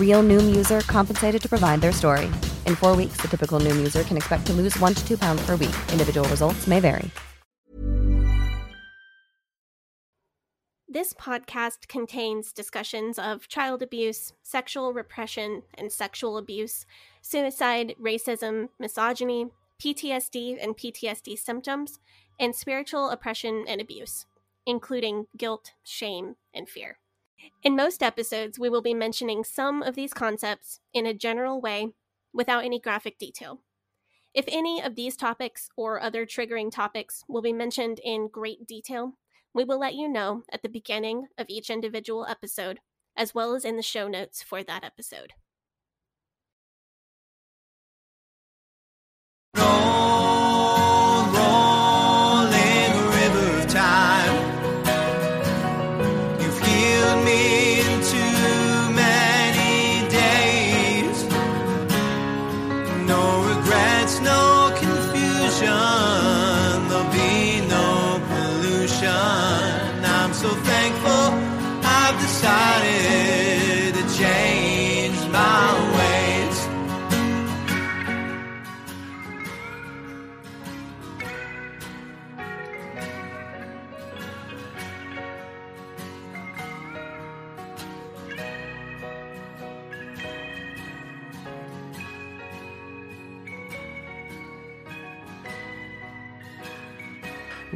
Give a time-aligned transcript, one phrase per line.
[0.00, 2.26] Real Noom user compensated to provide their story.
[2.66, 5.40] In four weeks, the typical Noom user can expect to lose one to two pounds
[5.46, 5.76] per week.
[5.92, 7.08] Individual results may vary.
[10.92, 16.84] This podcast contains discussions of child abuse, sexual repression and sexual abuse,
[17.22, 19.46] suicide, racism, misogyny,
[19.80, 22.00] PTSD and PTSD symptoms,
[22.40, 24.26] and spiritual oppression and abuse,
[24.66, 26.98] including guilt, shame, and fear.
[27.62, 31.88] In most episodes, we will be mentioning some of these concepts in a general way
[32.32, 33.60] without any graphic detail.
[34.32, 39.14] If any of these topics or other triggering topics will be mentioned in great detail,
[39.52, 42.78] we will let you know at the beginning of each individual episode,
[43.16, 45.32] as well as in the show notes for that episode.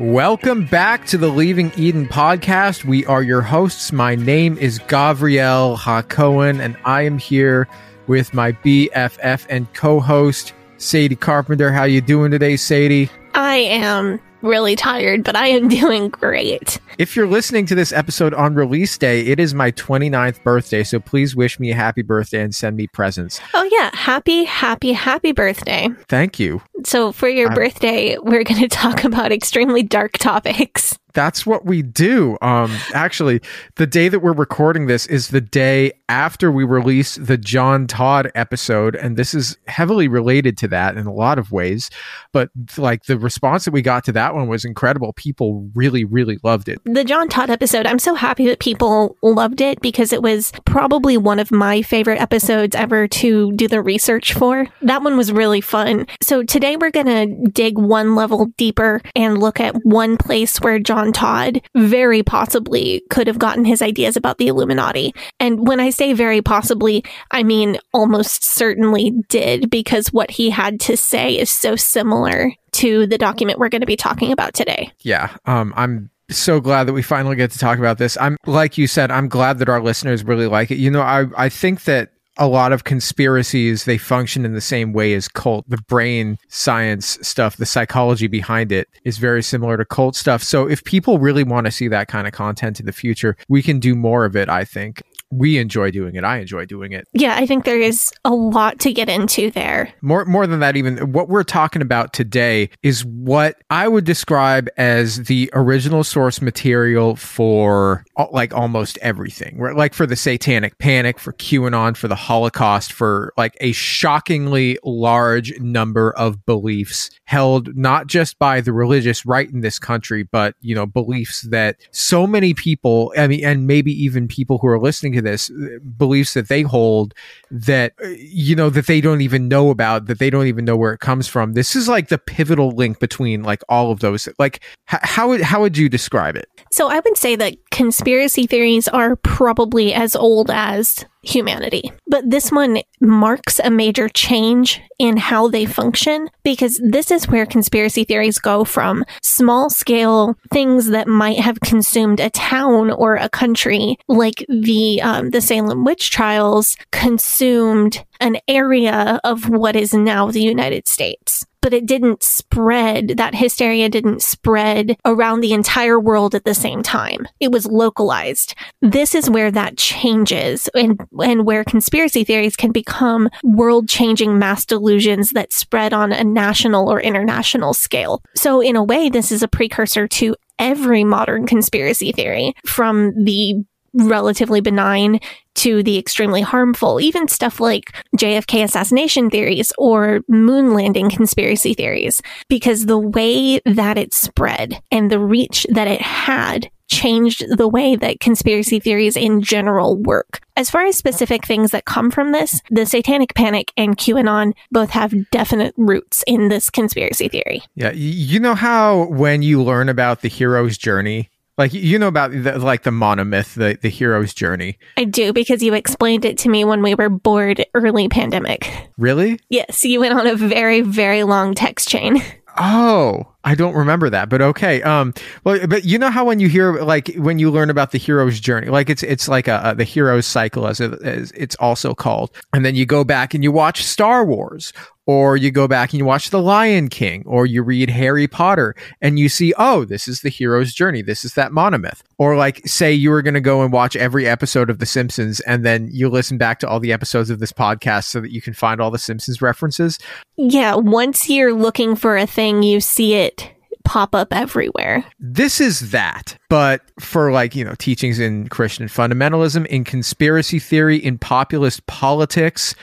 [0.05, 2.85] Welcome back to the Leaving Eden podcast.
[2.85, 3.91] We are your hosts.
[3.91, 7.67] My name is Gavriel Hakohen, and I am here
[8.07, 11.73] with my BFF and co-host Sadie Carpenter.
[11.73, 13.09] How you doing today, Sadie?
[13.33, 16.79] I am really tired, but I am doing great.
[16.99, 21.01] If you're listening to this episode on release day, it is my 29th birthday, so
[21.01, 23.41] please wish me a happy birthday and send me presents.
[23.55, 23.91] Oh, yeah.
[23.95, 25.89] Happy, happy, happy birthday.
[26.09, 26.63] Thank you.
[26.85, 30.99] So, for your I'm- birthday, we're going to talk about extremely dark topics.
[31.15, 32.37] That's what we do.
[32.43, 33.41] Um, actually,
[33.77, 38.31] the day that we're recording this is the day after we release the John Todd
[38.35, 41.89] episode, and this is heavily related to that in a lot of ways.
[42.33, 45.13] But like the response that we got to that one was incredible.
[45.13, 46.81] People really, really loved it.
[46.85, 51.17] The John Todd episode, I'm so happy that people loved it because it was probably
[51.17, 54.67] one of my favorite episodes ever to do the research for.
[54.83, 56.07] That one was really fun.
[56.21, 60.79] So today we're going to dig one level deeper and look at one place where
[60.79, 65.15] John Todd very possibly could have gotten his ideas about the Illuminati.
[65.41, 70.81] And when I say very possibly, I mean almost certainly did because what he had
[70.81, 74.91] to say is so similar to the document we're going to be talking about today.
[75.01, 75.37] Yeah.
[75.47, 78.17] Um, I'm so glad that we finally get to talk about this.
[78.21, 80.79] I'm like you said, I'm glad that our listeners really like it.
[80.79, 84.93] You know, I I think that a lot of conspiracies they function in the same
[84.93, 85.69] way as cult.
[85.69, 90.43] The brain science stuff the psychology behind it is very similar to cult stuff.
[90.43, 93.63] So if people really want to see that kind of content in the future we
[93.63, 96.25] can do more of it i think we enjoy doing it.
[96.25, 97.07] I enjoy doing it.
[97.13, 99.93] Yeah, I think there is a lot to get into there.
[100.01, 104.69] More more than that even what we're talking about today is what I would describe
[104.77, 109.59] as the original source material for uh, like almost everything.
[109.59, 109.77] Right?
[109.77, 115.59] Like for the satanic panic, for QAnon, for the Holocaust, for like a shockingly large
[115.59, 120.75] number of beliefs held not just by the religious right in this country, but you
[120.75, 125.13] know, beliefs that so many people, I mean, and maybe even people who are listening
[125.15, 127.15] to this, uh, beliefs that they hold
[127.51, 130.77] that, uh, you know, that they don't even know about, that they don't even know
[130.77, 131.55] where it comes from.
[131.55, 134.29] This is like the pivotal link between like all of those.
[134.39, 134.63] Like,
[134.93, 136.49] h- how would, how would you describe it?
[136.71, 141.93] So I would say that conspiracy theories are probably as old as humanity.
[142.07, 147.47] But this one marks a major change in how they function because this is where
[147.47, 153.29] conspiracy theories go from small scale things that might have consumed a town or a
[153.29, 160.31] country, like the um, the Salem witch trials consumed an area of what is now
[160.31, 163.15] the United States but it didn't spread.
[163.17, 167.27] That hysteria didn't spread around the entire world at the same time.
[167.41, 168.55] It was localized.
[168.83, 174.67] This is where that changes and, and where conspiracy theories can become world changing mass
[174.67, 178.23] delusions that spread on a national or international scale.
[178.37, 183.65] So in a way, this is a precursor to every modern conspiracy theory from the
[183.95, 185.21] relatively benign
[185.57, 192.21] to the extremely harmful, even stuff like JFK assassination theories or moon landing conspiracy theories,
[192.49, 197.97] because the way that it spread and the reach that it had changed the way
[197.97, 200.41] that conspiracy theories in general work.
[200.57, 204.91] As far as specific things that come from this, the satanic panic and QAnon both
[204.91, 207.63] have definite roots in this conspiracy theory.
[207.75, 207.93] Yeah.
[207.93, 212.59] You know how when you learn about the hero's journey, like you know about the,
[212.59, 214.79] like the monomyth, the the hero's journey.
[214.97, 218.71] I do because you explained it to me when we were bored early pandemic.
[218.99, 219.39] Really?
[219.49, 222.23] Yes, you went on a very very long text chain.
[222.57, 224.81] Oh, I don't remember that, but okay.
[224.83, 225.13] Um,
[225.43, 228.39] well, but you know how when you hear like when you learn about the hero's
[228.39, 231.95] journey, like it's it's like a, a the hero's cycle as, it, as it's also
[231.95, 234.73] called, and then you go back and you watch Star Wars
[235.07, 238.75] or you go back and you watch The Lion King, or you read Harry Potter
[239.01, 241.03] and you see, oh, this is the hero's journey.
[241.03, 242.01] This is that monomyth.
[242.19, 245.41] Or like, say you were going to go and watch every episode of The Simpsons
[245.41, 248.41] and then you listen back to all the episodes of this podcast so that you
[248.41, 249.99] can find all the Simpsons references.
[250.37, 253.54] Yeah, once you're looking for a thing, you see it
[253.85, 255.05] pop up everywhere.
[255.21, 260.97] This is that, but for like, you know, teachings in Christian fundamentalism, in conspiracy theory,
[260.97, 262.75] in populist politics,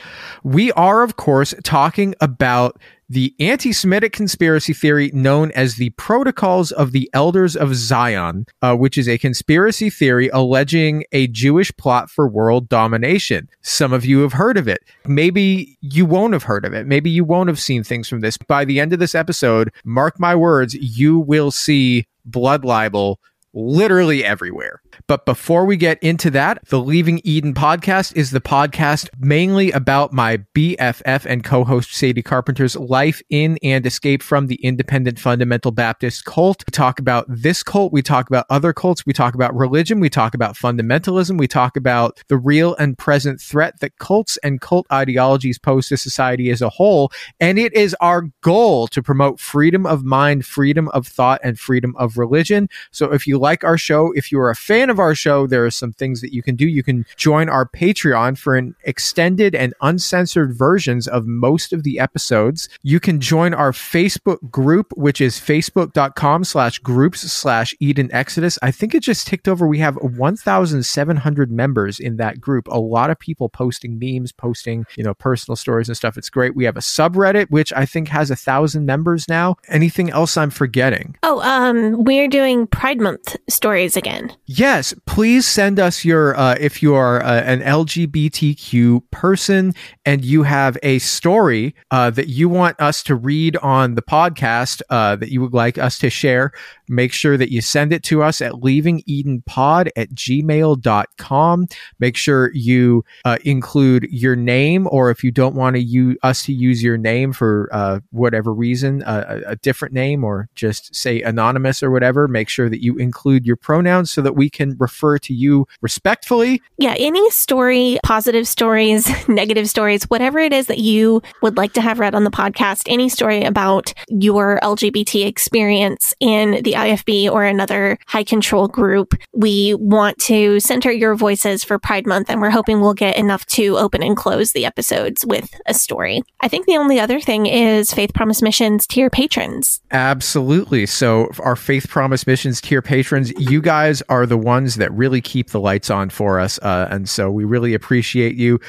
[0.42, 2.80] we are, of course, talking about
[3.12, 8.74] the anti Semitic conspiracy theory known as the Protocols of the Elders of Zion, uh,
[8.74, 13.50] which is a conspiracy theory alleging a Jewish plot for world domination.
[13.60, 14.82] Some of you have heard of it.
[15.04, 16.86] Maybe you won't have heard of it.
[16.86, 18.38] Maybe you won't have seen things from this.
[18.38, 23.20] By the end of this episode, mark my words, you will see blood libel
[23.52, 24.80] literally everywhere.
[25.06, 30.12] But before we get into that, the Leaving Eden podcast is the podcast mainly about
[30.12, 35.70] my BFF and co host Sadie Carpenter's life in and escape from the independent fundamental
[35.70, 36.64] Baptist cult.
[36.66, 40.10] We talk about this cult, we talk about other cults, we talk about religion, we
[40.10, 44.86] talk about fundamentalism, we talk about the real and present threat that cults and cult
[44.92, 47.12] ideologies pose to society as a whole.
[47.40, 51.94] And it is our goal to promote freedom of mind, freedom of thought, and freedom
[51.96, 52.68] of religion.
[52.90, 55.64] So if you like our show, if you are a fan of our show, there
[55.64, 56.66] are some things that you can do.
[56.66, 61.98] You can join our Patreon for an extended and uncensored versions of most of the
[61.98, 62.68] episodes.
[62.82, 68.58] You can join our Facebook group, which is facebook.com slash groups slash Eden Exodus.
[68.62, 69.66] I think it just ticked over.
[69.66, 72.68] We have 1,700 members in that group.
[72.68, 76.16] A lot of people posting memes, posting, you know, personal stories and stuff.
[76.16, 76.56] It's great.
[76.56, 79.56] We have a subreddit, which I think has a thousand members now.
[79.68, 81.16] Anything else I'm forgetting?
[81.22, 84.34] Oh, um, we're doing Pride Month stories again.
[84.74, 89.74] Yes, please send us your uh, if you are uh, an LGBTQ person
[90.06, 94.80] and you have a story uh, that you want us to read on the podcast
[94.88, 96.52] uh, that you would like us to share.
[96.88, 101.66] Make sure that you send it to us at leavingedenpod at gmail.com.
[101.98, 106.44] Make sure you uh, include your name, or if you don't want to use us
[106.44, 111.20] to use your name for uh, whatever reason, a, a different name, or just say
[111.20, 115.18] anonymous or whatever, make sure that you include your pronouns so that we can refer
[115.18, 116.62] to you respectfully.
[116.78, 121.80] Yeah, any story, positive stories, negative stories, whatever it is that you would like to
[121.80, 127.44] have read on the podcast, any story about your LGBT experience in the IFB or
[127.44, 129.14] another high control group.
[129.32, 133.46] We want to center your voices for Pride Month, and we're hoping we'll get enough
[133.46, 136.22] to open and close the episodes with a story.
[136.40, 139.80] I think the only other thing is Faith Promise Missions tier patrons.
[139.90, 140.86] Absolutely.
[140.86, 145.50] So, our Faith Promise Missions tier patrons, you guys are the ones that really keep
[145.50, 146.58] the lights on for us.
[146.58, 148.60] Uh, and so, we really appreciate you.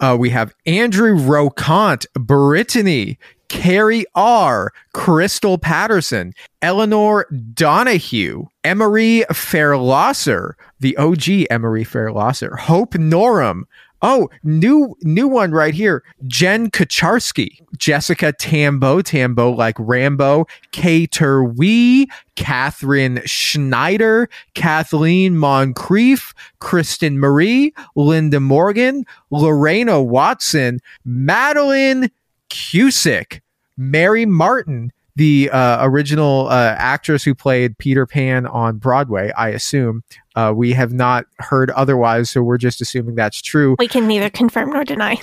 [0.00, 10.96] Uh, we have Andrew Rocant, Brittany, Carrie R., Crystal Patterson, Eleanor Donahue, Emery Fairlosser, the
[10.96, 13.62] OG Emery Fairlosser, Hope Norum.
[14.06, 16.04] Oh, new new one right here.
[16.26, 27.72] Jen Kacharsky, Jessica Tambo, Tambo like Rambo, Kater Wee, Catherine Schneider, Kathleen Moncrief, Kristen Marie,
[27.96, 32.10] Linda Morgan, Lorena Watson, Madeline
[32.50, 33.40] Cusick,
[33.78, 40.02] Mary Martin, the uh, original uh, actress who played Peter Pan on Broadway, I assume.
[40.34, 43.76] Uh, we have not heard otherwise, so we're just assuming that's true.
[43.78, 45.22] We can neither confirm nor deny.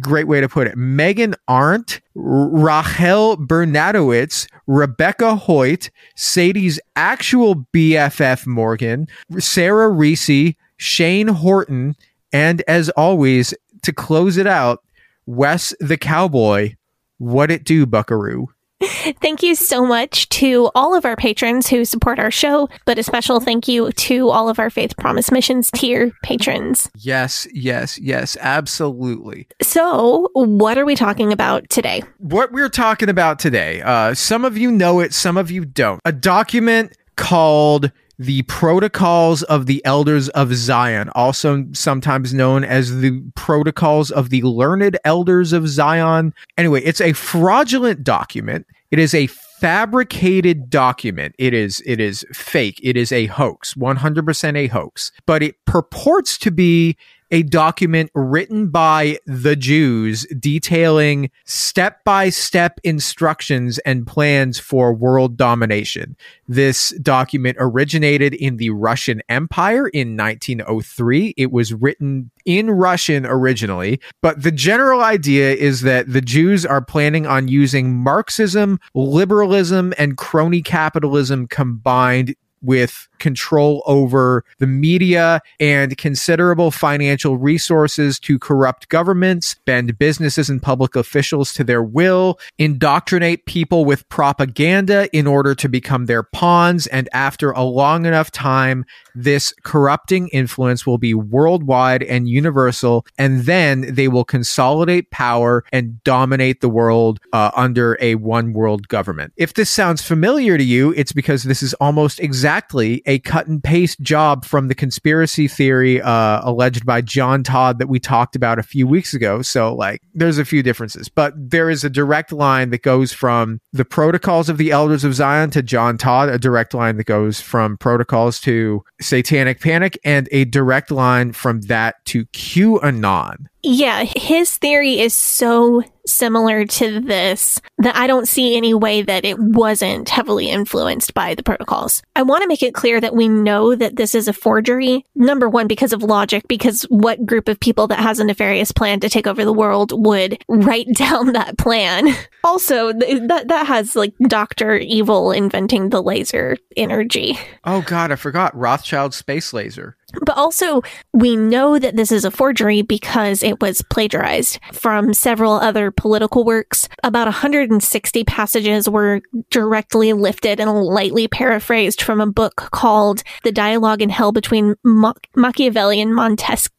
[0.00, 0.76] Great way to put it.
[0.76, 11.96] Megan Arndt, Rachel Bernadowitz, Rebecca Hoyt, Sadie's actual BFF Morgan, Sarah Reese, Shane Horton,
[12.32, 14.82] and as always, to close it out,
[15.26, 16.74] Wes the Cowboy.
[17.18, 18.48] What it do, Buckaroo?
[18.80, 23.02] Thank you so much to all of our patrons who support our show, but a
[23.02, 26.88] special thank you to all of our Faith Promise Missions tier patrons.
[26.96, 29.46] Yes, yes, yes, absolutely.
[29.60, 32.02] So, what are we talking about today?
[32.18, 36.00] What we're talking about today, uh, some of you know it, some of you don't.
[36.06, 43.22] A document called the Protocols of the Elders of Zion, also sometimes known as the
[43.34, 46.34] Protocols of the Learned Elders of Zion.
[46.58, 48.66] Anyway, it's a fraudulent document.
[48.90, 51.34] It is a fabricated document.
[51.38, 52.78] It is it is fake.
[52.82, 55.12] It is a hoax, 100% a hoax.
[55.24, 56.98] But it purports to be
[57.30, 65.36] a document written by the Jews detailing step by step instructions and plans for world
[65.36, 66.16] domination.
[66.48, 71.34] This document originated in the Russian Empire in 1903.
[71.36, 76.82] It was written in Russian originally, but the general idea is that the Jews are
[76.82, 85.96] planning on using Marxism, liberalism, and crony capitalism combined with control over the media and
[85.96, 93.46] considerable financial resources to corrupt governments, bend businesses and public officials to their will, indoctrinate
[93.46, 98.84] people with propaganda in order to become their pawns, and after a long enough time,
[99.14, 106.02] this corrupting influence will be worldwide and universal, and then they will consolidate power and
[106.04, 109.32] dominate the world uh, under a one world government.
[109.36, 113.62] If this sounds familiar to you, it's because this is almost exactly a cut and
[113.62, 118.60] paste job from the conspiracy theory uh, alleged by John Todd that we talked about
[118.60, 119.42] a few weeks ago.
[119.42, 123.60] So, like, there's a few differences, but there is a direct line that goes from
[123.72, 127.40] the protocols of the elders of Zion to John Todd, a direct line that goes
[127.40, 133.46] from protocols to satanic panic, and a direct line from that to QAnon.
[133.62, 139.24] Yeah, his theory is so similar to this that I don't see any way that
[139.24, 142.02] it wasn't heavily influenced by the protocols.
[142.16, 145.04] I want to make it clear that we know that this is a forgery.
[145.14, 149.00] Number one, because of logic, because what group of people that has a nefarious plan
[149.00, 152.08] to take over the world would write down that plan?
[152.44, 154.76] Also, th- that, that has like Dr.
[154.76, 157.38] Evil inventing the laser energy.
[157.64, 159.96] Oh, God, I forgot Rothschild Space Laser.
[160.24, 165.52] But also, we know that this is a forgery because it was plagiarized from several
[165.52, 166.88] other political works.
[167.02, 174.02] About 160 passages were directly lifted and lightly paraphrased from a book called The Dialogue
[174.02, 176.76] in Hell Between Ma- Machiavelli and Montesquieu.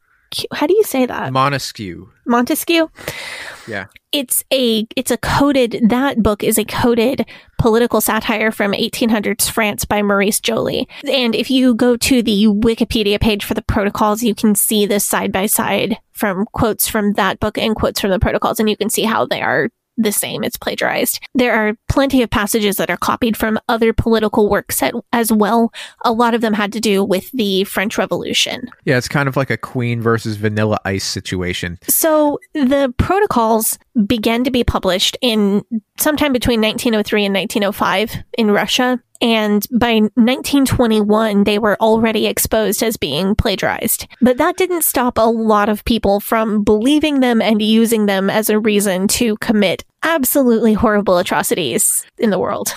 [0.54, 1.34] How do you say that?
[1.34, 2.10] Montesquieu.
[2.32, 2.88] Montesquieu?
[3.68, 3.86] Yeah.
[4.12, 7.26] it's a it's a coded that book is a coded
[7.60, 10.88] political satire from 1800s France by Maurice Joly.
[11.10, 15.06] And if you go to the Wikipedia page for the protocols, you can see this
[15.06, 18.78] side by side from quotes from that book and quotes from the protocols and you
[18.78, 19.70] can see how they are
[20.04, 20.44] the same.
[20.44, 21.20] It's plagiarized.
[21.34, 24.82] There are plenty of passages that are copied from other political works
[25.12, 25.72] as well.
[26.04, 28.70] A lot of them had to do with the French Revolution.
[28.86, 31.80] Yeah, it's kind of like a Queen versus Vanilla Ice situation.
[31.88, 35.64] So the protocols began to be published in
[35.98, 39.02] sometime between 1903 and 1905 in Russia.
[39.22, 44.08] And by 1921, they were already exposed as being plagiarized.
[44.22, 48.50] But that didn't stop a lot of people from believing them and using them as
[48.50, 52.74] a reason to commit absolutely horrible atrocities in the world.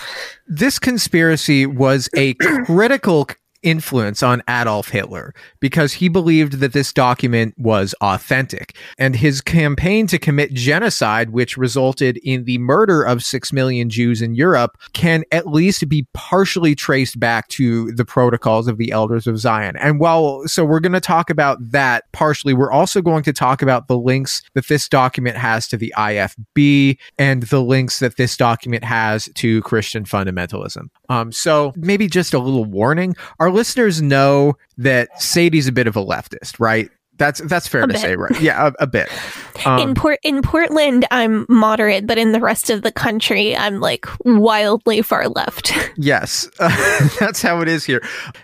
[0.47, 2.35] This conspiracy was a
[2.67, 3.27] critical
[3.64, 8.76] influence on Adolf Hitler because he believed that this document was authentic.
[8.99, 14.23] And his campaign to commit genocide, which resulted in the murder of six million Jews
[14.23, 19.26] in Europe, can at least be partially traced back to the protocols of the Elders
[19.26, 19.76] of Zion.
[19.76, 23.62] And while, so we're going to talk about that partially, we're also going to talk
[23.62, 28.37] about the links that this document has to the IFB and the links that this
[28.37, 30.88] document has to Christian fundamentalism.
[31.09, 33.16] Um, so maybe just a little warning.
[33.40, 36.91] Our listeners know that Sadie's a bit of a leftist, right?
[37.17, 38.03] That's that's fair A to bit.
[38.03, 38.41] say, right?
[38.41, 39.09] Yeah, a, a bit.
[39.67, 43.79] Um, in Port in Portland, I'm moderate, but in the rest of the country, I'm
[43.81, 45.73] like wildly far left.
[45.97, 46.51] Yes,
[47.21, 48.03] that's how it is here.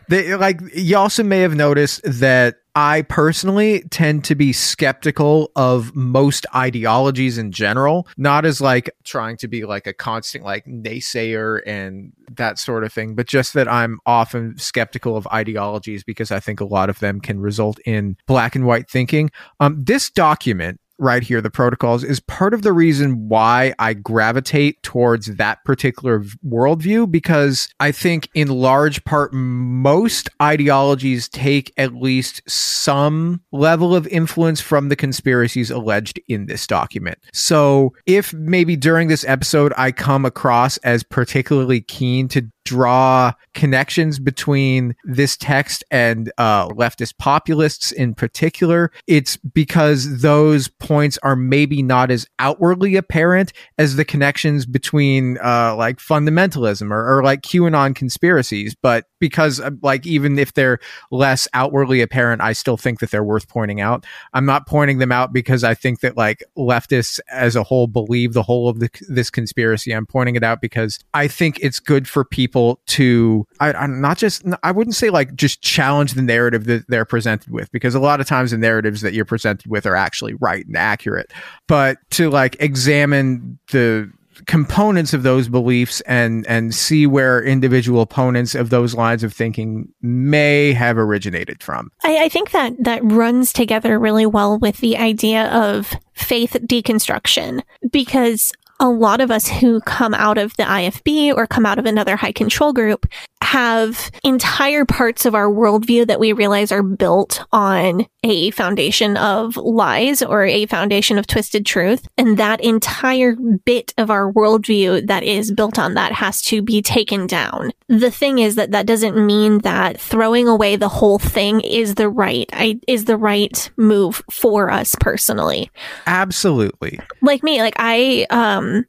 [0.09, 5.94] They like you also may have noticed that I personally tend to be skeptical of
[5.94, 11.60] most ideologies in general, not as like trying to be like a constant like naysayer
[11.66, 16.40] and that sort of thing, but just that I'm often skeptical of ideologies because I
[16.40, 19.30] think a lot of them can result in black and white thinking.
[19.60, 24.83] Um, this document right here, the protocols, is part of the reason why I gravitate
[24.83, 32.42] towards that particular worldview because I think, in large part, most ideologies take at least
[32.49, 37.19] some level of influence from the conspiracies alleged in this document.
[37.33, 44.20] So, if maybe during this episode I come across as particularly keen to draw connections
[44.20, 51.82] between this text and uh, leftist populists in particular, it's because those points are maybe
[51.82, 57.92] not as outwardly apparent as the connections between uh, like fundamentalism or, or like QAnon
[57.92, 58.76] conspiracies.
[58.80, 60.78] But because uh, like even if they're
[61.10, 64.06] less outwardly apparent, I still think that they're worth pointing out.
[64.32, 68.32] I'm not pointing them out because I think that like leftists as a whole believe
[68.32, 69.90] the whole of the, this conspiracy.
[69.90, 74.19] I'm pointing it out because I think it's good for people to I, I'm not
[74.19, 78.00] just I wouldn't say like just challenge the narrative that they're presented with because a
[78.00, 81.33] lot of times the narratives that you're presented with are actually right and accurate,
[81.67, 84.11] but to like examine the
[84.47, 89.93] components of those beliefs and and see where individual opponents of those lines of thinking
[90.02, 91.90] may have originated from.
[92.05, 97.62] I, I think that that runs together really well with the idea of faith deconstruction
[97.90, 101.84] because a lot of us who come out of the IFB or come out of
[101.84, 103.06] another high control group
[103.42, 109.56] have entire parts of our worldview that we realize are built on a foundation of
[109.56, 112.06] lies or a foundation of twisted truth.
[112.18, 116.83] And that entire bit of our worldview that is built on that has to be
[116.83, 117.72] taken down.
[117.88, 122.09] The thing is that that doesn't mean that throwing away the whole thing is the
[122.09, 125.70] right, I, is the right move for us personally
[126.06, 127.00] Absolutely.
[127.22, 128.87] like me, like I um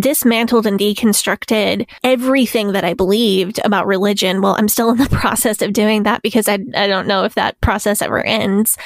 [0.00, 4.40] dismantled and deconstructed everything that I believed about religion.
[4.40, 7.34] Well, I'm still in the process of doing that because I I don't know if
[7.34, 8.76] that process ever ends.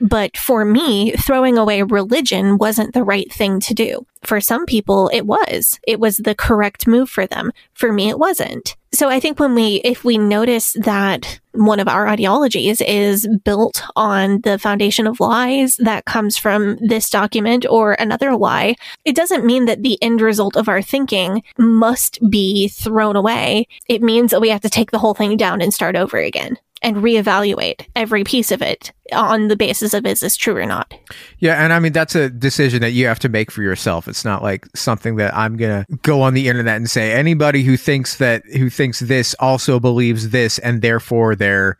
[0.00, 4.06] But for me, throwing away religion wasn't the right thing to do.
[4.22, 5.80] For some people, it was.
[5.86, 7.52] It was the correct move for them.
[7.74, 8.76] For me, it wasn't.
[8.92, 13.82] So I think when we, if we notice that one of our ideologies is built
[13.96, 19.44] on the foundation of lies that comes from this document or another lie, it doesn't
[19.44, 23.66] mean that the end result of our thinking must be thrown away.
[23.88, 26.56] It means that we have to take the whole thing down and start over again
[26.82, 30.92] and reevaluate every piece of it on the basis of is this true or not.
[31.38, 34.08] Yeah, and I mean that's a decision that you have to make for yourself.
[34.08, 37.76] It's not like something that I'm gonna go on the internet and say anybody who
[37.76, 41.78] thinks that who thinks this also believes this, and therefore they're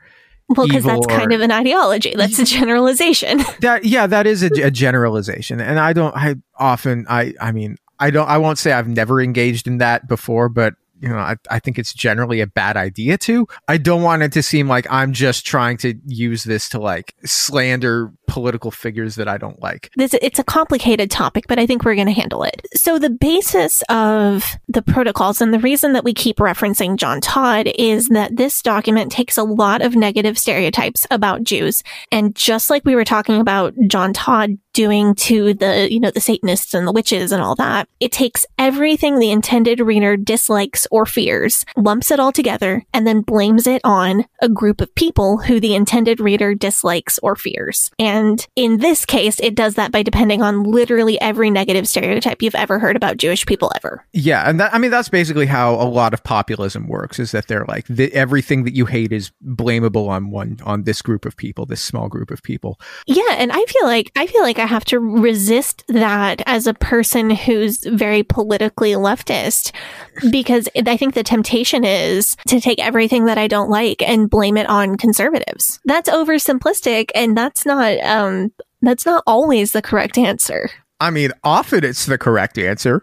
[0.48, 2.14] Well, because that's kind of an ideology.
[2.16, 3.38] That's a generalization.
[3.60, 3.84] that.
[3.84, 6.14] Yeah, that is a, a generalization, and I don't.
[6.16, 7.06] I often.
[7.08, 7.34] I.
[7.40, 8.28] I mean, I don't.
[8.28, 10.74] I won't say I've never engaged in that before, but.
[11.00, 13.46] You know, I, I think it's generally a bad idea to.
[13.68, 17.14] I don't want it to seem like I'm just trying to use this to like
[17.24, 19.90] slander political figures that I don't like.
[19.96, 22.66] this it's a complicated topic, but I think we're going to handle it.
[22.74, 27.68] So the basis of the protocols and the reason that we keep referencing John Todd
[27.78, 31.82] is that this document takes a lot of negative stereotypes about Jews.
[32.12, 36.20] And just like we were talking about John Todd doing to the, you know, the
[36.20, 41.04] Satanists and the witches and all that, it takes everything the intended reader dislikes or
[41.04, 45.58] fears, lumps it all together, and then blames it on a group of people who
[45.58, 47.90] the intended reader dislikes or fears.
[47.98, 52.42] And And in this case, it does that by depending on literally every negative stereotype
[52.42, 54.04] you've ever heard about Jewish people ever.
[54.12, 57.18] Yeah, and that, I mean that's basically how a lot of populism works.
[57.18, 61.00] Is that they're like the, everything that you hate is blamable on one on this
[61.00, 62.80] group of people, this small group of people.
[63.06, 66.74] Yeah, and I feel like I feel like I have to resist that as a
[66.74, 69.72] person who's very politically leftist
[70.30, 74.56] because I think the temptation is to take everything that I don't like and blame
[74.56, 75.78] it on conservatives.
[75.84, 80.70] That's oversimplistic and that's not um that's not always the correct answer.
[81.00, 83.02] I mean, often it's the correct answer.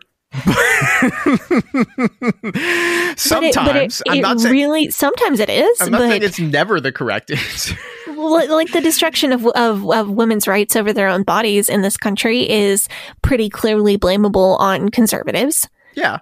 [3.15, 5.99] sometimes but it, but it, I'm not it saying really sometimes it is, I'm not
[5.99, 7.75] but saying it's never the correct answer.
[8.07, 11.95] like like the destruction of, of of women's rights over their own bodies in this
[11.97, 12.87] country is
[13.21, 15.67] pretty clearly blamable on conservatives.
[15.95, 16.19] yeah.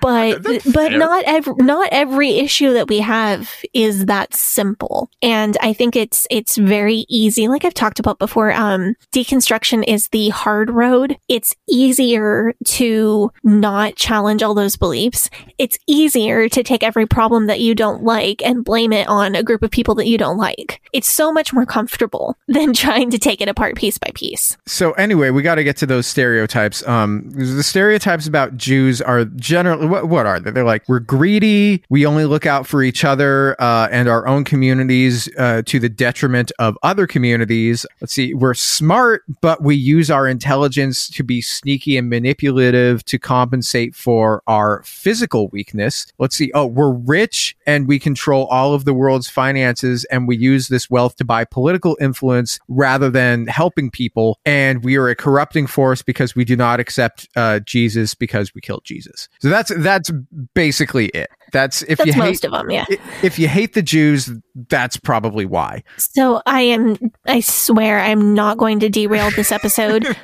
[0.00, 0.98] But That's but fair.
[0.98, 5.10] not every not every issue that we have is that simple.
[5.22, 10.08] And i think it's it's very easy like i've talked about before um deconstruction is
[10.08, 11.16] the hard road.
[11.28, 15.30] It's easier to not challenge all those beliefs.
[15.58, 19.42] It's easier to take every problem that you don't like and blame it on a
[19.42, 20.80] group of people that you don't like.
[20.92, 24.56] It's so much more comfortable than trying to take it apart piece by piece.
[24.66, 26.86] So anyway, we got to get to those stereotypes.
[26.86, 30.50] Um, the stereotypes about Jews are generally what what are they?
[30.50, 34.44] They're like we're greedy, we only look out for each other uh, and our own
[34.44, 37.86] communities uh, to the detriment of other communities.
[38.00, 43.18] Let's see, we're smart, but we use our intelligence to be sneaky and manipulative to
[43.18, 46.06] compensate for our physical weakness.
[46.18, 50.36] Let's see, oh, we're rich and we control all of the world's finances, and we
[50.36, 54.38] use this wealth to buy political influence rather than helping people.
[54.44, 58.60] And we are a corrupting force because we do not accept uh, Jesus because we
[58.60, 59.28] killed Jesus.
[59.40, 60.10] So that's that's
[60.54, 61.30] basically it.
[61.52, 62.84] That's if that's you hate most of them yeah
[63.22, 65.82] if you hate the Jews, that's probably why.
[65.96, 70.04] So I am, I swear I'm not going to derail this episode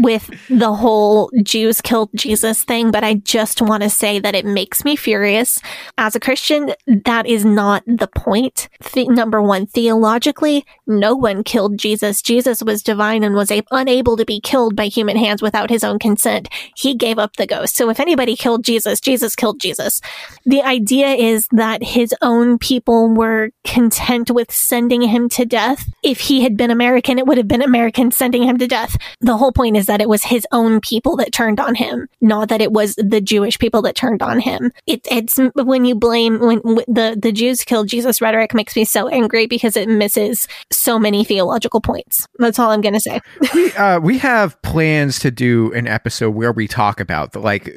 [0.00, 4.44] with the whole Jews killed Jesus thing, but I just want to say that it
[4.44, 5.60] makes me furious.
[5.96, 8.68] As a Christian, that is not the point.
[8.92, 12.22] The- number one, theologically, no one killed Jesus.
[12.22, 15.82] Jesus was divine and was a- unable to be killed by human hands without his
[15.82, 16.48] own consent.
[16.76, 17.74] He gave up the ghost.
[17.74, 20.00] So if anybody killed Jesus, Jesus killed Jesus.
[20.44, 25.88] The idea is that his own people were content with sending him to death.
[26.02, 28.96] If he had been American, it would have been Americans sending him to death.
[29.20, 32.48] The whole point is that it was his own people that turned on him, not
[32.48, 34.72] that it was the Jewish people that turned on him.
[34.86, 39.08] It, it's when you blame when the the Jews killed Jesus rhetoric makes me so
[39.08, 42.26] angry because it misses so many theological points.
[42.38, 43.20] That's all I'm going to say.
[43.54, 47.70] we uh, we have plans to do an episode where we talk about the like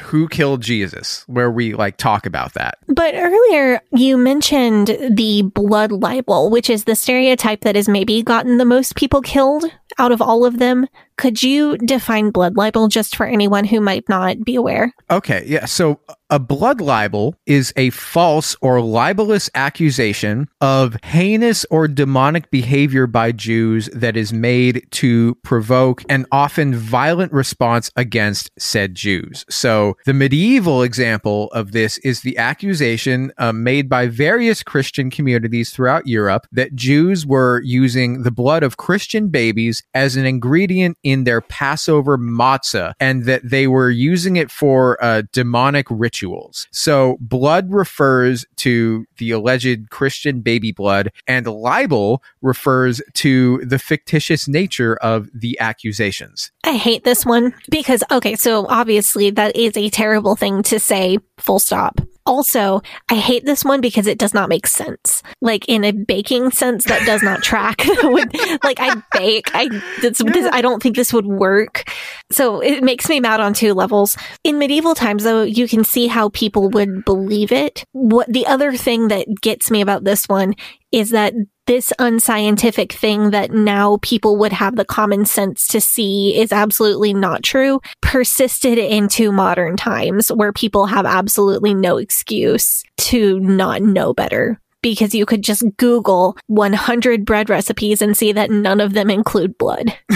[0.00, 2.78] who killed Jesus, where we like talk about that.
[2.88, 8.58] But earlier you mentioned the blood libel, which is the stereotype that has maybe gotten
[8.58, 9.64] the most people killed
[9.98, 10.86] out of all of them.
[11.18, 14.94] Could you define blood libel just for anyone who might not be aware?
[15.10, 15.66] Okay, yeah.
[15.66, 16.00] So
[16.30, 23.32] a blood libel is a false or libelous accusation of heinous or demonic behavior by
[23.32, 29.46] Jews that is made to provoke an often violent response against said Jews.
[29.48, 35.70] So the medieval example of this is the accusation uh, made by various Christian communities
[35.70, 41.24] throughout Europe that Jews were using the blood of Christian babies as an ingredient in
[41.24, 46.68] their Passover matzah and that they were using it for uh, demonic rituals.
[46.70, 54.46] So blood refers to the alleged Christian baby blood and libel refers to the fictitious
[54.48, 56.52] nature of the accusations.
[56.64, 61.18] I hate this one because, okay, so obviously that is a terrible thing to say,
[61.38, 62.00] full stop.
[62.28, 65.22] Also, I hate this one because it does not make sense.
[65.40, 67.82] Like in a baking sense, that does not track.
[68.02, 68.30] With-
[68.62, 69.68] like I bake, I
[70.02, 71.90] this, this, I don't think this would work.
[72.30, 74.16] So it makes me mad on two levels.
[74.44, 77.82] In medieval times, though, you can see how people would believe it.
[77.92, 80.54] What the other thing that gets me about this one
[80.92, 81.32] is that
[81.68, 87.12] this unscientific thing that now people would have the common sense to see is absolutely
[87.12, 94.14] not true persisted into modern times where people have absolutely no excuse to not know
[94.14, 94.58] better.
[94.80, 99.58] Because you could just Google 100 bread recipes and see that none of them include
[99.58, 99.92] blood.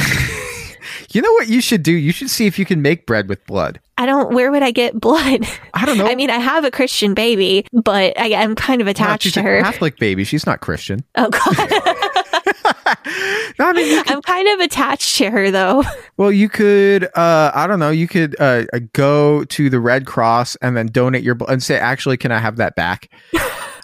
[1.13, 1.93] You know what you should do?
[1.93, 3.81] You should see if you can make bread with blood.
[4.03, 5.47] I don't, where would I get blood?
[5.75, 6.07] I don't know.
[6.09, 9.33] I mean, I have a Christian baby, but I, I'm kind of No, attached she's
[9.35, 9.61] to a her.
[9.63, 10.25] Catholic baby.
[10.25, 11.05] She's not Christian.
[11.15, 11.57] Oh, God.
[13.59, 15.85] no, I mean, could, I'm kind of attached to her, though.
[16.17, 20.05] well, you could, uh, I don't know, you could uh, uh, go to the Red
[20.07, 23.09] Cross and then donate your blood and say, actually, can I have that back?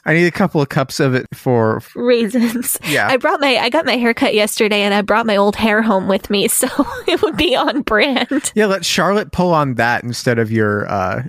[0.09, 1.83] I need a couple of cups of it for.
[1.94, 2.79] Reasons.
[2.88, 3.07] Yeah.
[3.09, 6.09] I brought my I got my haircut yesterday and I brought my old hair home
[6.09, 6.66] with me, so
[7.07, 10.90] it would be on brand Yeah, let Charlotte pull on that instead of your.
[10.90, 11.23] uh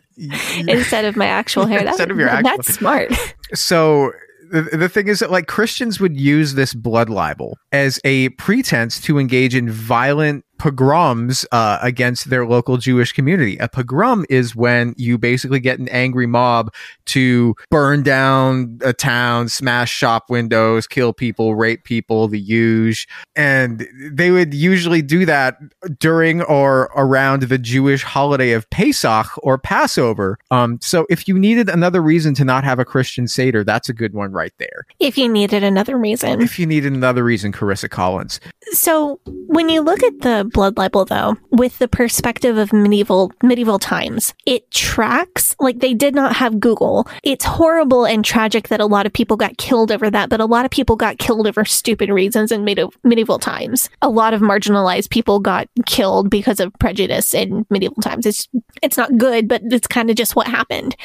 [0.67, 1.79] instead of my actual hair.
[1.83, 3.11] That- Instead of your actual- That's smart.
[3.53, 4.11] So
[4.51, 8.99] the, the thing is that like Christians would use this blood libel as a pretense
[9.01, 13.57] to engage in violent pogroms uh, against their local Jewish community.
[13.57, 16.71] A pogrom is when you basically get an angry mob
[17.05, 23.07] to burn down a town, smash shop windows, kill people, rape people, the huge.
[23.35, 25.57] And they would usually do that
[25.99, 30.37] during or around the Jewish holiday of Pesach or Passover.
[30.51, 33.93] Um, so if you needed another reason to not have a Christian Seder, that's a
[33.93, 34.85] good one right there.
[34.99, 36.41] If you needed another reason.
[36.41, 38.39] If you needed another reason, Carissa Collins.
[38.71, 43.79] So when you look at the blood libel though, with the perspective of medieval medieval
[43.79, 47.07] times, it tracks like they did not have Google.
[47.23, 50.45] It's horrible and tragic that a lot of people got killed over that, but a
[50.45, 53.89] lot of people got killed over stupid reasons in medi- medieval times.
[54.01, 58.25] A lot of marginalized people got killed because of prejudice in medieval times.
[58.25, 58.47] It's
[58.81, 60.95] it's not good, but it's kind of just what happened.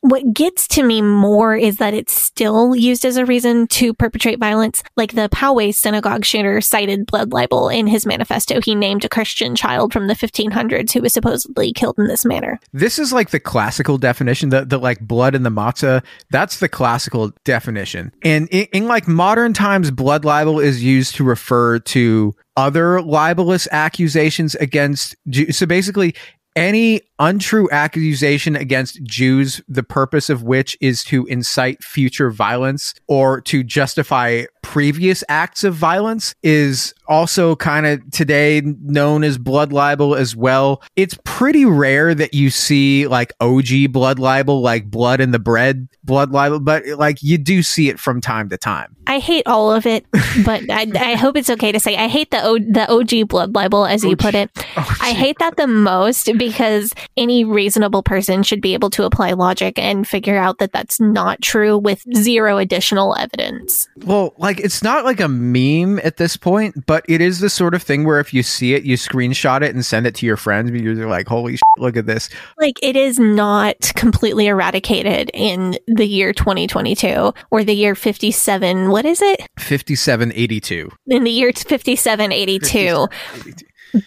[0.00, 4.38] What gets to me more is that it's still used as a reason to perpetrate
[4.38, 4.82] violence.
[4.96, 8.60] Like the Poway synagogue shooter cited blood libel in his manifesto.
[8.60, 12.60] He named a Christian child from the 1500s who was supposedly killed in this manner.
[12.74, 16.04] This is like the classical definition, the, the like blood in the matzah.
[16.30, 18.12] That's the classical definition.
[18.22, 23.66] And in, in like modern times, blood libel is used to refer to other libelous
[23.72, 25.56] accusations against Jews.
[25.56, 26.14] So basically,
[26.56, 33.40] any untrue accusation against Jews, the purpose of which is to incite future violence or
[33.42, 40.14] to justify previous acts of violence, is also kind of today known as blood libel
[40.14, 40.82] as well.
[40.96, 45.86] It's pretty rare that you see like OG blood libel, like blood in the bread
[46.02, 48.96] blood libel, but like you do see it from time to time.
[49.06, 50.06] I hate all of it,
[50.44, 53.54] but I, I hope it's okay to say I hate the o, the OG blood
[53.54, 54.50] libel, as you put it.
[54.76, 59.78] I hate that the most because any reasonable person should be able to apply logic
[59.78, 63.88] and figure out that that's not true with zero additional evidence.
[64.04, 67.74] Well, like it's not like a meme at this point, but it is the sort
[67.74, 70.36] of thing where if you see it, you screenshot it and send it to your
[70.36, 72.28] friends because you're like, holy shit, look at this.
[72.58, 78.90] Like it is not completely eradicated in the year 2022 or the year 57.
[78.90, 79.48] What is it?
[79.58, 80.90] 5782.
[81.06, 83.08] In the year 5782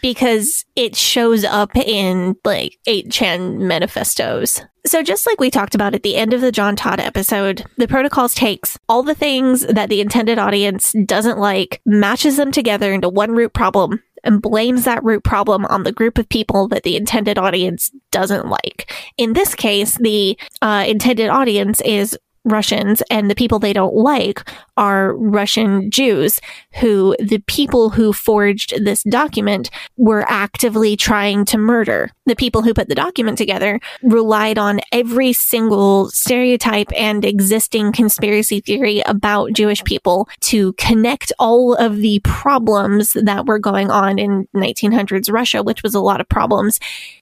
[0.02, 4.62] because it shows up in like 8chan manifestos.
[4.86, 7.88] So just like we talked about at the end of the John Todd episode, the
[7.88, 13.10] protocols takes all the things that the intended audience doesn't like, matches them together into
[13.10, 16.96] one root problem and blames that root problem on the group of people that the
[16.96, 18.94] intended audience doesn't like.
[19.18, 22.18] In this case, the uh, intended audience is
[22.48, 26.40] Russians and the people they don't like are Russian Jews
[26.80, 32.12] who the people who forged this document were actively trying to murder.
[32.26, 38.60] The people who put the document together relied on every single stereotype and existing conspiracy
[38.60, 44.48] theory about Jewish people to connect all of the problems that were going on in
[44.56, 46.80] 1900s Russia, which was a lot of problems,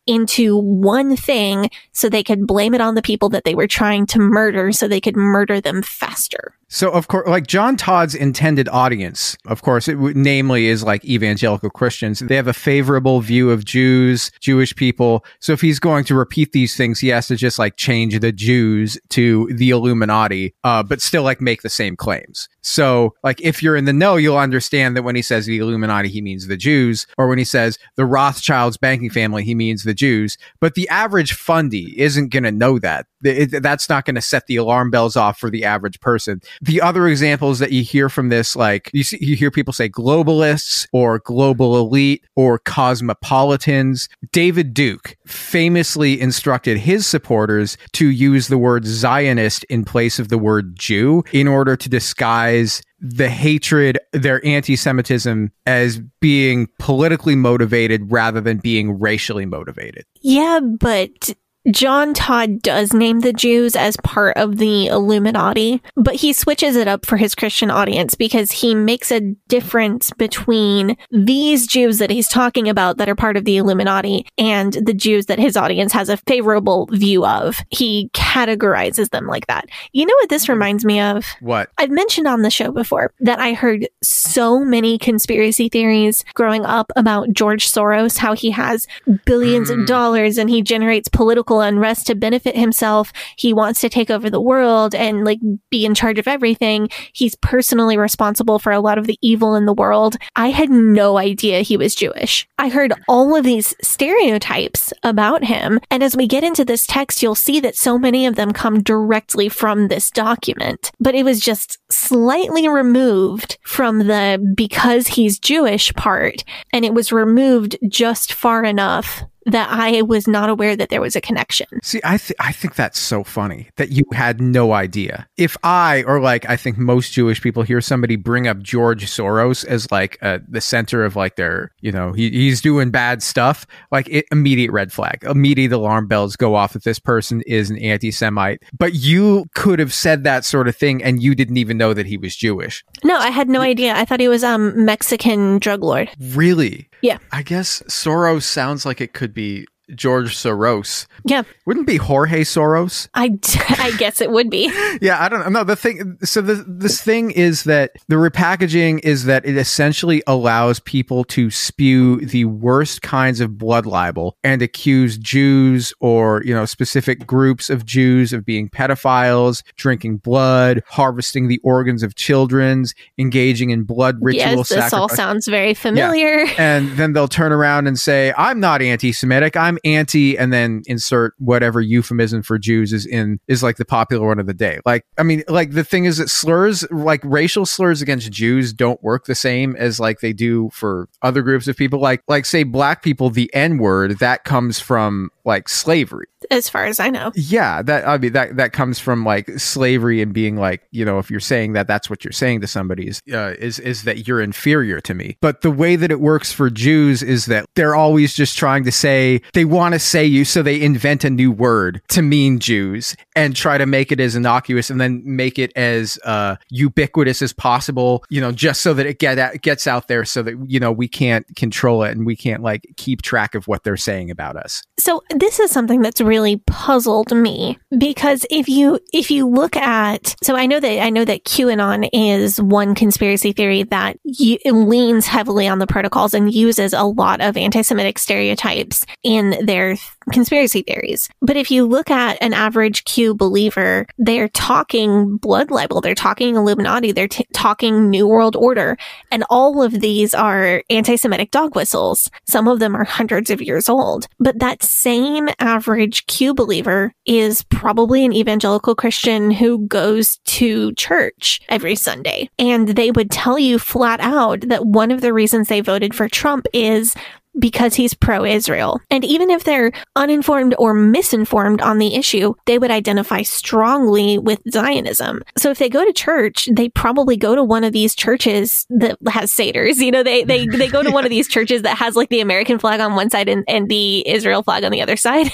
[0.08, 4.06] into one thing so they could blame it on the people that they were trying
[4.08, 6.56] to murder so they could murder them faster.
[6.67, 11.06] So, of course, like John Todd's intended audience, of course, it w- namely is like
[11.06, 12.19] evangelical Christians.
[12.19, 15.23] They have a favorable view of Jews, Jewish people.
[15.39, 18.32] So, if he's going to repeat these things, he has to just like change the
[18.32, 22.49] Jews to the Illuminati, uh, but still like make the same claims.
[22.62, 26.10] So, like, if you're in the know, you'll understand that when he says the Illuminati,
[26.10, 29.93] he means the Jews, or when he says the Rothschilds banking family, he means the
[29.93, 30.36] Jews.
[30.60, 33.06] But the average fundy isn't going to know that.
[33.23, 36.41] It- that's not going to set the alarm bells off for the average person.
[36.65, 39.88] The other examples that you hear from this, like you see, you hear people say
[39.88, 44.10] globalists or global elite or cosmopolitans.
[44.32, 50.39] David Duke famously instructed his supporters to use the word Zionist in place of the
[50.39, 58.12] word Jew in order to disguise the hatred, their anti Semitism as being politically motivated
[58.12, 60.06] rather than being racially motivated.
[60.21, 61.36] Yeah, but
[61.71, 66.88] John Todd does name the Jews as part of the Illuminati, but he switches it
[66.88, 72.28] up for his Christian audience because he makes a difference between these Jews that he's
[72.28, 76.10] talking about that are part of the Illuminati and the Jews that his audience has
[76.10, 77.60] a favorable view of.
[77.69, 79.67] He categorizes them like that.
[79.91, 80.54] You know what this hmm.
[80.54, 81.25] reminds me of?
[81.39, 81.71] What?
[81.78, 86.91] I've mentioned on the show before that I heard so many conspiracy theories growing up
[86.95, 88.86] about George Soros, how he has
[89.25, 89.86] billions of hmm.
[89.86, 93.12] dollars and he generates political political unrest to benefit himself.
[93.38, 95.39] He wants to take over the world and like
[95.70, 96.89] be in charge of everything.
[97.13, 100.18] He's personally responsible for a lot of the evil in the world.
[100.36, 102.48] I had no idea he was Jewish.
[102.58, 105.80] I heard all of these stereotypes about him.
[105.89, 108.84] And as we get into this text, you'll see that so many of them come
[108.84, 115.94] directly from this document, but it was just slightly removed from the because he's Jewish
[115.94, 116.44] part.
[116.74, 121.15] And it was removed just far enough that I was not aware that there was
[121.15, 121.67] a connection.
[121.84, 125.27] See, I th- I think that's so funny that you had no idea.
[125.38, 129.65] If I or like I think most Jewish people hear somebody bring up George Soros
[129.65, 133.65] as like uh, the center of like their, you know, he, he's doing bad stuff,
[133.91, 137.77] like it, immediate red flag, immediate alarm bells go off that this person is an
[137.77, 138.63] anti-Semite.
[138.77, 142.05] But you could have said that sort of thing and you didn't even know that
[142.05, 142.84] he was Jewish.
[143.03, 143.95] No, I had no idea.
[143.95, 146.10] I thought he was um Mexican drug lord.
[146.19, 146.89] Really?
[147.06, 147.20] Yeah.
[147.32, 151.06] I guess Soros sounds like it could be George Soros.
[151.26, 151.43] Yeah.
[151.65, 153.08] Wouldn't it be Jorge Soros?
[153.13, 153.38] I,
[153.80, 154.71] I guess it would be.
[155.02, 155.50] Yeah, I don't know.
[155.50, 156.17] No, the thing.
[156.24, 161.52] So the, this thing is that the repackaging is that it essentially allows people to
[161.52, 167.69] spew the worst kinds of blood libel and accuse Jews or you know specific groups
[167.69, 172.86] of Jews of being pedophiles, drinking blood, harvesting the organs of children,
[173.17, 176.45] engaging in blood ritual yes, this all sounds very familiar.
[176.58, 179.58] and then they'll turn around and say, "I'm not anti-Semitic.
[179.58, 184.28] I'm anti," and then insert whatever euphemism for Jews is in is like the popular
[184.28, 184.80] one of the day.
[184.86, 189.02] Like, I mean, like the thing is that slurs, like racial slurs against Jews, don't
[189.04, 192.00] work the same as like they do for other groups of people.
[192.00, 196.28] Like, like say black people, the N word that comes from like slavery.
[196.52, 197.32] As far as I know.
[197.36, 201.20] Yeah, that I mean that that comes from like slavery and being like you know
[201.20, 204.28] if you're saying that that's what you're saying to somebody is uh, is is that
[204.28, 205.38] you're inferior to me.
[205.42, 208.92] But the way that it works for Jews is that they're always just trying to
[208.92, 213.15] say they want to say you, so they invent a new word to mean Jews
[213.36, 217.54] and try to make it as innocuous and then make it as uh, ubiquitous as
[217.54, 218.23] possible.
[218.30, 221.08] You know, just so that it get gets out there, so that you know we
[221.08, 224.84] can't control it and we can't like keep track of what they're saying about us.
[224.97, 230.36] So this is something that's really puzzled me because if you if you look at
[230.43, 235.25] so I know that I know that QAnon is one conspiracy theory that y- leans
[235.25, 239.96] heavily on the protocols and uses a lot of anti-Semitic stereotypes in their
[240.32, 241.30] conspiracy theories.
[241.41, 246.56] But if you look at an average Q believer, they're talking blood libel, they're talking
[246.56, 248.98] Illuminati, they're t- talking New World Order,
[249.32, 252.30] and all of these are anti-Semitic dog whistles.
[252.48, 257.63] Some of them are hundreds of years old, but that same average Q believer is
[257.63, 262.50] probably an evangelical Christian who goes to church every Sunday.
[262.58, 266.28] And they would tell you flat out that one of the reasons they voted for
[266.28, 267.15] Trump is
[267.60, 269.02] because he's pro Israel.
[269.10, 274.60] And even if they're uninformed or misinformed on the issue, they would identify strongly with
[274.70, 275.41] Zionism.
[275.58, 279.18] So if they go to church, they probably go to one of these churches that
[279.28, 280.00] has satyrs.
[280.00, 282.41] You know, they, they, they go to one of these churches that has like the
[282.41, 285.52] American flag on one side and, and the Israel flag on the other side.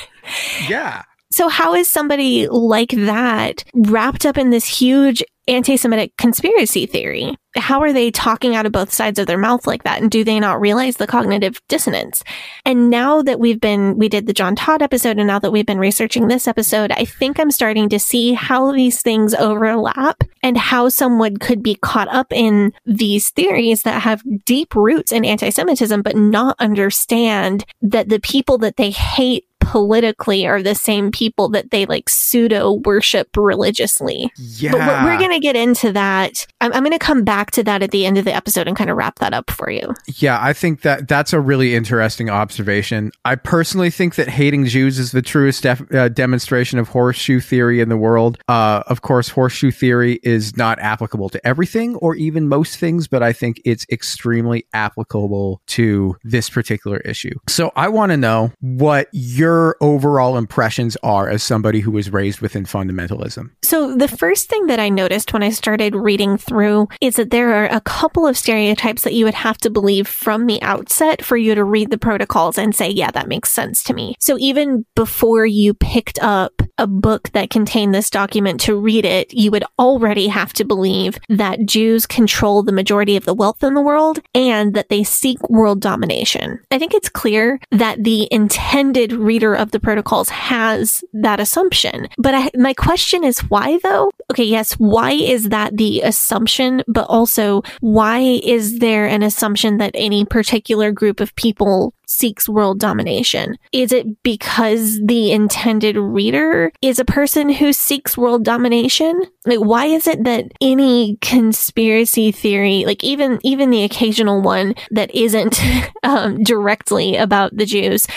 [0.68, 1.04] Yeah.
[1.32, 7.36] So how is somebody like that wrapped up in this huge anti-Semitic conspiracy theory?
[7.58, 10.02] How are they talking out of both sides of their mouth like that?
[10.02, 12.24] And do they not realize the cognitive dissonance?
[12.64, 15.66] And now that we've been, we did the John Todd episode and now that we've
[15.66, 20.58] been researching this episode, I think I'm starting to see how these things overlap and
[20.58, 26.02] how someone could be caught up in these theories that have deep roots in anti-Semitism,
[26.02, 31.72] but not understand that the people that they hate politically are the same people that
[31.72, 34.32] they like pseudo worship religiously.
[34.38, 34.72] Yeah.
[34.72, 36.46] But we're, going to get into that.
[36.60, 38.76] I'm, I'm going to come back to that at the end of the episode and
[38.76, 39.94] kind of wrap that up for you.
[40.18, 43.12] Yeah, I think that that's a really interesting observation.
[43.24, 47.80] I personally think that hating Jews is the truest def- uh, demonstration of horseshoe theory
[47.80, 48.40] in the world.
[48.48, 53.22] Uh, of course, horseshoe theory is not applicable to everything or even most things, but
[53.22, 57.36] I think it's extremely applicable to this particular issue.
[57.48, 59.51] So I want to know what your
[59.82, 63.52] overall impressions are as somebody who was raised within fundamentalism.
[63.64, 67.54] So, the first thing that I noticed when I started reading through is that there
[67.54, 71.38] are a couple of stereotypes that you would have to believe from the outset for
[71.38, 74.16] you to read the protocols and say, yeah, that makes sense to me.
[74.20, 79.34] So, even before you picked up a book that contained this document to read it,
[79.34, 83.74] you would already have to believe that Jews control the majority of the wealth in
[83.74, 86.60] the world and that they seek world domination.
[86.72, 92.08] I think it's clear that the intended reader of the protocols has that assumption.
[92.18, 94.12] But I, my question is why though?
[94.32, 96.84] Okay, yes, why is that the assumption?
[96.88, 102.80] But also, why is there an assumption that any particular group of people seeks world
[102.80, 103.58] domination?
[103.72, 109.22] Is it because the intended reader is a person who seeks world domination?
[109.46, 115.14] Like, why is it that any conspiracy theory, like even, even the occasional one that
[115.16, 115.62] isn't
[116.04, 118.08] um, directly about the Jews,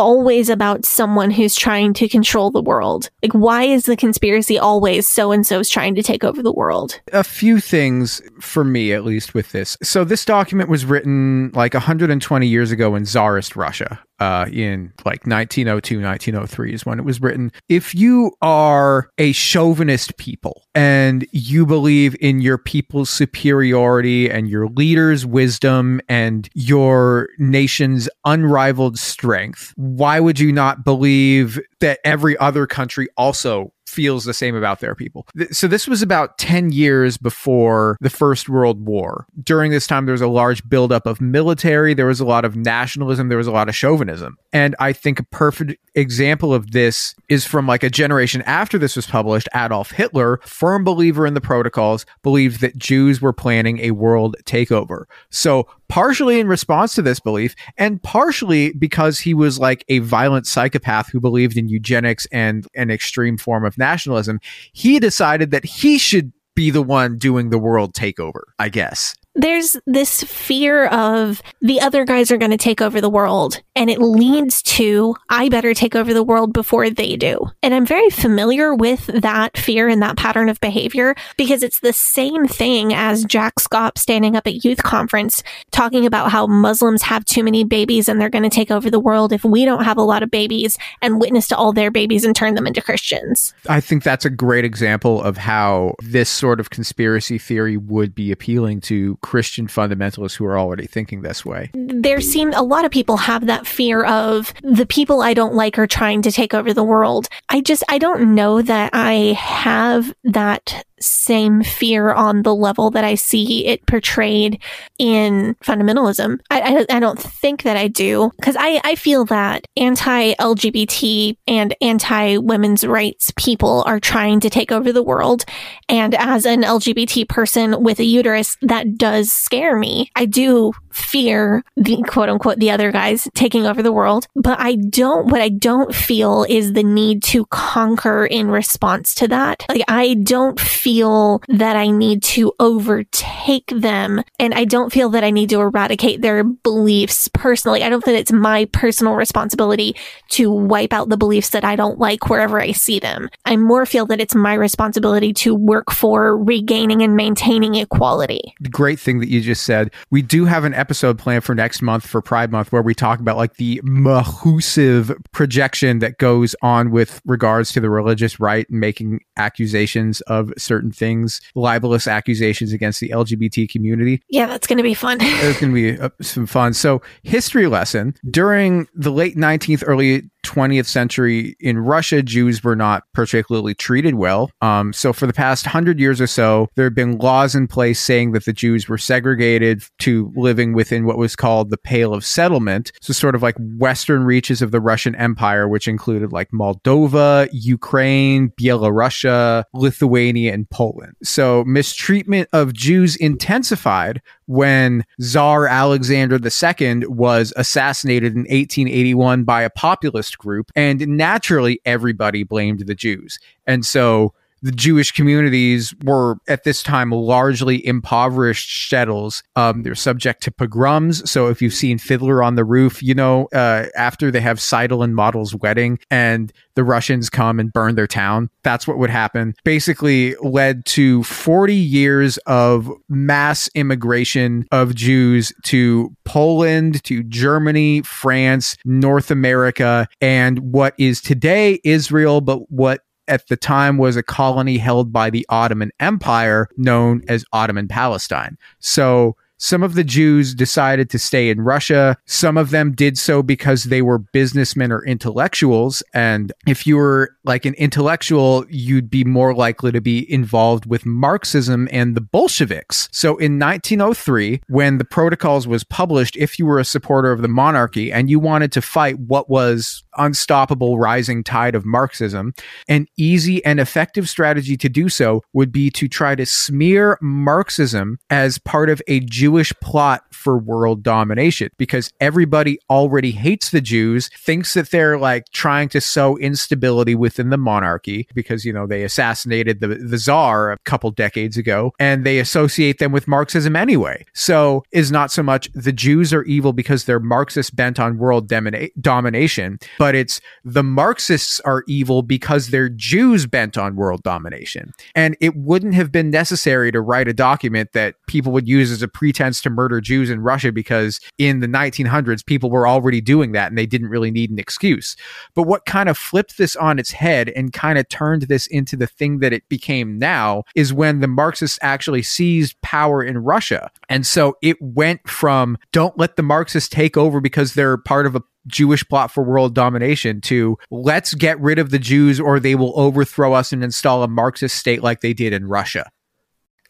[0.00, 3.10] always about someone who's trying to control the world?
[3.22, 6.98] Like, why is the conspiracy always so and so's trying to take over the world?
[7.12, 9.76] A few things for me, at least, with this.
[9.82, 14.00] So, this document was written like 120 years ago in Tsarist Russia.
[14.20, 17.50] Uh, in like 1902, 1903 is when it was written.
[17.70, 24.66] If you are a chauvinist people and you believe in your people's superiority and your
[24.66, 32.66] leader's wisdom and your nation's unrivaled strength, why would you not believe that every other
[32.66, 35.26] country also feels the same about their people.
[35.50, 39.26] So this was about 10 years before the First World War.
[39.42, 42.56] During this time, there was a large buildup of military, there was a lot of
[42.56, 44.36] nationalism, there was a lot of chauvinism.
[44.52, 48.96] And I think a perfect example of this is from like a generation after this
[48.96, 49.48] was published.
[49.54, 55.04] Adolf Hitler, firm believer in the protocols, believed that Jews were planning a world takeover.
[55.30, 60.46] So partially in response to this belief and partially because he was like a violent
[60.46, 64.38] psychopath who believed in eugenics and an extreme form of nationalism,
[64.72, 69.76] he decided that he should be the one doing the world takeover, I guess there's
[69.86, 74.00] this fear of the other guys are going to take over the world and it
[74.00, 77.46] leads to I better take over the world before they do.
[77.62, 81.92] And I'm very familiar with that fear and that pattern of behavior because it's the
[81.92, 87.24] same thing as Jack Scott standing up at youth conference talking about how Muslims have
[87.24, 89.96] too many babies and they're going to take over the world if we don't have
[89.96, 93.54] a lot of babies and witness to all their babies and turn them into Christians.
[93.68, 98.32] I think that's a great example of how this sort of conspiracy theory would be
[98.32, 101.70] appealing to Christian fundamentalists who are already thinking this way.
[101.74, 105.78] There seem a lot of people have that fear of the people I don't like
[105.78, 107.28] are trying to take over the world.
[107.48, 113.04] I just, I don't know that I have that same fear on the level that
[113.04, 114.62] I see it portrayed
[114.98, 116.38] in fundamentalism.
[116.50, 121.36] I, I, I don't think that I do because I, I feel that anti LGBT
[121.46, 125.44] and anti women's rights people are trying to take over the world.
[125.88, 130.10] And as an LGBT person with a uterus, that does scare me.
[130.16, 134.76] I do fear the quote unquote the other guys taking over the world, but I
[134.76, 139.64] don't, what I don't feel is the need to conquer in response to that.
[139.68, 145.24] Like I don't feel that I need to overtake them and I don't feel that
[145.24, 147.82] I need to eradicate their beliefs personally.
[147.82, 149.96] I don't think it's my personal responsibility
[150.30, 153.28] to wipe out the beliefs that I don't like wherever I see them.
[153.44, 158.54] I more feel that it's my responsibility to work for regaining and maintaining equality.
[158.70, 162.06] Great thing that you just said, we do have an episode planned for next month
[162.06, 167.20] for Pride Month where we talk about like the mahusive projection that goes on with
[167.26, 173.10] regards to the religious right and making accusations of certain things, libelous accusations against the
[173.10, 174.22] LGBT community.
[174.30, 175.18] Yeah, that's going to be fun.
[175.20, 176.72] It's going to be uh, some fun.
[176.72, 183.04] So, history lesson during the late 19th, early 20th century in Russia, Jews were not
[183.14, 184.50] particularly treated well.
[184.60, 188.00] Um, so, for the past hundred years or so, there have been laws in place
[188.00, 192.24] saying that the Jews were segregated to living within what was called the Pale of
[192.24, 192.92] Settlement.
[193.00, 198.50] So, sort of like western reaches of the Russian Empire, which included like Moldova, Ukraine,
[198.60, 201.14] Belarusia, Lithuania, and Poland.
[201.22, 204.20] So, mistreatment of Jews intensified
[204.50, 210.72] when Tsar Alexander II was assassinated in 1881 by a populist group.
[210.74, 213.38] And naturally, everybody blamed the Jews.
[213.68, 219.42] And so the Jewish communities were at this time largely impoverished shtetls.
[219.56, 221.28] Um, they're subject to pogroms.
[221.30, 225.02] So if you've seen Fiddler on the Roof, you know, uh, after they have Tzeitel
[225.02, 229.54] and Motel's wedding and the Russians come and burn their town, that's what would happen.
[229.64, 238.76] Basically led to 40 years of mass immigration of Jews to Poland, to Germany, France,
[238.84, 243.00] North America, and what is today Israel, but what
[243.30, 248.58] at the time was a colony held by the Ottoman Empire known as Ottoman Palestine.
[248.80, 252.16] So Some of the Jews decided to stay in Russia.
[252.26, 256.02] Some of them did so because they were businessmen or intellectuals.
[256.14, 261.04] And if you were like an intellectual, you'd be more likely to be involved with
[261.04, 263.10] Marxism and the Bolsheviks.
[263.12, 267.48] So in 1903, when the Protocols was published, if you were a supporter of the
[267.48, 272.54] monarchy and you wanted to fight what was unstoppable rising tide of Marxism,
[272.88, 278.18] an easy and effective strategy to do so would be to try to smear Marxism
[278.30, 279.49] as part of a Jewish
[279.80, 285.88] plot for world domination because everybody already hates the Jews, thinks that they're like trying
[285.90, 290.78] to sow instability within the monarchy because, you know, they assassinated the, the czar a
[290.78, 294.24] couple decades ago and they associate them with Marxism anyway.
[294.32, 298.48] So is not so much the Jews are evil because they're Marxist bent on world
[298.48, 304.92] domina- domination, but it's the Marxists are evil because they're Jews bent on world domination.
[305.14, 309.02] And it wouldn't have been necessary to write a document that people would use as
[309.02, 309.08] a
[309.40, 313.68] pretense to murder Jews in Russia because in the 1900s, people were already doing that
[313.68, 315.16] and they didn't really need an excuse.
[315.54, 318.96] But what kind of flipped this on its head and kind of turned this into
[318.96, 323.90] the thing that it became now is when the Marxists actually seized power in Russia.
[324.10, 328.36] And so it went from don't let the Marxists take over because they're part of
[328.36, 332.74] a Jewish plot for world domination to let's get rid of the Jews or they
[332.74, 336.10] will overthrow us and install a Marxist state like they did in Russia.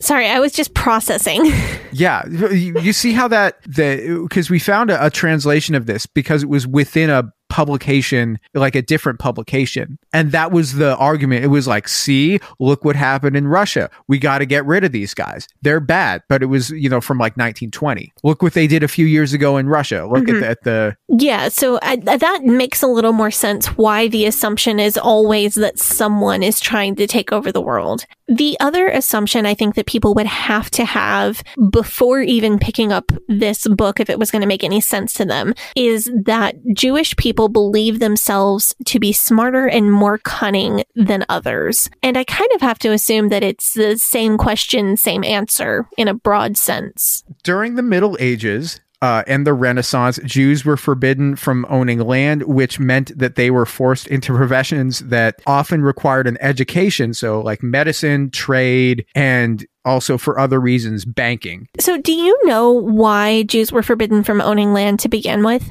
[0.01, 1.53] Sorry, I was just processing.
[1.93, 6.45] Yeah, you, see how that the because we found a, a translation of this because
[6.45, 9.99] it was within a publication, like a different publication.
[10.13, 11.45] And that was the argument.
[11.45, 13.91] It was like, see, look what happened in Russia.
[14.09, 15.47] We got to get rid of these guys.
[15.63, 16.23] They're bad.
[16.29, 18.13] But it was, you know, from like 1920.
[18.23, 20.07] Look what they did a few years ago in Russia.
[20.11, 20.35] Look Mhm.
[20.35, 24.27] at, the, at the, Yeah, so I, that makes a little more sense why the
[24.27, 28.07] assumption is always that someone is trying to take over the world.
[28.29, 33.11] The other assumption I think that people would have to have before even picking up
[33.29, 37.17] this book, if it was going to make any sense to them, is that Jewish
[37.17, 41.91] people believe themselves to be smarter and more cunning than others.
[42.03, 46.09] And I kind of have to assume that it's the same question, same answer in
[46.09, 47.25] a broad sense.
[47.43, 52.79] during the Middle Ages, uh, and the Renaissance, Jews were forbidden from owning land, which
[52.79, 57.15] meant that they were forced into professions that often required an education.
[57.15, 61.69] So, like medicine, trade, and also for other reasons, banking.
[61.79, 65.71] So, do you know why Jews were forbidden from owning land to begin with?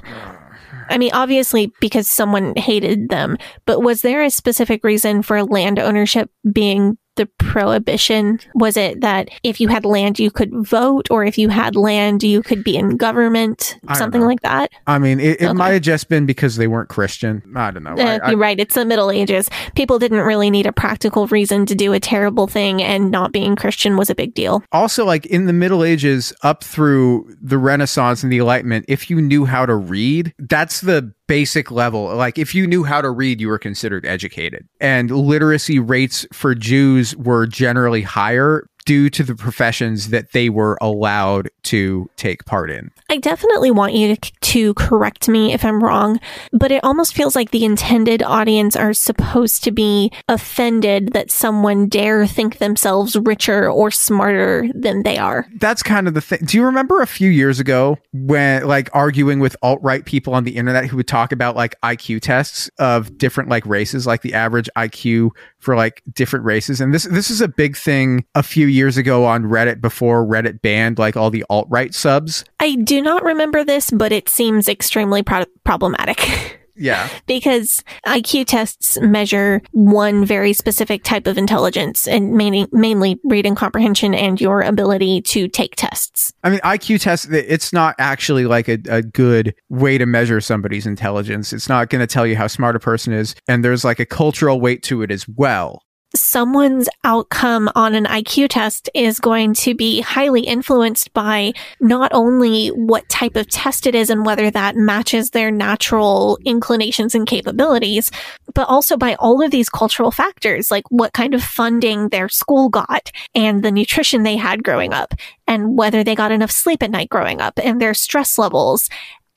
[0.90, 5.80] I mean, obviously because someone hated them, but was there a specific reason for land
[5.80, 8.39] ownership being the prohibition?
[8.55, 12.24] Was it that if you had land, you could vote, or if you had land,
[12.24, 14.72] you could be in government, something like that?
[14.88, 15.53] I mean, it, it Okay.
[15.53, 17.43] might have just been because they weren't Christian.
[17.55, 17.95] I don't know.
[17.95, 18.59] Uh, I- I- you're right.
[18.59, 19.49] It's the Middle Ages.
[19.76, 23.55] People didn't really need a practical reason to do a terrible thing, and not being
[23.55, 24.63] Christian was a big deal.
[24.72, 29.22] also like in the middle ages up through the renaissance and the enlightenment if you
[29.22, 32.13] knew how to read that's the basic level.
[32.15, 34.67] Like if you knew how to read you were considered educated.
[34.82, 40.76] And literacy rates for jews were generally higher due to the professions that they were
[40.82, 45.84] allowed to take part in I definitely want you to, to correct me if I'm
[45.84, 46.20] wrong,
[46.54, 51.88] but it almost feels like the intended audience are supposed to be offended that someone
[51.88, 55.48] dare think themselves richer or smarter than they are.
[55.58, 56.40] that's kind of the thing.
[56.46, 60.44] Do you remember a few years ago when like arguing with alt right people on
[60.44, 64.34] the internet who would talk about like IQ tests of different like races, like the
[64.34, 66.80] average IQ for like different races?
[66.80, 70.61] And this this is a big thing a few years ago on Reddit before Reddit
[70.61, 72.43] banned like all the alt right subs.
[72.59, 76.27] I do not remember this, but it seems extremely pro- problematic.
[76.82, 77.09] Yeah.
[77.27, 84.15] because IQ tests measure one very specific type of intelligence and mainly, mainly reading comprehension
[84.15, 86.32] and your ability to take tests.
[86.41, 90.86] I mean, IQ tests, it's not actually like a, a good way to measure somebody's
[90.86, 91.51] intelligence.
[91.51, 93.36] It's not going to tell you how smart a person is.
[93.49, 95.84] And there's like a cultural weight to it as well.
[96.16, 102.70] Someone's outcome on an IQ test is going to be highly influenced by not only
[102.70, 108.12] what type of test it is and whether that matches their natural inclinations and capabilities,
[108.53, 112.70] but also by all of these cultural factors, like what kind of funding their school
[112.70, 115.14] got and the nutrition they had growing up
[115.47, 118.89] and whether they got enough sleep at night growing up and their stress levels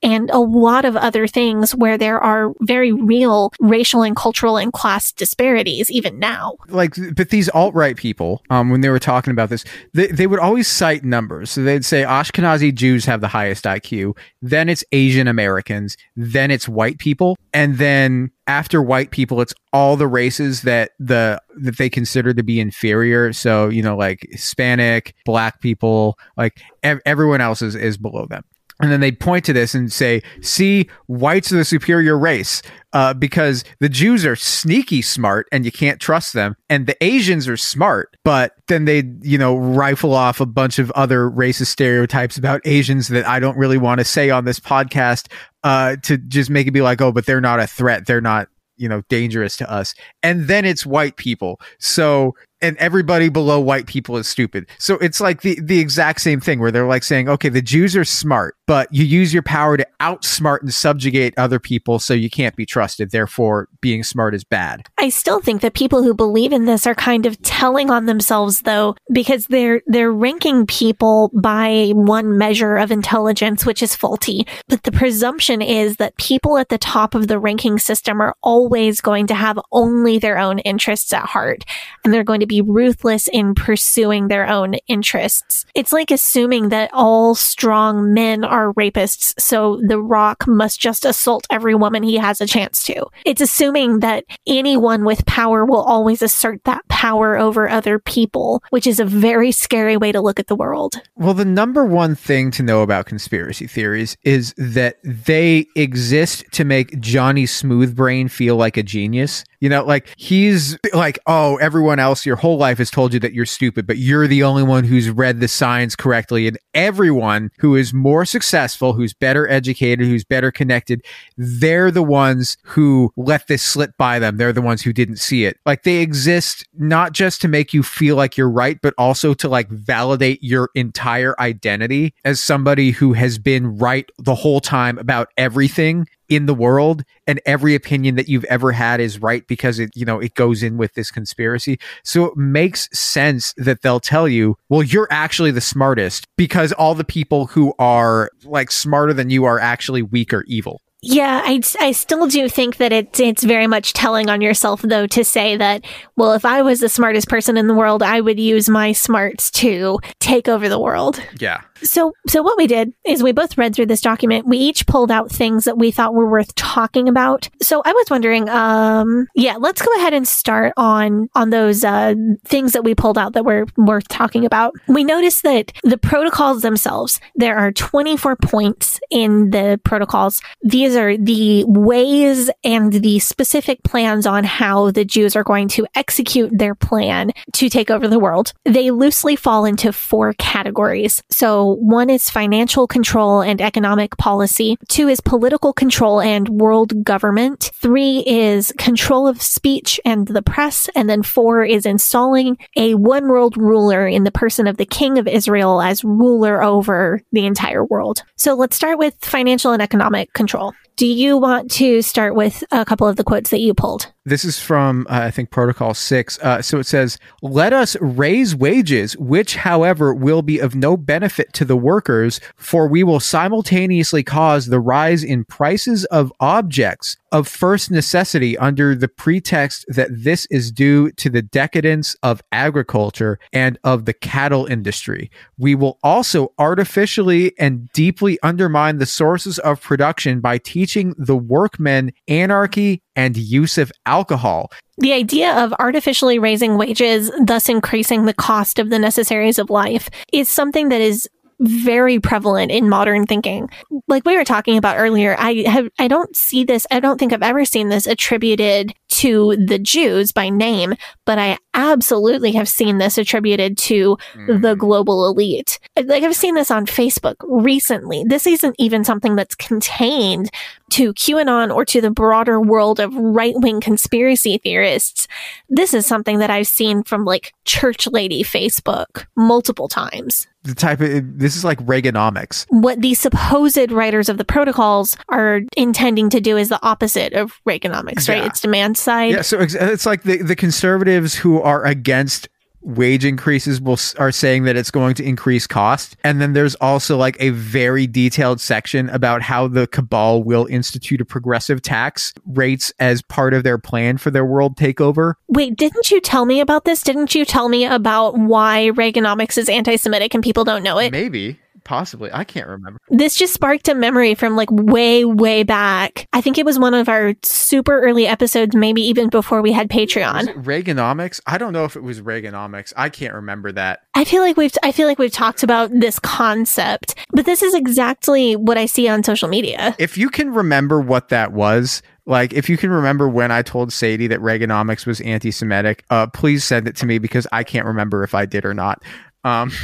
[0.02, 4.72] and a lot of other things where there are very real racial and cultural and
[4.72, 6.56] class disparities even now.
[6.68, 10.40] like but these alt-right people um when they were talking about this they, they would
[10.40, 11.50] always cite numbers.
[11.50, 16.68] So they'd say ashkenazi jews have the highest iq then it's asian americans then it's
[16.68, 21.88] white people and then after white people it's all the races that the that they
[21.88, 23.32] consider to be inferior.
[23.32, 28.44] So you know like hispanic black people like ev- everyone else is, is below them
[28.82, 32.62] and then they point to this and say, see, whites are the superior race
[32.92, 36.56] uh, because the Jews are sneaky smart and you can't trust them.
[36.68, 40.90] And the Asians are smart, but then they, you know, rifle off a bunch of
[40.90, 45.30] other racist stereotypes about Asians that I don't really want to say on this podcast
[45.62, 48.06] uh, to just make it be like, oh, but they're not a threat.
[48.06, 49.94] They're not, you know, dangerous to us.
[50.24, 51.60] And then it's white people.
[51.78, 54.66] So, and everybody below white people is stupid.
[54.78, 57.96] So it's like the, the exact same thing where they're like saying, okay, the Jews
[57.96, 61.98] are smart, but you use your power to outsmart and subjugate other people.
[61.98, 63.10] So you can't be trusted.
[63.10, 64.88] Therefore, being smart is bad.
[64.98, 68.62] I still think that people who believe in this are kind of telling on themselves
[68.62, 74.46] though, because they're, they're ranking people by one measure of intelligence, which is faulty.
[74.68, 79.00] But the presumption is that people at the top of the ranking system are always
[79.00, 81.64] going to have only their own interests at heart.
[82.04, 85.64] And they're going to be ruthless in pursuing their own interests.
[85.74, 89.32] It's like assuming that all strong men are rapists.
[89.40, 93.06] So the rock must just assault every woman he has a chance to.
[93.24, 98.86] It's assuming that anyone with power will always assert that power over other people, which
[98.86, 101.00] is a very scary way to look at the world.
[101.16, 106.64] Well, the number one thing to know about conspiracy theories is that they exist to
[106.64, 109.44] make Johnny Smoothbrain feel like a genius.
[109.60, 113.32] You know, like he's like, oh, everyone else your whole life has told you that
[113.32, 116.48] you're stupid, but you're the only one who's read the science correctly.
[116.48, 121.04] And everyone who is more successful, who's better educated, who's better connected,
[121.36, 124.38] they're the ones who let this slip by them.
[124.38, 125.56] They're the ones who didn't see it.
[125.64, 129.48] Like they exist not just to make you feel like you're right, but also to
[129.48, 135.28] like validate your entire identity as somebody who has been right the whole time about
[135.36, 139.90] everything in the world and every opinion that you've ever had is right because it
[139.94, 141.78] you know it goes in with this conspiracy.
[142.04, 146.94] So it makes sense that they'll tell you well you're actually the smartest because all
[146.94, 150.80] the people who are like smarter than you are actually weak or evil.
[151.04, 155.08] Yeah, I, I still do think that it's it's very much telling on yourself though
[155.08, 155.84] to say that
[156.16, 159.50] well if I was the smartest person in the world I would use my smarts
[159.52, 161.20] to take over the world.
[161.40, 164.46] yeah So so what we did is we both read through this document.
[164.46, 167.48] We each pulled out things that we thought were worth talking about.
[167.60, 172.14] So I was wondering um yeah, let's go ahead and start on on those uh
[172.44, 174.74] things that we pulled out that were worth talking about.
[174.88, 180.40] We noticed that the protocols themselves, there are 24 points in the protocols.
[180.62, 185.86] These are the ways and the specific plans on how the Jews are going to
[185.94, 188.52] execute their plan to take over the world.
[188.64, 191.22] They loosely fall into four categories.
[191.30, 194.76] So one is financial control and economic policy.
[194.88, 197.70] Two is political control and world government.
[197.74, 200.88] Three is control of speech and the press.
[200.94, 205.18] And then four is installing a one world ruler in the person of the king
[205.18, 208.22] of Israel as ruler over the entire world.
[208.36, 210.74] So let's start with financial and economic control.
[210.96, 214.12] Do you want to start with a couple of the quotes that you pulled?
[214.24, 216.38] This is from, uh, I think, Protocol 6.
[216.38, 221.52] Uh, so it says, Let us raise wages, which, however, will be of no benefit
[221.54, 227.48] to the workers, for we will simultaneously cause the rise in prices of objects of
[227.48, 233.78] first necessity under the pretext that this is due to the decadence of agriculture and
[233.82, 235.30] of the cattle industry.
[235.56, 242.12] We will also artificially and deeply undermine the sources of production by teaching the workmen
[242.28, 244.70] anarchy and use of alcohol.
[244.98, 250.10] The idea of artificially raising wages, thus increasing the cost of the necessaries of life,
[250.32, 251.28] is something that is
[251.62, 253.70] very prevalent in modern thinking.
[254.08, 257.32] Like we were talking about earlier, I have I don't see this, I don't think
[257.32, 260.94] I've ever seen this attributed to the Jews by name,
[261.24, 264.78] but I absolutely have seen this attributed to the mm.
[264.78, 265.78] global elite.
[265.96, 268.24] Like I've seen this on Facebook recently.
[268.26, 270.50] This isn't even something that's contained
[270.90, 275.28] to QAnon or to the broader world of right wing conspiracy theorists.
[275.68, 280.48] This is something that I've seen from like church lady Facebook multiple times.
[280.64, 282.66] The type of, this is like Reaganomics.
[282.68, 287.60] What the supposed writers of the protocols are intending to do is the opposite of
[287.66, 288.44] Reaganomics, right?
[288.44, 289.32] It's demand side.
[289.32, 292.48] Yeah, so it's, it's like the, the conservatives who are against
[292.82, 296.16] wage increases will are saying that it's going to increase cost.
[296.24, 301.20] And then there's also like a very detailed section about how the cabal will institute
[301.20, 305.34] a progressive tax rates as part of their plan for their world takeover.
[305.48, 307.02] Wait, didn't you tell me about this?
[307.02, 311.12] Didn't you tell me about why Reaganomics is anti-Semitic and people don't know it?
[311.12, 311.58] Maybe.
[311.84, 312.30] Possibly.
[312.32, 313.00] I can't remember.
[313.08, 316.28] This just sparked a memory from like way, way back.
[316.32, 319.90] I think it was one of our super early episodes, maybe even before we had
[319.90, 320.64] Patreon.
[320.64, 321.40] Reaganomics?
[321.46, 322.92] I don't know if it was Reaganomics.
[322.96, 324.04] I can't remember that.
[324.14, 327.74] I feel like we've I feel like we've talked about this concept, but this is
[327.74, 329.96] exactly what I see on social media.
[329.98, 333.92] If you can remember what that was, like if you can remember when I told
[333.92, 338.22] Sadie that Reaganomics was anti-Semitic, uh, please send it to me because I can't remember
[338.22, 339.02] if I did or not.
[339.44, 339.72] Um,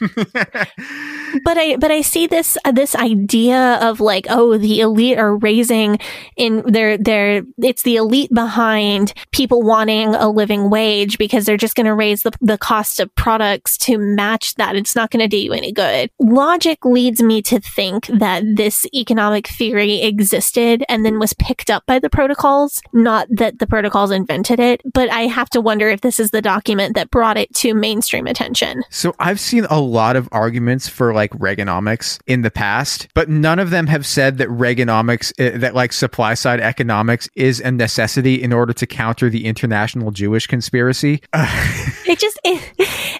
[1.44, 5.36] but I but I see this uh, this idea of like oh the elite are
[5.36, 5.98] raising
[6.36, 11.74] in their their it's the elite behind people wanting a living wage because they're just
[11.74, 15.28] going to raise the the cost of products to match that it's not going to
[15.28, 16.10] do you any good.
[16.18, 21.84] Logic leads me to think that this economic theory existed and then was picked up
[21.86, 26.00] by the protocols, not that the protocols invented it, but I have to wonder if
[26.00, 28.84] this is the document that brought it to mainstream attention.
[28.90, 33.58] So I've seen a lot of arguments for like Reaganomics in the past, but none
[33.58, 38.42] of them have said that Reaganomics, uh, that like supply side economics is a necessity
[38.42, 41.22] in order to counter the international Jewish conspiracy.
[41.34, 42.62] it just it,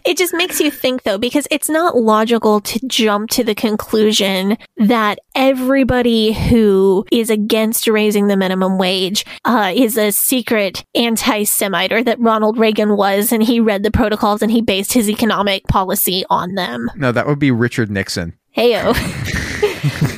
[0.07, 4.57] it just makes you think though because it's not logical to jump to the conclusion
[4.77, 12.03] that everybody who is against raising the minimum wage uh, is a secret anti-Semite or
[12.03, 16.25] that Ronald Reagan was and he read the protocols and he based his economic policy
[16.31, 16.91] on them.
[16.97, 18.35] No, that would be Richard Nixon.
[18.57, 18.95] Heyo.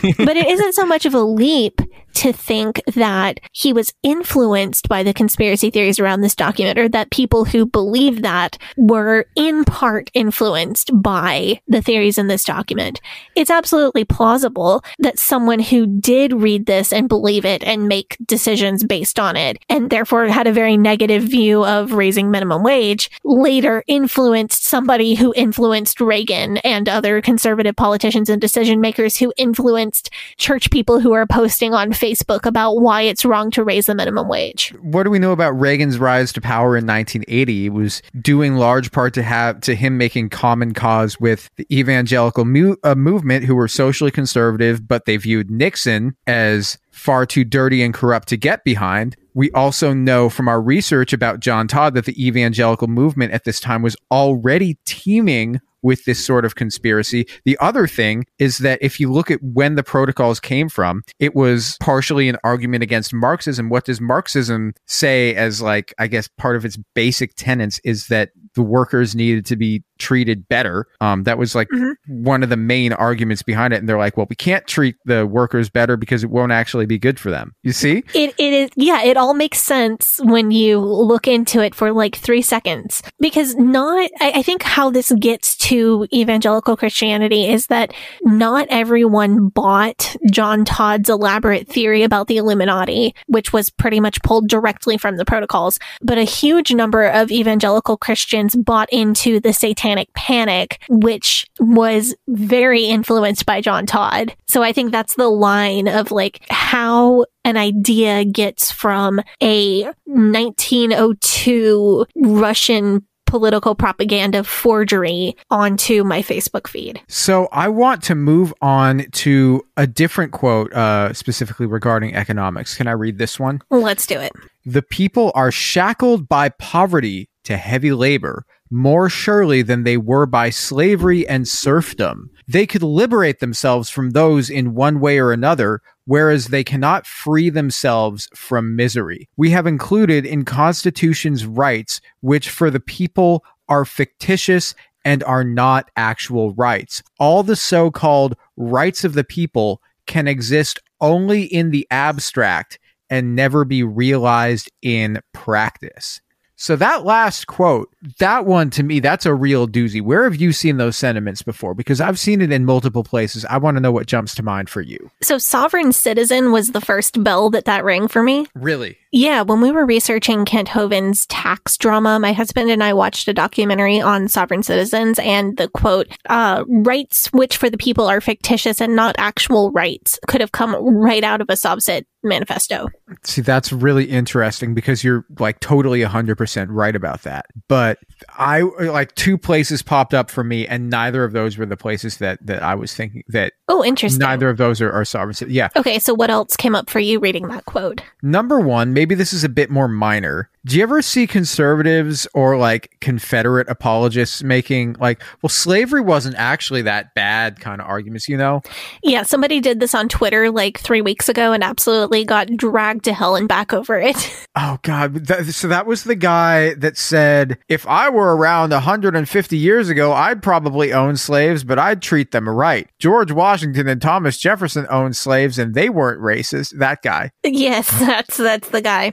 [0.19, 1.81] but it isn't so much of a leap
[2.15, 7.13] to think that he was influenced by the conspiracy theories around this document or that
[7.13, 13.01] people who believe that were in part influenced by the theories in this document.
[13.37, 18.83] It's absolutely plausible that someone who did read this and believe it and make decisions
[18.85, 23.85] based on it and therefore had a very negative view of raising minimum wage later
[23.87, 29.88] influenced somebody who influenced Reagan and other conservative politicians and decision makers who influenced
[30.36, 34.28] church people who are posting on Facebook about why it's wrong to raise the minimum
[34.28, 34.74] wage.
[34.80, 37.66] What do we know about Reagan's rise to power in 1980?
[37.66, 41.66] It was due in large part to have to him making common cause with the
[41.76, 47.45] evangelical mu- uh, movement, who were socially conservative, but they viewed Nixon as far too
[47.45, 49.16] dirty and corrupt to get behind.
[49.34, 53.61] We also know from our research about John Todd that the evangelical movement at this
[53.61, 57.26] time was already teeming with this sort of conspiracy.
[57.45, 61.35] The other thing is that if you look at when the protocols came from, it
[61.35, 63.68] was partially an argument against Marxism.
[63.68, 68.31] What does Marxism say as like I guess part of its basic tenets is that
[68.55, 70.87] the workers needed to be treated better.
[71.01, 71.93] Um, that was like mm-hmm.
[72.07, 73.79] one of the main arguments behind it.
[73.79, 76.99] And they're like, well, we can't treat the workers better because it won't actually be
[76.99, 77.55] good for them.
[77.63, 78.05] You see?
[78.15, 82.17] It, it is, yeah, it all makes sense when you look into it for like
[82.17, 83.03] three seconds.
[83.19, 87.93] Because not, I, I think how this gets to evangelical Christianity is that
[88.23, 94.49] not everyone bought John Todd's elaborate theory about the Illuminati, which was pretty much pulled
[94.49, 95.79] directly from the protocols.
[96.03, 102.15] But a huge number of evangelical Christians bought into the satanic satanic panic, which was
[102.27, 104.35] very influenced by John Todd.
[104.47, 112.07] So I think that's the line of like how an idea gets from a 1902
[112.17, 117.03] Russian political propaganda forgery onto my Facebook feed.
[117.09, 122.75] So I want to move on to a different quote, uh, specifically regarding economics.
[122.75, 123.61] Can I read this one?
[123.71, 124.33] Let's do it.
[124.65, 130.51] The people are shackled by poverty to heavy labor more surely than they were by
[130.51, 132.31] slavery and serfdom.
[132.47, 137.49] They could liberate themselves from those in one way or another, whereas they cannot free
[137.49, 139.31] themselves from misery.
[139.39, 145.91] We have included in Constitution's rights, which for the people are fictitious and are not
[145.97, 147.03] actual rights.
[147.19, 152.79] All the so called rights of the people can exist only in the abstract
[153.09, 156.21] and never be realized in practice.
[156.61, 157.89] So that last quote,
[158.19, 160.03] that one to me, that's a real doozy.
[160.03, 161.73] Where have you seen those sentiments before?
[161.73, 163.45] Because I've seen it in multiple places.
[163.45, 165.09] I want to know what jumps to mind for you.
[165.23, 168.47] So sovereign citizen was the first bell that that rang for me.
[168.57, 168.99] Really?
[169.11, 173.33] Yeah, when we were researching Kent Hovind's tax drama, my husband and I watched a
[173.33, 178.81] documentary on sovereign citizens and the quote, uh, rights which for the people are fictitious
[178.81, 182.89] and not actual rights could have come right out of a SovCit manifesto.
[183.25, 187.47] See, that's really interesting because you're like totally 100% right about that.
[187.69, 187.99] But
[188.37, 192.19] I like two places popped up for me, and neither of those were the places
[192.19, 194.21] that, that I was thinking that Oh, interesting.
[194.21, 195.35] neither of those are, are sovereign.
[195.35, 195.69] cit- Yeah.
[195.77, 198.01] Okay, so what else came up for you reading that quote?
[198.23, 200.49] Number one, maybe this is a bit more minor.
[200.65, 206.83] Do you ever see conservatives or like Confederate apologists making like, well, slavery wasn't actually
[206.83, 208.63] that bad kind of arguments, you know?
[209.03, 213.13] Yeah, somebody did this on Twitter like three weeks ago and absolutely got dragged to
[213.13, 214.17] hell and back over it.
[214.61, 215.15] Oh God!
[215.27, 220.13] That, so that was the guy that said, "If I were around 150 years ago,
[220.13, 225.15] I'd probably own slaves, but I'd treat them right." George Washington and Thomas Jefferson owned
[225.15, 226.77] slaves, and they weren't racist.
[226.77, 227.31] That guy.
[227.45, 229.13] yes, that's that's the guy.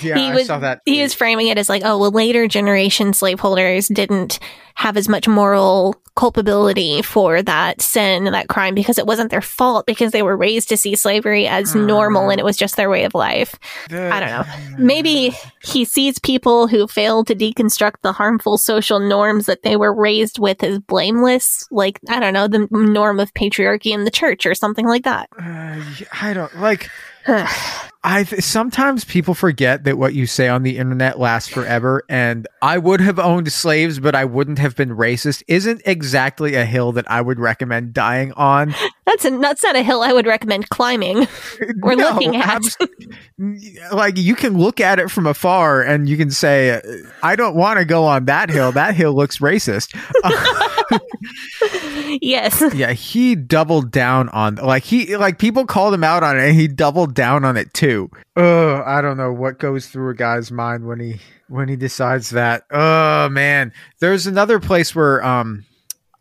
[0.00, 0.80] Yeah, he I was saw that.
[0.84, 4.38] He was framing it as like, oh well, later generation slaveholders didn't
[4.74, 9.40] have as much moral culpability for that sin, and that crime, because it wasn't their
[9.40, 12.90] fault because they were raised to see slavery as normal and it was just their
[12.90, 13.56] way of life.
[13.90, 14.44] I don't know.
[14.78, 19.94] Maybe he sees people who fail to deconstruct the harmful social norms that they were
[19.94, 24.44] raised with as blameless, like I don't know, the norm of patriarchy in the church
[24.44, 25.28] or something like that.
[25.38, 25.82] Uh,
[26.20, 26.90] I don't like.
[28.06, 32.46] I th- sometimes people forget that what you say on the internet lasts forever, and
[32.60, 35.42] I would have owned slaves, but I wouldn't have been racist.
[35.48, 38.74] Isn't exactly a hill that I would recommend dying on.
[39.06, 41.28] That's a, that's not a hill I would recommend climbing
[41.82, 42.62] or No, looking at.
[43.92, 46.80] like you can look at it from afar and you can say,
[47.22, 48.72] "I don't want to go on that hill.
[48.72, 49.94] That hill looks racist."
[52.20, 52.62] yes.
[52.74, 56.58] yeah, he doubled down on like he like people called him out on it, and
[56.58, 57.93] he doubled down on it too.
[58.36, 62.30] Oh, I don't know what goes through a guy's mind when he when he decides
[62.30, 62.64] that.
[62.70, 65.64] Oh man, there's another place where um.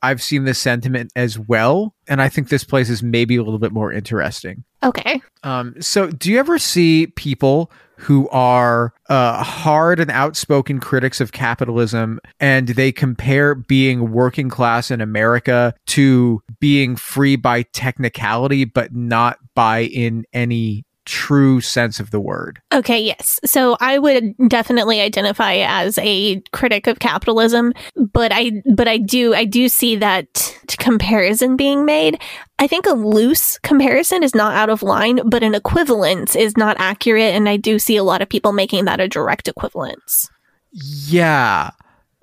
[0.06, 3.58] I've seen this sentiment as well, and I think this place is maybe a little
[3.58, 4.66] bit more interesting.
[4.84, 5.22] Okay.
[5.44, 7.72] Um, so, do you ever see people
[8.04, 14.92] who are uh, hard and outspoken critics of capitalism and they compare being working class
[14.92, 22.12] in America to being free by technicality, but not by in any true sense of
[22.12, 22.62] the word?
[22.72, 23.40] Okay, yes.
[23.46, 29.34] So I would definitely identify as a critic of capitalism, but I but I do
[29.34, 32.22] I do see that comparison being made.
[32.60, 36.78] I think a loose comparison is not out of line, but an equivalence is not
[36.80, 40.30] accurate and I do see a lot of people making that a direct equivalence.
[40.72, 41.72] Yeah.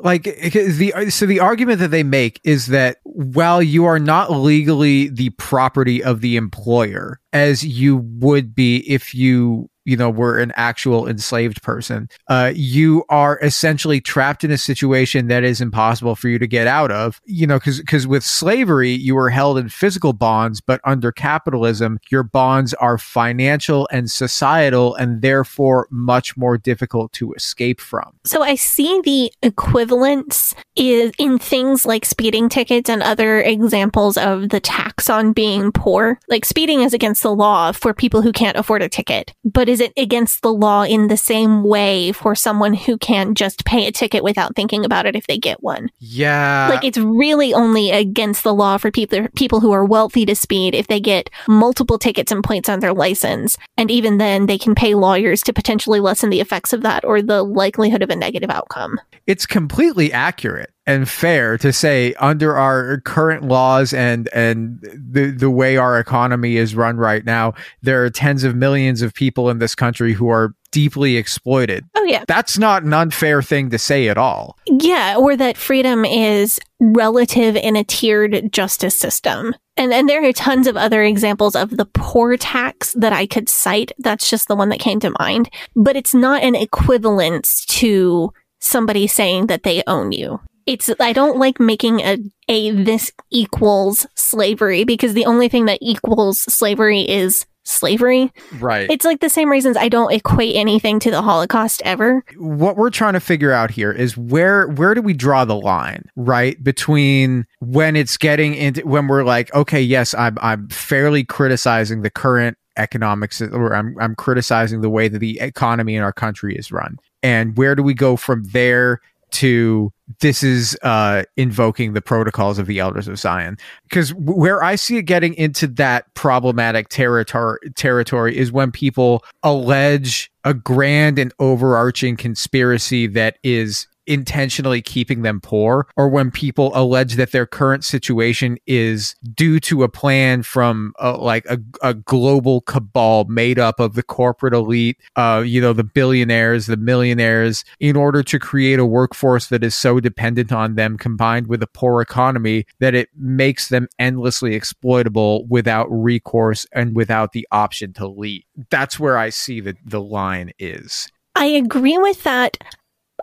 [0.02, 4.30] Like the uh, so the argument that they make is that while you are not
[4.30, 10.38] legally the property of the employer as you would be if you you know were
[10.38, 16.14] an actual enslaved person uh you are essentially trapped in a situation that is impossible
[16.14, 19.58] for you to get out of you know because because with slavery you were held
[19.58, 26.36] in physical bonds but under capitalism your bonds are financial and societal and therefore much
[26.36, 32.48] more difficult to escape from So I see the equivalence is in things like speeding
[32.48, 36.18] tickets and other examples of the tax on being poor.
[36.28, 39.80] Like speeding is against the law for people who can't afford a ticket, but is
[39.80, 43.92] it against the law in the same way for someone who can't just pay a
[43.92, 45.90] ticket without thinking about it if they get one?
[46.00, 46.68] yeah.
[46.70, 50.74] Like it's really only against the law for people people who are wealthy to speed
[50.74, 53.56] if they get multiple tickets and points on their license.
[53.76, 57.22] And even then they can pay lawyers to potentially lessen the effects of that or
[57.22, 59.00] the likelihood of a negative outcome.
[59.26, 65.50] It's completely accurate and fair to say under our current laws and and the the
[65.50, 67.52] way our economy is run right now
[67.82, 71.84] there are tens of millions of people in this country who are deeply exploited.
[71.96, 72.24] Oh yeah.
[72.28, 74.56] That's not an unfair thing to say at all.
[74.66, 79.54] Yeah or that freedom is relative in a tiered justice system.
[79.76, 83.48] And and there are tons of other examples of the poor tax that I could
[83.48, 83.92] cite.
[83.98, 85.50] That's just the one that came to mind.
[85.74, 91.38] But it's not an equivalence to somebody saying that they own you it's I don't
[91.38, 97.46] like making a a this equals slavery because the only thing that equals slavery is
[97.64, 98.32] slavery.
[98.58, 102.24] right It's like the same reasons I don't equate anything to the Holocaust ever.
[102.36, 106.04] what we're trying to figure out here is where where do we draw the line
[106.16, 112.02] right between when it's getting into when we're like okay yes i'm i'm fairly criticizing
[112.02, 116.56] the current economics or i'm i'm criticizing the way that the economy in our country
[116.56, 119.00] is run and where do we go from there
[119.30, 123.56] to this is uh, invoking the protocols of the elders of Zion.
[123.88, 130.30] Because where I see it getting into that problematic territory territory is when people allege
[130.44, 137.14] a grand and overarching conspiracy that is intentionally keeping them poor or when people allege
[137.14, 142.60] that their current situation is due to a plan from uh, like a, a global
[142.62, 147.94] cabal made up of the corporate elite uh you know the billionaires the millionaires in
[147.94, 152.02] order to create a workforce that is so dependent on them combined with a poor
[152.02, 158.42] economy that it makes them endlessly exploitable without recourse and without the option to leave
[158.70, 162.58] that's where i see that the line is I agree with that.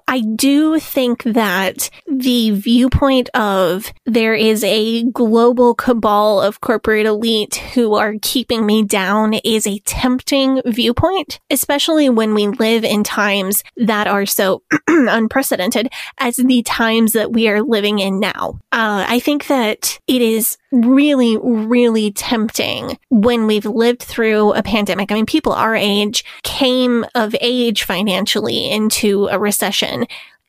[0.07, 7.55] I do think that the viewpoint of there is a global cabal of corporate elite
[7.55, 13.63] who are keeping me down is a tempting viewpoint, especially when we live in times
[13.75, 15.89] that are so unprecedented
[16.19, 18.59] as the times that we are living in now.
[18.71, 25.11] Uh, I think that it is really, really tempting when we've lived through a pandemic.
[25.11, 29.96] I mean, people our age came of age financially into a recession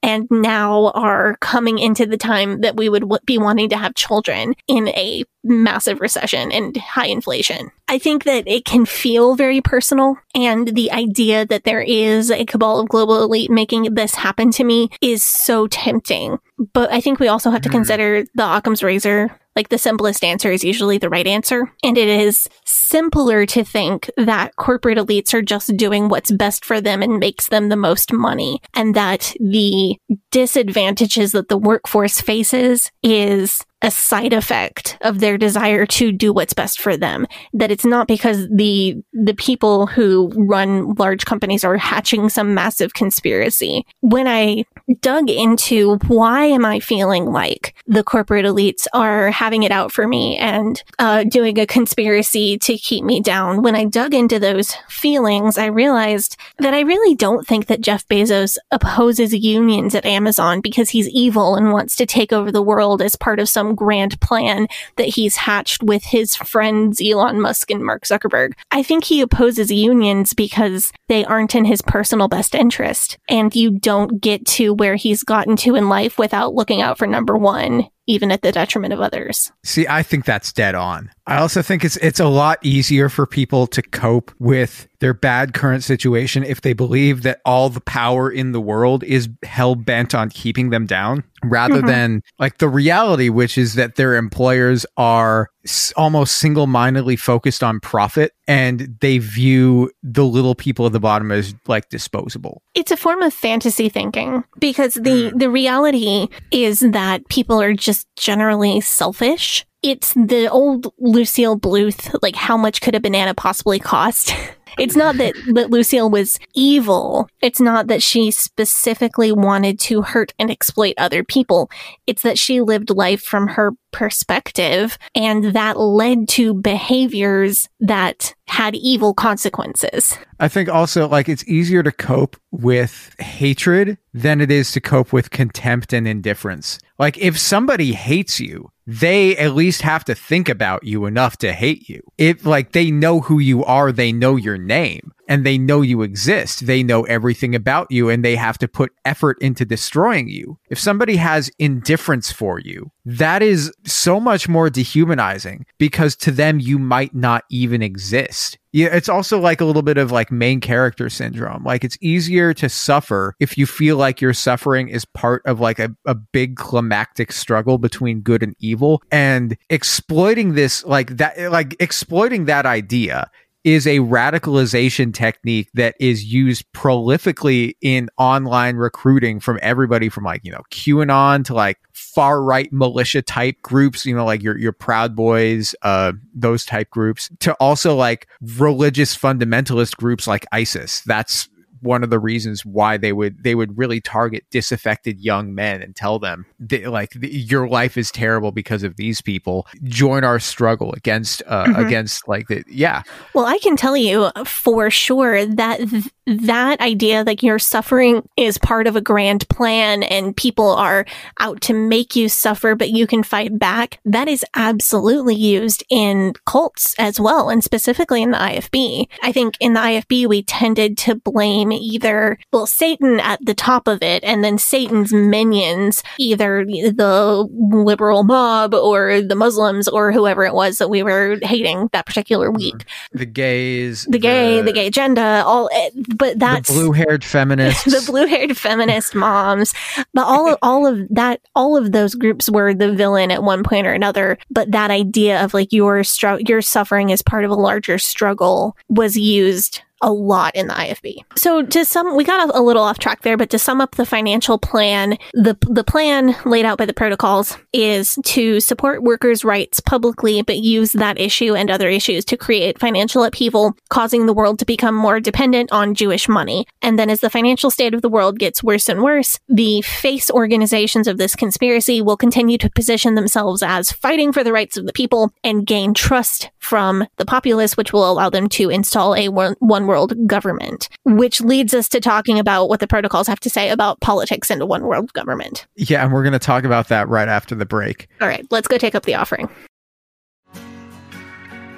[0.03, 3.94] and now are coming into the time that we would w- be wanting to have
[3.94, 7.70] children in a massive recession and high inflation.
[7.88, 12.44] I think that it can feel very personal and the idea that there is a
[12.44, 16.38] cabal of global elite making this happen to me is so tempting.
[16.72, 17.76] But I think we also have to hmm.
[17.76, 21.68] consider the Occam's razor like the simplest answer is usually the right answer.
[21.82, 26.80] And it is simpler to think that corporate elites are just doing what's best for
[26.80, 28.62] them and makes them the most money.
[28.74, 29.96] And that the
[30.30, 36.52] disadvantages that the workforce faces is a side effect of their desire to do what's
[36.52, 37.26] best for them.
[37.52, 42.94] That it's not because the the people who run large companies are hatching some massive
[42.94, 43.84] conspiracy.
[44.00, 44.64] When I
[45.01, 50.07] dug into why am I feeling like the corporate elites are having it out for
[50.07, 54.74] me and uh, doing a conspiracy to keep me down, when I dug into those
[54.89, 60.61] feelings, I realized that I really don't think that Jeff Bezos opposes unions at Amazon
[60.61, 64.20] because he's evil and wants to take over the world as part of some grand
[64.20, 64.66] plan
[64.97, 68.53] that he's hatched with his friends Elon Musk and Mark Zuckerberg.
[68.70, 73.18] I think he opposes unions because they aren't in his personal best interest.
[73.28, 77.07] And you don't get to where he's gotten to in life without looking out for
[77.07, 79.52] number one, even at the detriment of others.
[79.62, 81.11] See, I think that's dead on.
[81.28, 85.52] I also think it's it's a lot easier for people to cope with their bad
[85.54, 90.14] current situation if they believe that all the power in the world is hell bent
[90.14, 91.86] on keeping them down rather Mhm.
[91.86, 97.78] than like the reality which is that their employers are s- almost single-mindedly focused on
[97.78, 102.62] profit and they view the little people at the bottom as like disposable.
[102.74, 107.97] It's a form of fantasy thinking because the, the reality is that people are just
[108.16, 109.64] generally selfish.
[109.82, 114.34] It's the old Lucille Bluth, like how much could a banana possibly cost?
[114.78, 117.28] It's not that, that Lucille was evil.
[117.42, 121.68] It's not that she specifically wanted to hurt and exploit other people.
[122.07, 128.76] It's that she lived life from her perspective and that led to behaviors that had
[128.76, 130.16] evil consequences.
[130.38, 135.12] I think also like it's easier to cope with hatred than it is to cope
[135.12, 136.78] with contempt and indifference.
[136.99, 141.53] Like if somebody hates you, they at least have to think about you enough to
[141.53, 142.01] hate you.
[142.16, 146.01] If like they know who you are, they know your name and they know you
[146.01, 146.66] exist.
[146.66, 150.59] They know everything about you and they have to put effort into destroying you.
[150.70, 156.59] If somebody has indifference for you, that is so much more dehumanizing because to them
[156.59, 158.59] you might not even exist.
[158.72, 161.64] Yeah, it's also like a little bit of like main character syndrome.
[161.64, 165.78] Like it's easier to suffer if you feel like your suffering is part of like
[165.78, 168.78] a, a big climactic struggle between good and evil
[169.11, 173.31] and exploiting this like that like exploiting that idea
[173.64, 180.41] is a radicalization technique that is used prolifically in online recruiting from everybody from like,
[180.45, 184.72] you know, QAnon to like far right militia type groups, you know, like your your
[184.72, 191.03] Proud Boys, uh, those type groups, to also like religious fundamentalist groups like ISIS.
[191.03, 191.49] That's
[191.81, 195.95] one of the reasons why they would they would really target disaffected young men and
[195.97, 200.93] tell them that, like your life is terrible because of these people join our struggle
[200.95, 201.87] against uh Mhm.
[201.87, 203.03] against like the yeah
[203.35, 208.59] Well, I can tell you for sure that th- that idea that your suffering is
[208.59, 211.07] part of a grand plan and people are
[211.41, 216.35] out to make you suffer, but you can fight back, that is absolutely used in
[216.45, 219.09] cults as well, and specifically in the IFB.
[219.22, 223.89] I think in the IFB, we tended to blame either, well, Satan at the top
[223.89, 230.45] of it and then Satan's minions, either the liberal mob or the Muslims or whoever
[230.45, 232.85] it was that we were hating that particular week.
[233.12, 237.85] The gays, The gay, the, gay agenda, all, eh, but the that's blue-haired feminists.
[237.85, 239.73] the blue-haired feminist moms,
[240.14, 243.62] but all of, all of that, all of those groups were the villain at one
[243.62, 244.39] point or another.
[244.51, 248.77] But that idea of like your str- your suffering as part of a larger struggle
[248.89, 251.18] was used a lot in the IFB.
[251.36, 254.05] So to sum, we got a, little off track there, but to sum up the
[254.05, 259.80] financial plan, the the plan laid out by the protocols is to support workers' rights
[259.80, 264.59] publicly, but use that issue and other issues to create financial upheaval, causing the world
[264.59, 266.66] to become more dependent on Jewish money.
[266.82, 270.30] And then as the financial state of the world gets worse and worse, the face
[270.30, 274.86] organizations of this conspiracy will continue to position themselves as fighting for the rights of
[274.86, 279.29] the people and gain trust from the populace, which will allow them to install a
[279.31, 283.71] one, world government, which leads us to talking about what the protocols have to say
[283.71, 285.66] about politics and a one world government.
[285.77, 288.07] yeah, and we're going to talk about that right after the break.
[288.21, 289.49] All right, let's go take up the offering.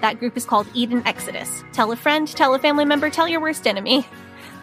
[0.00, 1.62] That group is called Eden Exodus.
[1.72, 4.06] Tell a friend, tell a family member, tell your worst enemy.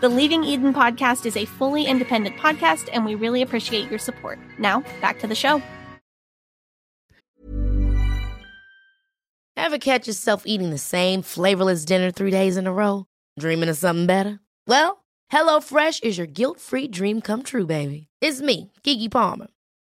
[0.01, 4.39] The Leaving Eden podcast is a fully independent podcast, and we really appreciate your support.
[4.59, 5.61] Now, back to the show.
[9.55, 13.05] Ever catch yourself eating the same flavorless dinner three days in a row?
[13.39, 14.39] Dreaming of something better?
[14.67, 18.07] Well, HelloFresh is your guilt free dream come true, baby.
[18.19, 19.47] It's me, Keke Palmer.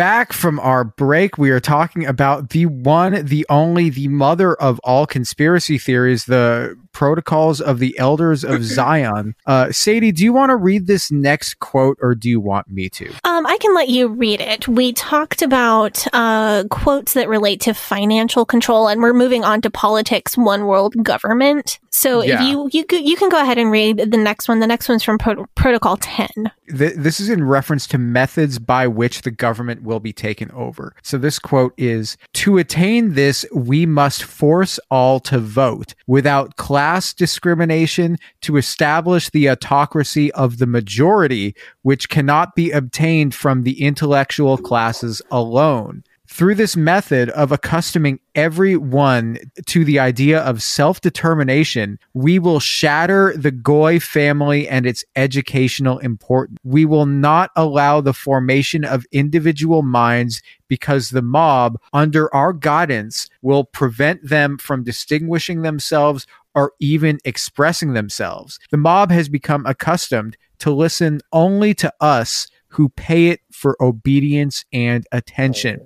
[0.00, 1.36] back from our break.
[1.36, 6.74] We are talking about the one, the only, the mother of all conspiracy theories, the
[6.92, 9.34] protocols of the elders of Zion.
[9.44, 12.88] Uh, Sadie, do you want to read this next quote or do you want me
[12.88, 13.10] to?
[13.24, 14.66] Um, I can let you read it.
[14.66, 19.70] We talked about uh, quotes that relate to financial control, and we're moving on to
[19.70, 21.78] politics, one world government.
[21.90, 22.36] So Yeah.
[22.42, 24.60] if you you you can go ahead and read the next one.
[24.60, 26.30] The next one's from Pro- Protocol Ten.
[26.68, 30.94] Th- this is in reference to methods by which the government will be taken over.
[31.02, 37.12] So this quote is To attain this, we must force all to vote without class
[37.12, 44.56] discrimination to establish the autocracy of the majority, which cannot be obtained from the intellectual
[44.56, 46.04] classes alone.
[46.40, 49.36] Through this method of accustoming everyone
[49.66, 55.98] to the idea of self determination, we will shatter the Goy family and its educational
[55.98, 56.56] importance.
[56.64, 63.28] We will not allow the formation of individual minds because the mob, under our guidance,
[63.42, 68.58] will prevent them from distinguishing themselves or even expressing themselves.
[68.70, 74.64] The mob has become accustomed to listen only to us who pay it for obedience
[74.72, 75.80] and attention.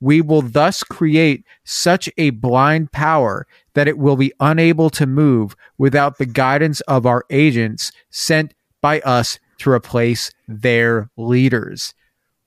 [0.00, 5.56] We will thus create such a blind power that it will be unable to move
[5.78, 11.94] without the guidance of our agents sent by us to replace their leaders.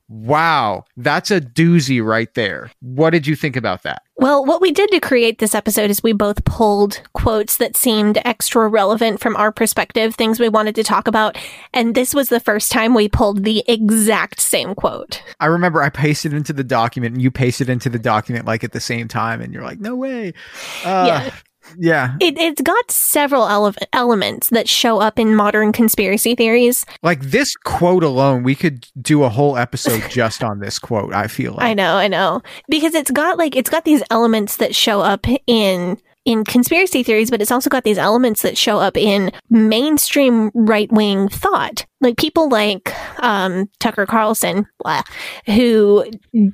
[0.09, 2.71] Wow, that's a doozy right there.
[2.81, 4.01] What did you think about that?
[4.17, 8.17] Well, what we did to create this episode is we both pulled quotes that seemed
[8.25, 11.37] extra relevant from our perspective, things we wanted to talk about,
[11.73, 15.21] and this was the first time we pulled the exact same quote.
[15.39, 18.71] I remember I pasted into the document and you pasted into the document like at
[18.71, 20.33] the same time, and you're like, no way.
[20.83, 21.35] Uh, yeah.
[21.77, 22.15] Yeah.
[22.19, 26.85] It, it's got several ele- elements that show up in modern conspiracy theories.
[27.03, 31.27] Like this quote alone, we could do a whole episode just on this quote, I
[31.27, 31.63] feel like.
[31.65, 32.41] I know, I know.
[32.67, 37.31] Because it's got like it's got these elements that show up in in conspiracy theories,
[37.31, 41.85] but it's also got these elements that show up in mainstream right wing thought.
[42.01, 45.03] Like people like um, Tucker Carlson, blah,
[45.45, 46.05] who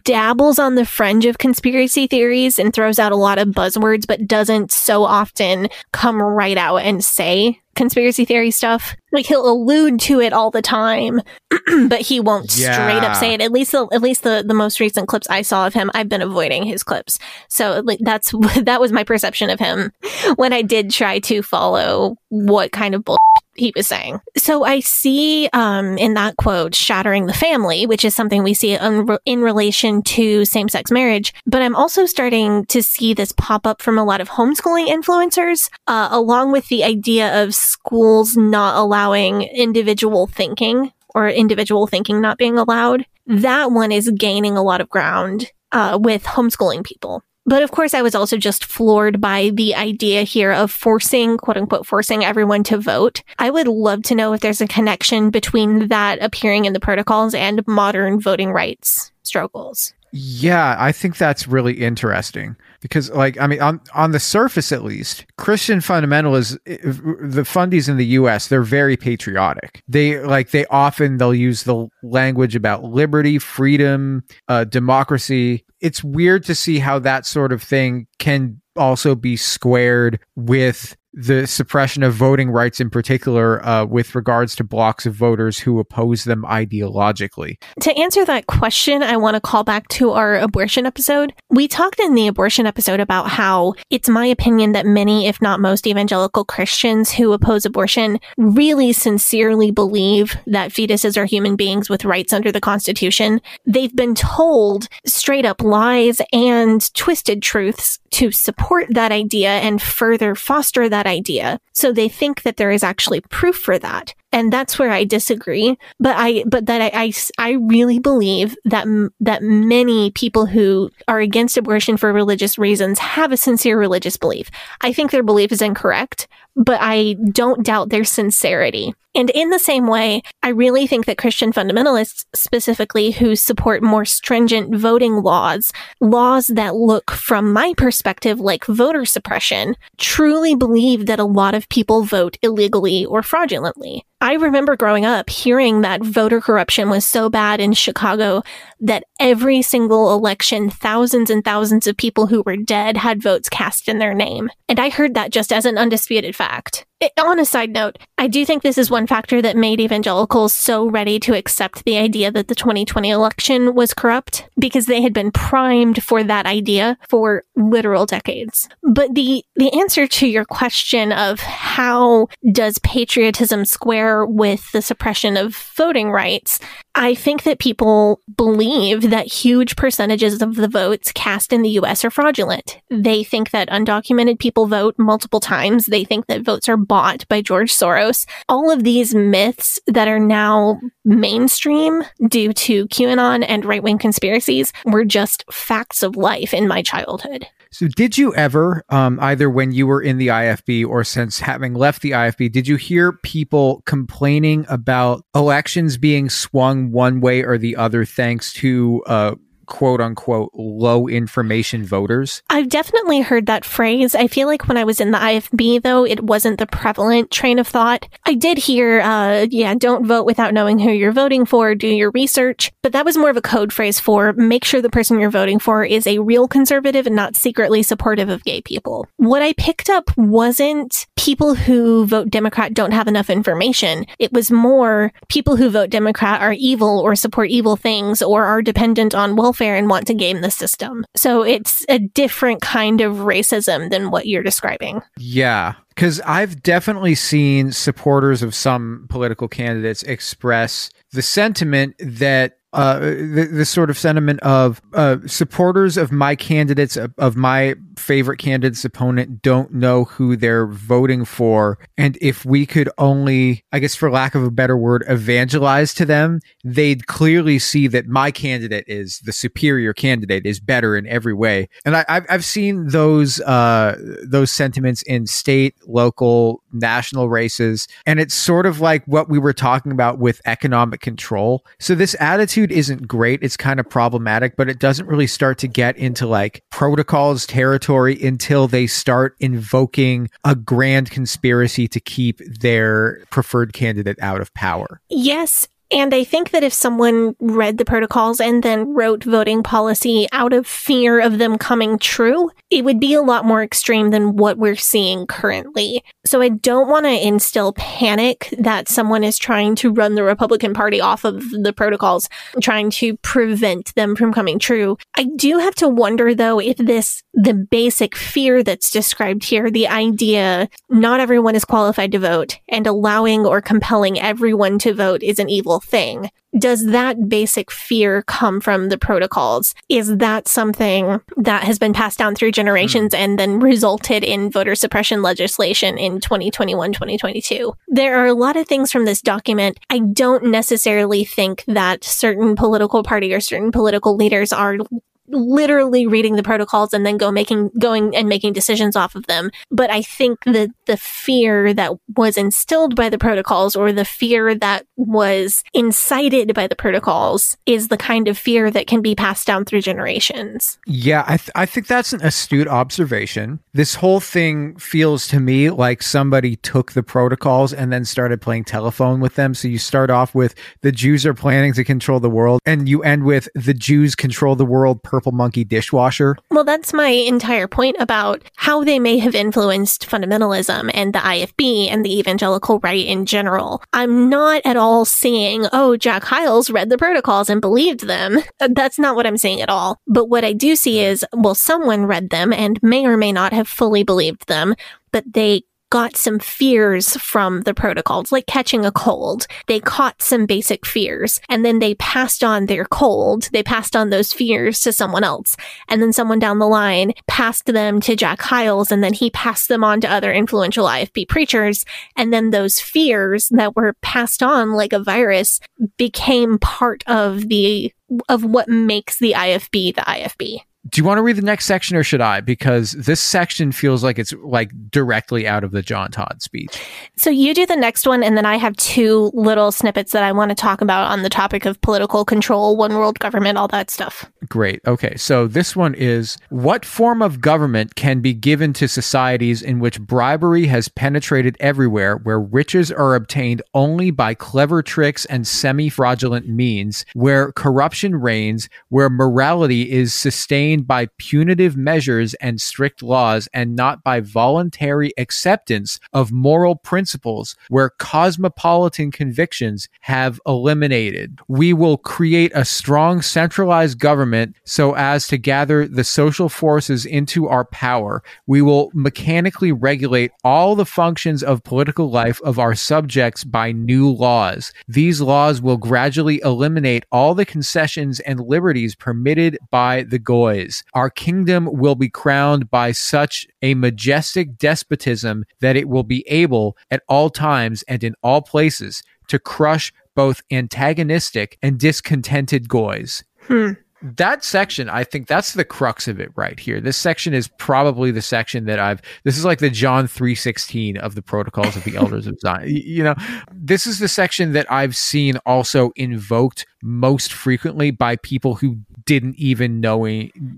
[0.03, 4.27] dabbles on the fringe of conspiracy theories and throws out a lot of buzzwords, but
[4.27, 8.95] doesn't so often come right out and say conspiracy theory stuff.
[9.11, 11.21] Like he'll allude to it all the time,
[11.87, 13.41] but he won't straight up say it.
[13.41, 16.09] At least, the, at least the, the most recent clips I saw of him, I've
[16.09, 17.19] been avoiding his clips.
[17.49, 18.31] So like, that's
[18.63, 19.91] that was my perception of him
[20.37, 23.17] when I did try to follow what kind of bull
[23.55, 24.19] he was saying.
[24.37, 28.73] So I see um, in that quote shattering the family, which is something we see
[28.73, 31.33] in, in relation to same sex marriage.
[31.45, 35.69] But I'm also starting to see this pop up from a lot of homeschooling influencers,
[35.87, 42.37] uh, along with the idea of schools not allowing individual thinking or individual thinking not
[42.37, 43.05] being allowed.
[43.25, 47.23] That one is gaining a lot of ground uh, with homeschooling people.
[47.45, 51.57] But of course, I was also just floored by the idea here of forcing, quote
[51.57, 53.21] unquote, forcing everyone to vote.
[53.37, 57.36] I would love to know if there's a connection between that appearing in the protocols
[57.36, 59.93] and modern voting rights struggles.
[60.11, 62.55] Yeah, I think that's really interesting
[62.86, 67.97] because, like, I mean, on on the surface at least, Christian fundamentalists, the fundies in
[67.97, 69.82] the U.S., they're very patriotic.
[69.87, 75.66] They like they often they'll use the language about liberty, freedom, uh, democracy.
[75.82, 81.47] It's weird to see how that sort of thing can also be squared with the
[81.47, 86.25] suppression of voting rights in particular uh, with regards to blocks of voters who oppose
[86.25, 91.33] them ideologically To answer that question, I want to call back to our abortion episode.
[91.50, 95.62] We talked in the abortion episode about how it's my opinion that many, if not
[95.62, 102.05] most evangelical Christians who oppose abortion really sincerely believe that fetuses are human beings with
[102.05, 103.39] rights under the Constitution.
[103.66, 110.36] They've been told straight up lies and twisted truths to support that idea and further
[110.36, 111.59] foster that idea.
[111.73, 114.13] So they think that there is actually proof for that.
[114.32, 115.77] And that's where I disagree.
[115.99, 118.86] But I, but that I, I, I really believe that,
[119.21, 124.51] that many people who are against abortion for religious reasons have a sincere religious belief.
[124.82, 128.93] I think their belief is incorrect, but I don't doubt their sincerity.
[129.15, 134.03] And in the same way, I really think that Christian fundamentalists, specifically who support more
[134.03, 135.71] stringent voting laws,
[136.01, 141.69] laws that look from my perspective like voter suppression, truly believe that a lot of
[141.69, 144.05] people vote illegally or fraudulently.
[144.19, 148.43] I remember growing up hearing that voter corruption was so bad in Chicago
[148.79, 153.87] that every single election, thousands and thousands of people who were dead had votes cast
[153.87, 154.49] in their name.
[154.67, 156.85] And I heard that just as an undisputed fact.
[157.01, 160.54] It, on a side note, I do think this is one factor that made evangelicals
[160.54, 165.13] so ready to accept the idea that the 2020 election was corrupt because they had
[165.13, 168.70] been primed for that idea for literal decades.
[168.82, 175.36] But the, the answer to your question of how does patriotism square with the suppression
[175.36, 176.62] of voting rights,
[176.96, 182.05] I think that people believe that huge percentages of the votes cast in the US
[182.05, 182.80] are fraudulent.
[182.89, 185.88] They think that undocumented people vote multiple times.
[185.88, 188.25] They think that votes are bought by George Soros.
[188.49, 194.74] All of these myths that are now mainstream due to QAnon and right wing conspiracies
[194.86, 197.47] were just facts of life in my childhood.
[197.71, 201.74] So, did you ever, um, either when you were in the IFB or since having
[201.74, 207.57] left the IFB, did you hear people complaining about elections being swung one way or
[207.57, 209.36] the other thanks to uh,
[209.66, 212.43] quote unquote low information voters?
[212.50, 214.16] I've definitely heard that phrase.
[214.16, 217.59] I feel like when I was in the IFB, though, it wasn't the prevalent train
[217.59, 218.08] of thought.
[218.25, 222.12] I did hear, uh, yeah, don't vote without knowing who you're voting for, do your
[222.12, 222.71] research.
[222.82, 225.59] But that was more of a code phrase for make sure the person you're voting
[225.59, 229.08] for is a real conservative and not secretly supportive of gay people.
[229.17, 234.05] What I picked up wasn't people who vote Democrat don't have enough information.
[234.20, 238.62] It was more people who vote Democrat are evil or support evil things or are
[238.62, 241.05] dependent on welfare and want to game the system.
[241.15, 245.01] So it's a different kind of racism than what you're describing.
[245.17, 245.75] Yeah.
[245.89, 253.49] Because I've definitely seen supporters of some political candidates express the sentiment that uh, th-
[253.51, 258.83] this sort of sentiment of uh, supporters of my candidates of, of my favorite candidate's
[258.83, 264.11] opponent don't know who they're voting for, and if we could only, I guess, for
[264.11, 269.19] lack of a better word, evangelize to them, they'd clearly see that my candidate is
[269.19, 271.69] the superior candidate, is better in every way.
[271.85, 278.19] And I, I've I've seen those uh, those sentiments in state, local, national races, and
[278.19, 281.65] it's sort of like what we were talking about with economic control.
[281.79, 283.42] So this attitude isn't great.
[283.42, 288.21] It's kind of problematic, but it doesn't really start to get into like protocols territory
[288.21, 295.01] until they start invoking a grand conspiracy to keep their preferred candidate out of power.
[295.09, 295.67] Yes.
[295.96, 300.51] And I think that if someone read the protocols and then wrote voting policy out
[300.51, 304.58] of fear of them coming true, it would be a lot more extreme than what
[304.58, 306.04] we're seeing currently.
[306.26, 310.74] So I don't want to instill panic that someone is trying to run the Republican
[310.74, 312.28] Party off of the protocols,
[312.62, 314.97] trying to prevent them from coming true.
[315.16, 319.87] I do have to wonder though if this, the basic fear that's described here, the
[319.87, 325.37] idea not everyone is qualified to vote and allowing or compelling everyone to vote is
[325.37, 326.29] an evil thing.
[326.57, 329.75] Does that basic fear come from the protocols?
[329.89, 333.17] Is that something that has been passed down through generations mm.
[333.17, 337.74] and then resulted in voter suppression legislation in 2021, 2022?
[337.89, 339.78] There are a lot of things from this document.
[339.89, 344.78] I don't necessarily think that certain political party or certain political leaders are
[345.27, 349.51] literally reading the protocols and then go making going and making decisions off of them.
[349.71, 354.55] But i think that the fear that was instilled by the protocols or the fear
[354.55, 359.47] that was incited by the protocols is the kind of fear that can be passed
[359.47, 360.77] down through generations.
[360.85, 363.59] Yeah i, th- I think that's an astute observation.
[363.73, 368.65] This whole thing feels to me like somebody took the protocols and then started playing
[368.65, 369.53] telephone with them.
[369.53, 373.01] So you start off with the jews are planning to control the world and you
[373.03, 376.36] end with the jews control the world per Purple Monkey dishwasher.
[376.51, 381.89] Well, that's my entire point about how they may have influenced fundamentalism and the IFB
[381.89, 383.82] and the evangelical right in general.
[383.93, 388.39] I'm not at all saying, oh, Jack Hyles read the protocols and believed them.
[388.59, 390.01] Uh, that's not what I'm saying at all.
[390.05, 393.54] But what I do see is, well, someone read them and may or may not
[393.54, 394.75] have fully believed them,
[395.13, 395.63] but they
[395.96, 399.47] got some fears from the protocols, like catching a cold.
[399.67, 403.47] They caught some basic fears and then they passed on their cold.
[403.54, 405.55] They passed on those fears to someone else.
[405.88, 409.70] And then someone down the line passed them to Jack Hyles and then he passed
[409.70, 411.86] them on to other influential IFB preachers.
[412.17, 415.62] And then those fears that were passed on like a virus
[415.96, 417.93] became part of the,
[418.28, 420.59] of what makes the IFB the IFB
[420.89, 422.41] do you want to read the next section or should I?
[422.41, 426.79] Because this section feels like it's like directly out of the John Todd speech.
[427.17, 430.32] So you do the next one, and then I have two little snippets that I
[430.32, 433.89] want to talk about on the topic of political control, one world government, all that
[433.89, 434.29] stuff.
[434.47, 434.79] Great.
[434.86, 435.16] Okay.
[435.16, 439.99] So this one is what form of government can be given to societies in which
[439.99, 446.47] bribery has penetrated everywhere, where riches are obtained only by clever tricks and semi fraudulent
[446.47, 453.75] means, where corruption reigns, where morality is sustained by punitive measures and strict laws and
[453.75, 461.39] not by voluntary acceptance of moral principles where cosmopolitan convictions have eliminated.
[461.47, 467.47] We will create a strong centralized government so as to gather the social forces into
[467.47, 468.23] our power.
[468.47, 474.09] We will mechanically regulate all the functions of political life of our subjects by new
[474.09, 474.73] laws.
[474.87, 480.64] These laws will gradually eliminate all the concessions and liberties permitted by the Goys.
[480.93, 486.78] Our kingdom will be crowned by such a majestic despotism that it will be able
[486.92, 493.24] at all times and in all places to crush both antagonistic and discontented goys.
[493.47, 493.74] Hmm
[494.17, 496.79] that section, I think that's the crux of it right here.
[496.79, 501.16] This section is probably the section that I've, this is like the John 316 of
[501.16, 502.70] the protocols of the elders of Zion.
[502.70, 503.16] You know,
[503.51, 509.36] this is the section that I've seen also invoked most frequently by people who didn't
[509.37, 510.07] even know,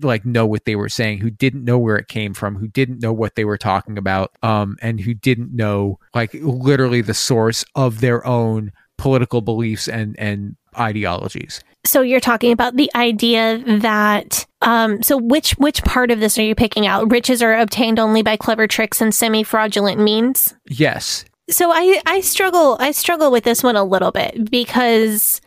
[0.02, 3.02] like know what they were saying, who didn't know where it came from, who didn't
[3.02, 7.66] know what they were talking about, um, and who didn't know like literally the source
[7.76, 11.62] of their own political beliefs and, and ideologies.
[11.86, 16.44] So you're talking about the idea that um, so which which part of this are
[16.44, 17.12] you picking out?
[17.12, 20.54] Riches are obtained only by clever tricks and semi fraudulent means.
[20.68, 21.24] Yes.
[21.50, 25.40] So I I struggle I struggle with this one a little bit because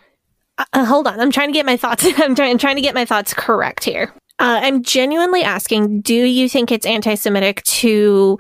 [0.60, 2.82] uh, uh hold on I'm trying to get my thoughts I'm trying, I'm trying to
[2.82, 4.12] get my thoughts correct here.
[4.38, 8.38] Uh, I'm genuinely asking: Do you think it's anti-Semitic to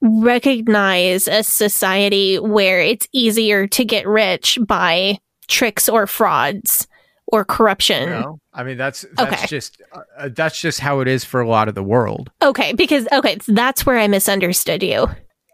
[0.00, 6.88] recognize a society where it's easier to get rich by tricks or frauds?
[7.30, 8.08] or corruption.
[8.08, 9.46] No, I mean that's that's Okay.
[9.46, 12.30] just uh, that's just how it is for a lot of the world.
[12.42, 15.08] Okay, because okay, that's where I misunderstood you.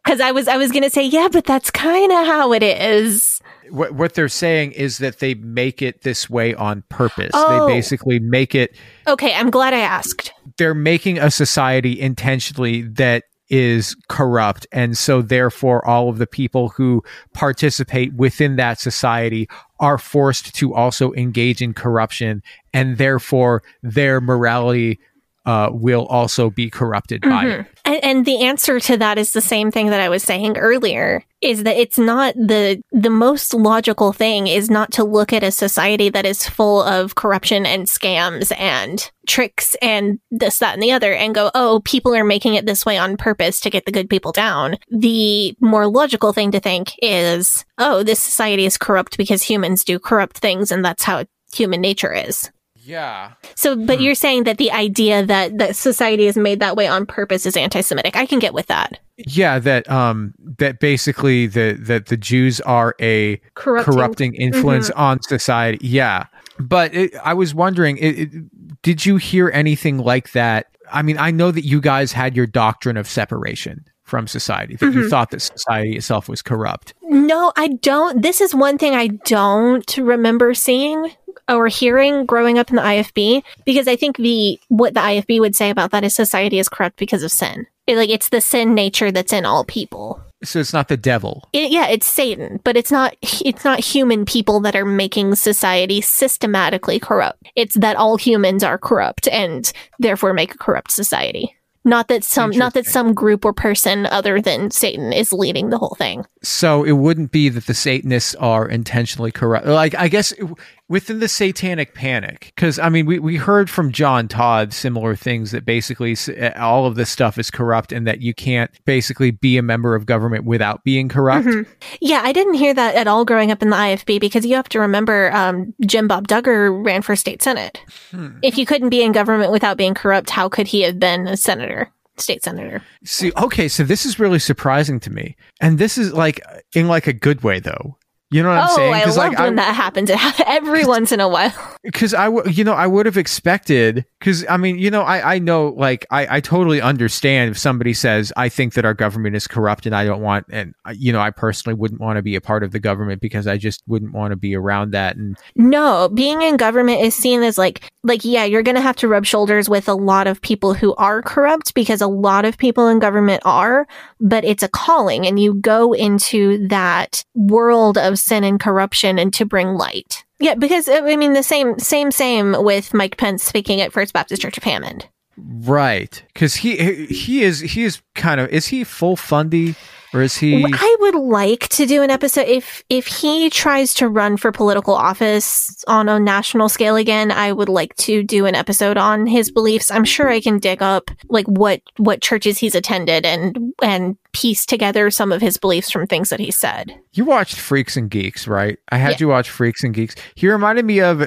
[0.04, 3.33] Because I was I was gonna say yeah, but that's kind of how it is.
[3.70, 7.30] What what they're saying is that they make it this way on purpose.
[7.34, 7.66] Oh.
[7.66, 8.76] They basically make it
[9.06, 10.32] Okay, I'm glad I asked.
[10.58, 16.70] they're making a society intentionally that is corrupt and so therefore all of the people
[16.70, 17.02] who
[17.34, 19.46] participate within that society
[19.80, 22.42] are forced to also engage in corruption
[22.72, 24.98] and therefore their morality
[25.46, 27.66] uh, will also be corrupted by it.
[27.84, 31.22] And, and the answer to that is the same thing that I was saying earlier
[31.42, 35.50] is that it's not the the most logical thing is not to look at a
[35.50, 40.92] society that is full of corruption and scams and tricks and this that and the
[40.92, 43.92] other and go oh people are making it this way on purpose to get the
[43.92, 44.76] good people down.
[44.90, 49.98] The more logical thing to think is oh this society is corrupt because humans do
[49.98, 52.50] corrupt things and that's how human nature is
[52.84, 54.04] yeah so, but hmm.
[54.04, 57.56] you're saying that the idea that that society is made that way on purpose is
[57.56, 58.16] anti-Semitic.
[58.16, 58.98] I can get with that.
[59.16, 63.94] yeah that um that basically the that the jews are a Corrupting.
[63.94, 64.42] corrupting mm-hmm.
[64.42, 65.78] influence on society.
[65.86, 66.26] Yeah,
[66.58, 70.66] but it, I was wondering, it, it, did you hear anything like that?
[70.92, 74.76] I mean, I know that you guys had your doctrine of separation from society.
[74.76, 75.08] That you mm-hmm.
[75.08, 76.92] thought that society itself was corrupt.
[77.02, 78.20] No, I don't.
[78.20, 81.10] This is one thing I don't remember seeing
[81.48, 85.56] or hearing growing up in the IFB because I think the what the IFB would
[85.56, 87.66] say about that is society is corrupt because of sin.
[87.86, 90.20] It- like it's the sin nature that's in all people.
[90.42, 91.48] So it's not the devil.
[91.54, 96.00] It, yeah, it's Satan, but it's not it's not human people that are making society
[96.00, 97.42] systematically corrupt.
[97.56, 101.56] It's that all humans are corrupt and therefore make a corrupt society.
[101.86, 105.76] Not that some not that some group or person other than Satan is leading the
[105.78, 106.24] whole thing.
[106.42, 109.66] So it wouldn't be that the Satanists are intentionally corrupt.
[109.66, 110.48] Like I guess it-
[110.88, 115.50] within the Satanic Panic, because I mean we we heard from John Todd similar things
[115.52, 119.56] that basically eh, all of this stuff is corrupt and that you can't basically be
[119.56, 121.46] a member of government without being corrupt.
[121.46, 121.70] Mm-hmm.
[122.00, 124.68] Yeah, I didn't hear that at all growing up in the IFB because you have
[124.70, 127.80] to remember um, Jim Bob Duggar ran for state senate.
[128.10, 128.38] Hmm.
[128.42, 131.36] If you couldn't be in government without being corrupt, how could he have been a
[131.36, 132.82] senator, state senator?
[133.04, 136.88] See, okay, so this is really surprising to me, and this is like eh, in
[136.88, 137.96] like a good way, though.
[138.34, 138.94] You know what I'm oh, saying?
[138.94, 140.10] I love like when that happens.
[140.10, 141.54] It ha- every once in a while.
[141.84, 145.34] because I, w- you know, I would have expected because I mean, you know, I
[145.34, 149.36] I know like I I totally understand if somebody says I think that our government
[149.36, 152.22] is corrupt and I don't want and uh, you know I personally wouldn't want to
[152.22, 155.14] be a part of the government because I just wouldn't want to be around that
[155.14, 158.96] and No, being in government is seen as like like yeah, you're going to have
[158.96, 162.58] to rub shoulders with a lot of people who are corrupt because a lot of
[162.58, 163.86] people in government are,
[164.20, 169.32] but it's a calling and you go into that world of sin and corruption and
[169.34, 170.24] to bring light.
[170.40, 174.42] Yeah, because I mean the same same same with Mike Pence speaking at First Baptist
[174.42, 175.08] Church of Hammond.
[175.36, 179.74] right because he he is he is kind of is he full fundy
[180.14, 184.08] or is he I would like to do an episode if if he tries to
[184.08, 187.30] run for political office on a national scale again.
[187.30, 189.90] I would like to do an episode on his beliefs.
[189.90, 194.66] I'm sure I can dig up like what what churches he's attended and and piece
[194.66, 196.92] together some of his beliefs from things that he said.
[197.12, 198.78] You watched Freaks and Geeks, right?
[198.90, 199.16] I had Yeah.
[199.20, 200.16] you watch Freaks and Geeks.
[200.34, 201.26] He reminded me of uh,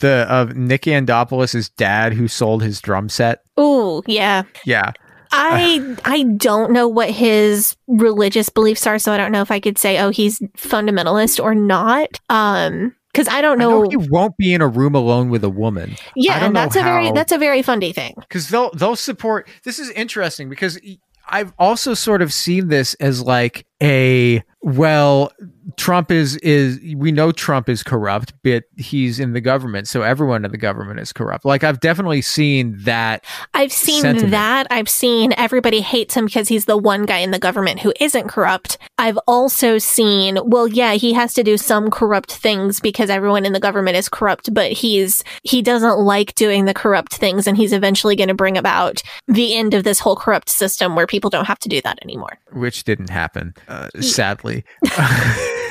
[0.00, 3.42] the of Nick Andopolis' dad who sold his drum set.
[3.58, 4.42] Oh, yeah.
[4.64, 4.92] Yeah.
[5.36, 9.60] I I don't know what his religious beliefs are, so I don't know if I
[9.60, 12.20] could say, oh, he's fundamentalist or not.
[12.28, 13.82] Um, because I don't I know.
[13.84, 15.96] know he won't be in a room alone with a woman.
[16.14, 18.14] Yeah, and that's a very that's a very fundy thing.
[18.20, 19.48] because they'll they'll support.
[19.64, 20.78] This is interesting because
[21.28, 25.32] I've also sort of seen this as like a well,
[25.76, 30.44] Trump is is we know Trump is corrupt, but he's in the government, so everyone
[30.44, 31.44] in the government is corrupt.
[31.44, 33.24] Like I've definitely seen that.
[33.54, 34.30] I've seen sentiment.
[34.32, 34.66] that.
[34.70, 38.28] I've seen everybody hates him because he's the one guy in the government who isn't
[38.28, 38.78] corrupt.
[38.98, 43.52] I've also seen, well, yeah, he has to do some corrupt things because everyone in
[43.52, 47.74] the government is corrupt, but he's, he doesn't like doing the corrupt things and he's
[47.74, 51.44] eventually going to bring about the end of this whole corrupt system where people don't
[51.44, 52.38] have to do that anymore.
[52.52, 54.64] which didn't happen, uh, sadly.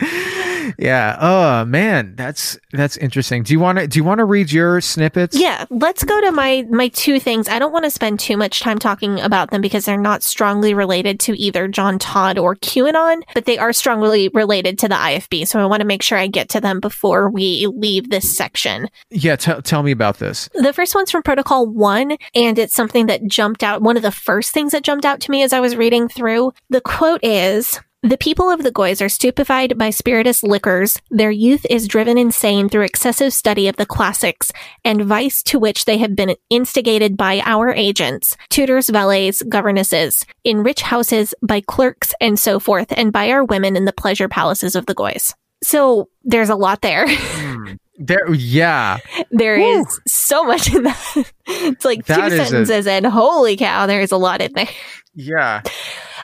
[0.78, 1.16] yeah.
[1.20, 3.42] Oh man, that's that's interesting.
[3.42, 5.38] Do you want to do you want to read your snippets?
[5.38, 7.48] Yeah, let's go to my my two things.
[7.48, 10.74] I don't want to spend too much time talking about them because they're not strongly
[10.74, 15.48] related to either John Todd or QAnon, but they are strongly related to the IFB.
[15.48, 18.88] So I want to make sure I get to them before we leave this section.
[19.10, 19.36] Yeah.
[19.36, 20.48] T- tell me about this.
[20.54, 23.82] The first one's from Protocol 1, and it's something that jumped out.
[23.82, 26.52] One of the first things that jumped out to me as I was reading through.
[26.70, 31.00] The quote is The people of the Goys are stupefied by spirituous liquors.
[31.10, 34.52] Their youth is driven insane through excessive study of the classics
[34.84, 40.62] and vice to which they have been instigated by our agents, tutors, valets, governesses, in
[40.62, 44.76] rich houses, by clerks, and so forth, and by our women in the pleasure palaces
[44.76, 45.34] of the Goys.
[45.64, 47.06] So there's a lot there.
[47.18, 47.74] Hmm.
[48.00, 48.98] There, yeah,
[49.32, 50.02] There is Woo.
[50.06, 51.32] so much in that.
[51.48, 54.52] it's like That two is a- sentences, and holy cow, there is a lot in
[54.52, 54.68] there.
[55.16, 55.62] yeah.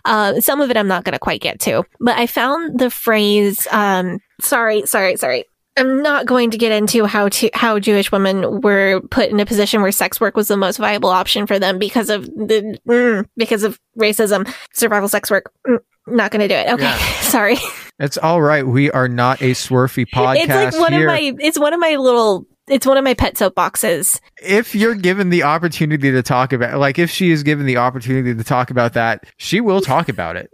[0.05, 2.90] Uh, some of it I'm not going to quite get to, but I found the
[2.90, 3.66] phrase.
[3.70, 5.44] Um, sorry, sorry, sorry.
[5.76, 9.47] I'm not going to get into how to how Jewish women were put in a
[9.47, 13.26] position where sex work was the most viable option for them because of the mm,
[13.36, 15.51] because of racism, survival sex work.
[15.66, 16.72] Mm, not going to do it.
[16.74, 16.98] Okay, Yeah.
[17.22, 17.56] sorry.
[17.98, 18.66] It's all right.
[18.66, 21.09] We are not a swerfy podcast it's like one here.
[21.09, 21.32] of my.
[21.40, 22.47] It's one of my little.
[22.69, 24.20] It's one of my pet soapboxes.
[24.43, 28.35] if you're given the opportunity to talk about, like, if she is given the opportunity
[28.35, 30.51] to talk about that, she will talk about it.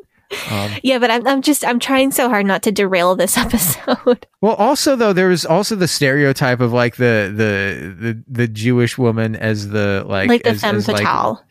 [0.51, 4.27] Um, Yeah, but I'm, I'm just I'm trying so hard not to derail this episode.
[4.41, 8.97] well, also though, there was also the stereotype of like the the the, the Jewish
[8.99, 11.45] woman as the like like the as, femme as, like- fatale.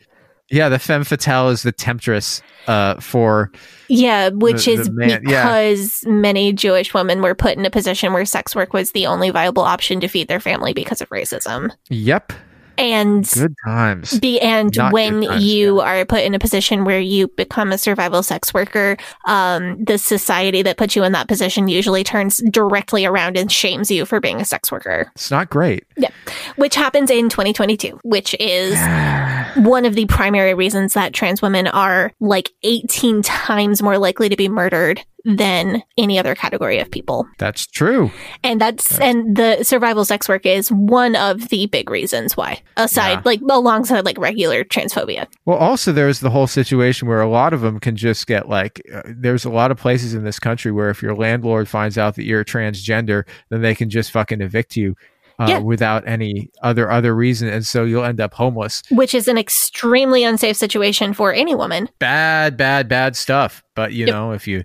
[0.50, 3.50] Yeah, the femme fatale is the temptress uh, for
[3.88, 5.44] yeah, which the- is the man- yeah.
[5.44, 9.30] because many Jewish women were put in a position where sex work was the only
[9.30, 11.70] viable option to feed their family because of racism.
[11.88, 12.32] yep,
[12.80, 14.18] And good times.
[14.18, 17.78] be and Not when times, you are put in a position where you become a
[17.78, 18.96] survival sex worker,
[19.26, 23.90] um, the society that puts you in that position usually turns directly around and shames
[23.90, 25.10] you for being a sex worker.
[25.14, 25.84] It's not great.
[25.96, 26.10] Yeah
[26.56, 28.78] which happens in 2022, which is
[29.56, 34.36] one of the primary reasons that trans women are like 18 times more likely to
[34.36, 37.26] be murdered than any other category of people.
[37.38, 38.10] That's true.
[38.42, 43.10] And that's, and the survival sex work is one of the big reasons why, aside,
[43.12, 43.22] Yeah.
[43.24, 45.26] like alongside like regular transphobia.
[45.44, 48.80] Well, also there's the whole situation where a lot of them can just get like.
[48.94, 52.14] Uh, there's a lot of places in this country where if your landlord finds out
[52.16, 54.94] that you're transgender, then they can just fucking evict you.
[55.38, 55.58] Uh, Yeah.
[55.58, 58.82] without any other other reason, and so you'll end up homeless.
[58.90, 61.88] Which is an extremely unsafe situation for any woman.
[61.98, 63.62] Bad, bad, bad stuff.
[63.74, 64.14] But you Yep.
[64.14, 64.64] know, if you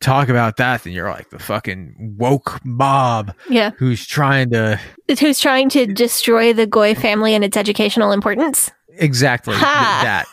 [0.00, 3.70] talk about that, then you're like the fucking woke mob Yeah.
[3.76, 4.80] who's trying to
[5.20, 8.70] Who's trying to destroy the Goy family and its educational importance.
[8.96, 10.00] exactly th- Ha.
[10.02, 10.26] that.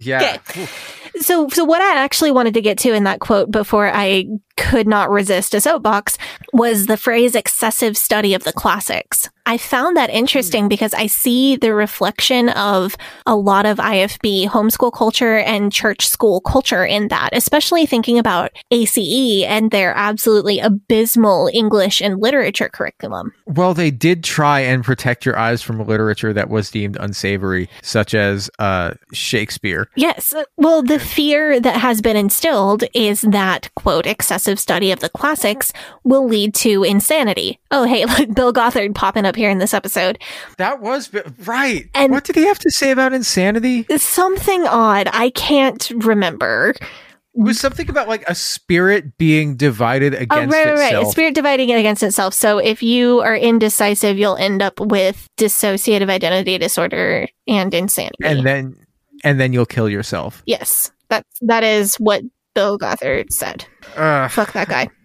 [0.00, 0.38] Yeah.
[1.20, 4.26] So, so what I actually wanted to get to in that quote before I
[4.58, 6.18] could not resist a soapbox
[6.52, 9.30] was the phrase excessive study of the classics.
[9.48, 14.92] I found that interesting because I see the reflection of a lot of IFB homeschool
[14.92, 21.48] culture and church school culture in that, especially thinking about ACE and their absolutely abysmal
[21.54, 23.32] English and literature curriculum.
[23.46, 28.14] Well, they did try and protect your eyes from literature that was deemed unsavory, such
[28.14, 29.88] as uh, Shakespeare.
[29.96, 30.34] Yes.
[30.58, 35.72] Well, the fear that has been instilled is that, quote, excessive study of the classics
[36.04, 37.58] will lead to insanity.
[37.70, 40.18] Oh, hey, look, Bill Gothard popping up here in this episode.
[40.58, 41.10] That was
[41.44, 41.88] right.
[41.94, 43.84] And- what did he have to say about insanity?
[43.96, 45.08] Something odd.
[45.12, 46.74] I can't remember.
[47.34, 50.84] was something about like a spirit being divided Oh, against right, right, right.
[50.92, 51.12] itself.
[51.12, 52.34] Spirit dividing it against itself.
[52.34, 58.16] So if you are indecisive, you'll end up with dissociative identity disorder and insanity.
[58.24, 58.76] and then
[59.24, 60.42] and then you'll kill yourself.
[60.46, 62.22] yes, that's that is what
[62.58, 63.64] Bill Gothard said.
[63.94, 64.88] Fuck that guy.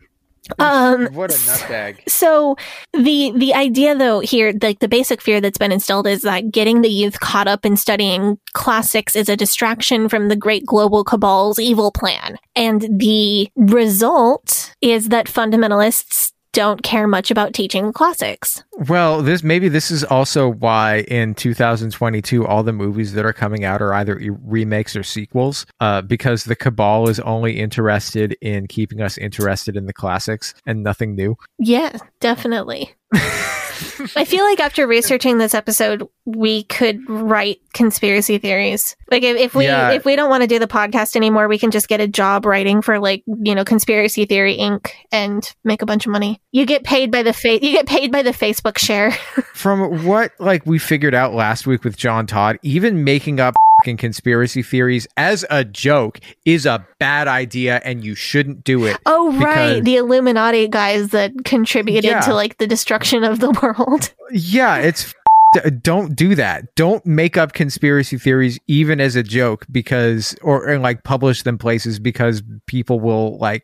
[0.60, 2.00] Um, what a nutbag.
[2.10, 2.58] So
[2.92, 6.82] the the idea though here, like the basic fear that's been instilled is that getting
[6.82, 11.60] the youth caught up in studying classics is a distraction from the great global cabal's
[11.60, 12.38] evil plan.
[12.58, 18.64] And the result is that fundamentalists don't care much about teaching classics.
[18.88, 23.66] Well, this maybe this is also why in 2022 all the movies that are coming
[23.66, 29.02] out are either remakes or sequels, uh, because the cabal is only interested in keeping
[29.02, 31.36] us interested in the classics and nothing new.
[31.60, 32.96] Yeah, definitely.
[34.16, 38.96] I feel like after researching this episode, we could write conspiracy theories.
[39.12, 39.92] Like if, if we Yeah.
[39.92, 42.46] if we don't want to do the podcast anymore, we can just get a job
[42.46, 44.90] writing for like you know conspiracy theory Inc.
[45.12, 46.40] and make a bunch of money.
[46.52, 49.12] You get paid by the fa- you get paid by the Facebook share.
[49.54, 53.56] From what like we figured out last week with John Todd, even making up
[53.98, 58.98] conspiracy theories as a joke is a bad idea and you shouldn't do it.
[59.06, 62.22] oh right, the Illuminati guys that contributed Yeah.
[62.22, 64.14] to like the destruction of the world.
[64.32, 65.14] Yeah, it's
[65.54, 66.74] d- don't do that.
[66.76, 71.58] Don't make up conspiracy theories even as a joke because or, and like publish them
[71.58, 73.64] places because people will like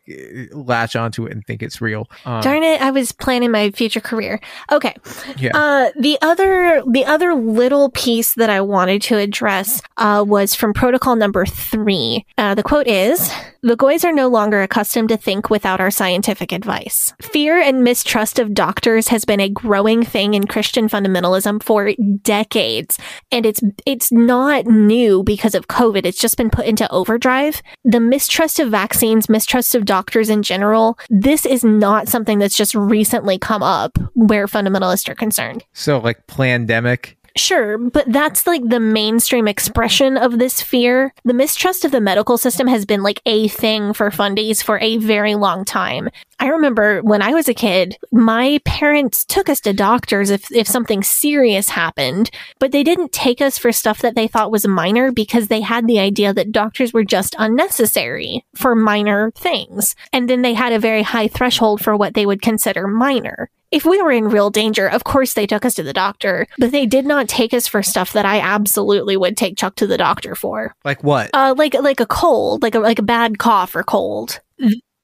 [0.52, 2.08] latch onto it and think it's real.
[2.24, 4.40] Um, Darn it, I was planning my future career.
[4.70, 4.94] Okay.
[5.36, 5.50] Yeah.
[5.54, 10.72] Uh, the other, the other little piece that I wanted to address, uh, was from
[10.72, 12.24] protocol number three.
[12.38, 13.30] Uh, the quote is,
[13.62, 17.12] The Goys are no longer accustomed to think without our scientific advice.
[17.20, 21.92] Fear and mistrust of doctors has been a growing thing in Christian fundamentalism for
[22.22, 22.98] decades,
[23.30, 26.06] and it's it's not new because of COVID.
[26.06, 27.60] It's just been put into overdrive.
[27.84, 32.74] The mistrust of vaccines, mistrust of doctors in general, this is not something that's just
[32.74, 35.66] recently come up where fundamentalists are concerned.
[35.74, 37.18] So like pandemic.
[37.36, 41.14] Sure, but that's like the mainstream expression of this fear.
[41.24, 44.96] The mistrust of the medical system has been like a thing for fundies for a
[44.96, 46.10] very long time.
[46.40, 50.66] I remember when I was a kid, my parents took us to doctors if, if
[50.66, 55.12] something serious happened, but they didn't take us for stuff that they thought was minor
[55.12, 59.94] because they had the idea that doctors were just unnecessary for minor things.
[60.12, 63.84] And then they had a very high threshold for what they would consider minor if
[63.84, 66.86] we were in real danger, of course they took us to the doctor, but they
[66.86, 70.34] did not take us for stuff that I absolutely would take Chuck to the doctor
[70.34, 70.74] for.
[70.84, 71.30] Like what?
[71.32, 74.40] Uh, like like a cold, like a like a bad cough or cold,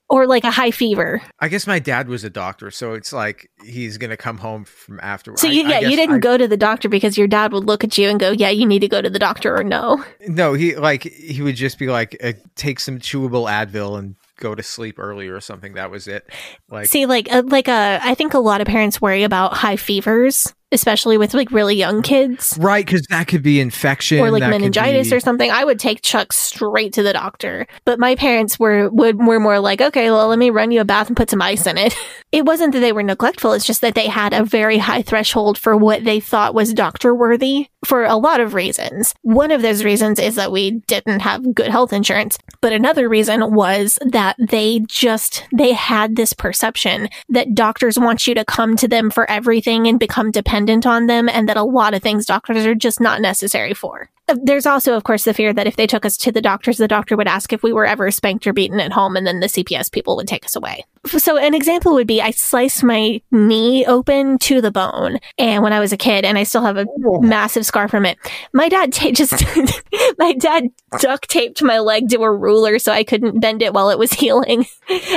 [0.09, 1.20] or like a high fever.
[1.40, 4.98] I guess my dad was a doctor, so it's like he's gonna come home from
[5.01, 5.40] afterwards.
[5.43, 7.52] So you, I- I yeah, you didn't I- go to the doctor because your dad
[7.52, 9.62] would look at you and go, "Yeah, you need to go to the doctor," or
[9.64, 14.16] "No." No, he like he would just be like, uh, take some chewable Advil and
[14.37, 15.75] go to sleep early or something.
[15.75, 16.31] That was it.
[16.71, 19.77] Like, See, like uh, like uh, I think a lot of parents worry about high
[19.77, 22.56] fevers, especially with like really young kids.
[22.60, 22.84] right?
[22.84, 26.32] Because that could be infection or like meningitis be- or something, I would take Chuck
[26.32, 27.66] straight to the doctor.
[27.84, 30.84] But my parents were would were more like, okay, well, let me run you a
[30.84, 31.97] bath and put some ice in it.
[32.32, 35.56] It wasn't that they were neglectful; it's just that they had a very high threshold
[35.56, 39.14] for what they thought was doctor worthy for a lot of reasons.
[39.22, 43.55] One of those reasons is that we didn't have good health insurance, but another reason
[43.55, 48.88] was that they just they had this perception that doctors want you to come to
[48.88, 50.56] them for everything and become dependent
[50.87, 54.11] on them, and that a lot of things doctors are just not necessary for.
[54.28, 56.78] Uh, There's also, of course, the fear that if they took us to the doctors,
[56.78, 59.41] the doctor would ask if we were ever spanked or beaten at home, and then
[59.41, 60.85] the CPS people would take us away.
[61.07, 65.73] So, an example would be I sliced my knee open to the bone, and when
[65.73, 66.87] I was a kid, and I still have a
[67.20, 68.19] massive scar from it.
[68.53, 69.35] My dad ta- just,
[70.19, 70.65] my dad
[70.99, 74.12] duct taped my leg to a ruler so I couldn't bend it while it was
[74.15, 74.66] healing,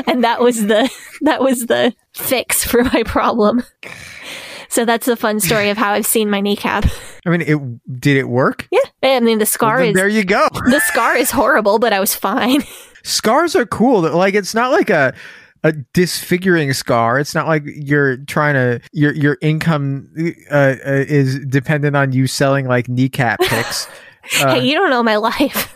[0.06, 0.90] and that was the
[1.22, 3.64] that was the fix for my problem.
[4.70, 6.86] So that's the fun story of how I've seen my kneecap.
[7.26, 8.68] I mean, it did it work?
[8.72, 10.48] Yeah, I mean the scar Well, is there you go.
[10.52, 12.64] the scar is horrible, but I was fine.
[13.04, 14.02] Scars are cool.
[14.02, 15.14] Like it's not like a
[15.64, 17.20] a disfiguring scar.
[17.20, 20.08] It's not like you're trying to your your income
[20.52, 23.88] uh, uh, is dependent on you selling like kneecap picks.
[24.42, 25.76] Uh, hey, you don't know my life.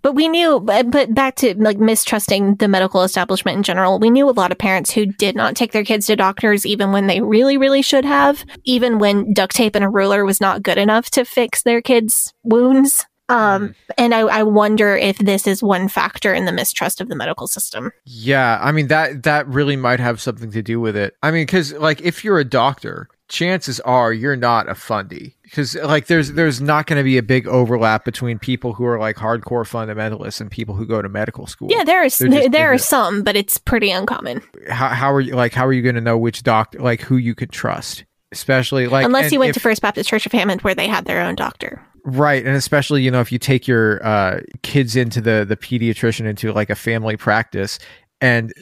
[0.00, 4.10] But we knew, but but back to like mistrusting the medical establishment in general, we
[4.10, 7.06] knew a lot of parents who did not take their kids to doctors even when
[7.06, 10.78] they really, really should have, even when duct tape and a ruler was not good
[10.78, 13.06] enough to fix their kids' wounds.
[13.28, 17.16] Um, and I, I wonder if this is one factor in the mistrust of the
[17.16, 17.90] medical system.
[18.04, 21.14] Yeah, I mean that that really might have something to do with it.
[21.22, 25.74] I mean, because like if you're a doctor, chances are you're not a fundy because
[25.76, 29.16] like there's there's not going to be a big overlap between people who are like
[29.16, 31.68] hardcore fundamentalists and people who go to medical school.
[31.70, 34.42] Yeah, there is there, there are some, but it's pretty uncommon.
[34.68, 37.16] How how are you like how are you going to know which doctor like who
[37.16, 38.04] you could trust?
[38.32, 41.06] Especially like Unless you went if- to First Baptist Church of Hammond, where they had
[41.06, 41.84] their own doctor.
[42.04, 46.26] Right, and especially you know if you take your uh, kids into the the pediatrician
[46.26, 47.78] into like a family practice,
[48.20, 48.52] and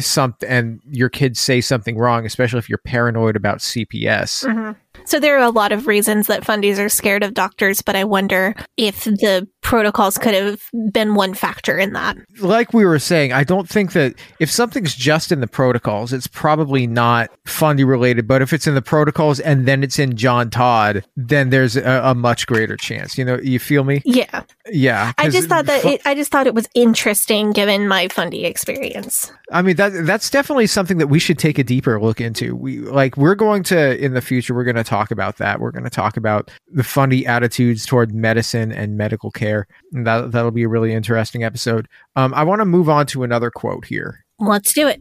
[0.00, 4.44] some and your kids say something wrong, especially if you're paranoid about CPS.
[4.44, 4.72] Mm-hmm.
[5.04, 8.04] So there are a lot of reasons that fundies are scared of doctors, but I
[8.04, 10.62] wonder if the protocols could have
[10.92, 12.16] been one factor in that.
[12.40, 16.28] Like we were saying, I don't think that if something's just in the protocols, it's
[16.28, 18.28] probably not fundy related.
[18.28, 22.00] But if it's in the protocols and then it's in John Todd, then there's a,
[22.04, 23.18] a much greater chance.
[23.18, 24.02] You know, you feel me?
[24.04, 25.12] Yeah, Yeah.
[25.18, 28.44] I just thought that fu- it, I just thought it was interesting given my fundy
[28.44, 29.32] experience.
[29.50, 32.54] I mean that that's definitely something that we should take a deeper look into.
[32.56, 35.60] We like we're going to in the future we're going to talk about that.
[35.60, 39.66] We're going to talk about the funny attitudes toward medicine and medical care.
[39.92, 41.88] And that that'll be a really interesting episode.
[42.14, 44.24] Um I want to move on to another quote here.
[44.38, 45.00] Let's do it.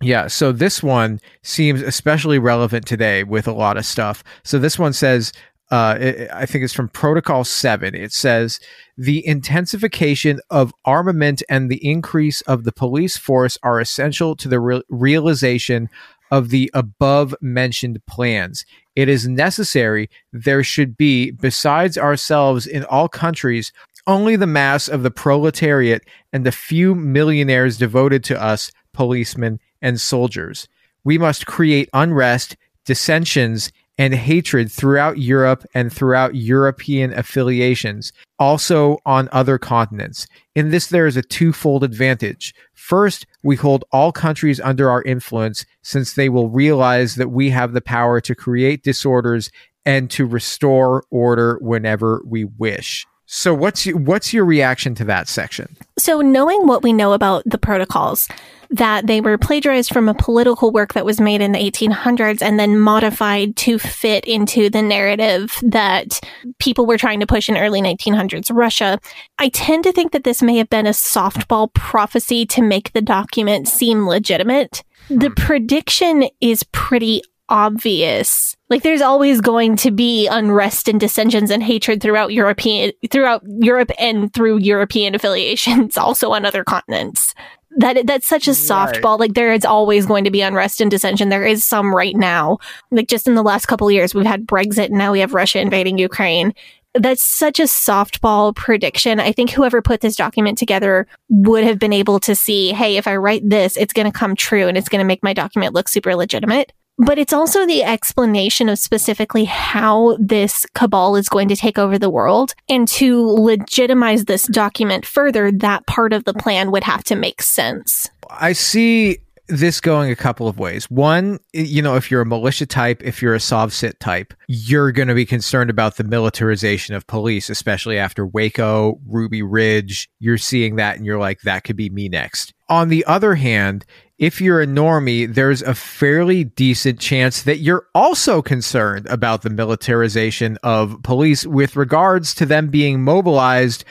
[0.00, 4.22] Yeah, so this one seems especially relevant today with a lot of stuff.
[4.44, 5.32] So this one says,
[5.70, 7.94] uh, it, I think it's from Protocol 7.
[7.94, 8.60] It says,
[8.96, 14.60] the intensification of armament and the increase of the police force are essential to the
[14.60, 15.88] re- realization
[16.30, 18.64] of the above mentioned plans.
[18.96, 23.72] It is necessary there should be, besides ourselves in all countries,
[24.06, 26.02] only the mass of the proletariat
[26.32, 30.66] and the few millionaires devoted to us, policemen and soldiers.
[31.04, 39.28] We must create unrest, dissensions, and hatred throughout Europe and throughout European affiliations, also on
[39.32, 40.26] other continents.
[40.54, 42.54] In this, there is a twofold advantage.
[42.74, 47.72] First, we hold all countries under our influence since they will realize that we have
[47.72, 49.50] the power to create disorders
[49.84, 53.06] and to restore order whenever we wish.
[53.26, 55.76] So what's your, what's your reaction to that section?
[55.98, 58.28] So, knowing what we know about the protocols,
[58.70, 62.58] that they were plagiarized from a political work that was made in the 1800s and
[62.58, 66.20] then modified to fit into the narrative that
[66.58, 68.98] people were trying to push in early 1900s Russia,
[69.38, 73.02] I tend to think that this may have been a softball prophecy to make the
[73.02, 74.82] document seem legitimate.
[75.08, 75.34] The hmm.
[75.34, 78.55] prediction is pretty obvious.
[78.68, 83.90] Like there's always going to be unrest and dissensions and hatred throughout European throughout Europe
[83.98, 87.34] and through European affiliations also on other continents.
[87.78, 89.18] That that's such a softball.
[89.18, 91.28] Like there is always going to be unrest and dissension.
[91.28, 92.58] There is some right now.
[92.90, 95.34] Like just in the last couple of years we've had Brexit and now we have
[95.34, 96.54] Russia invading Ukraine
[96.98, 99.20] that's such a softball prediction.
[99.20, 103.06] I think whoever put this document together would have been able to see, hey, if
[103.06, 105.74] I write this, it's going to come true and it's going to make my document
[105.74, 111.48] look super legitimate but it's also the explanation of specifically how this cabal is going
[111.48, 112.54] to take over the world.
[112.68, 117.42] And to legitimize this document further, that part of the plan would have to make
[117.42, 118.08] sense.
[118.30, 119.18] I see
[119.48, 120.90] this going a couple of ways.
[120.90, 125.08] One, you know, if you're a militia type, if you're a SovCit type, you're going
[125.08, 130.08] to be concerned about the militarization of police, especially after Waco, Ruby Ridge.
[130.18, 132.54] You're seeing that and you're like, that could be me next.
[132.68, 133.84] On the other hand,
[134.18, 139.50] if you're a normie, there's a fairly decent chance that you're also concerned about the
[139.50, 143.84] militarization of police with regards to them being mobilized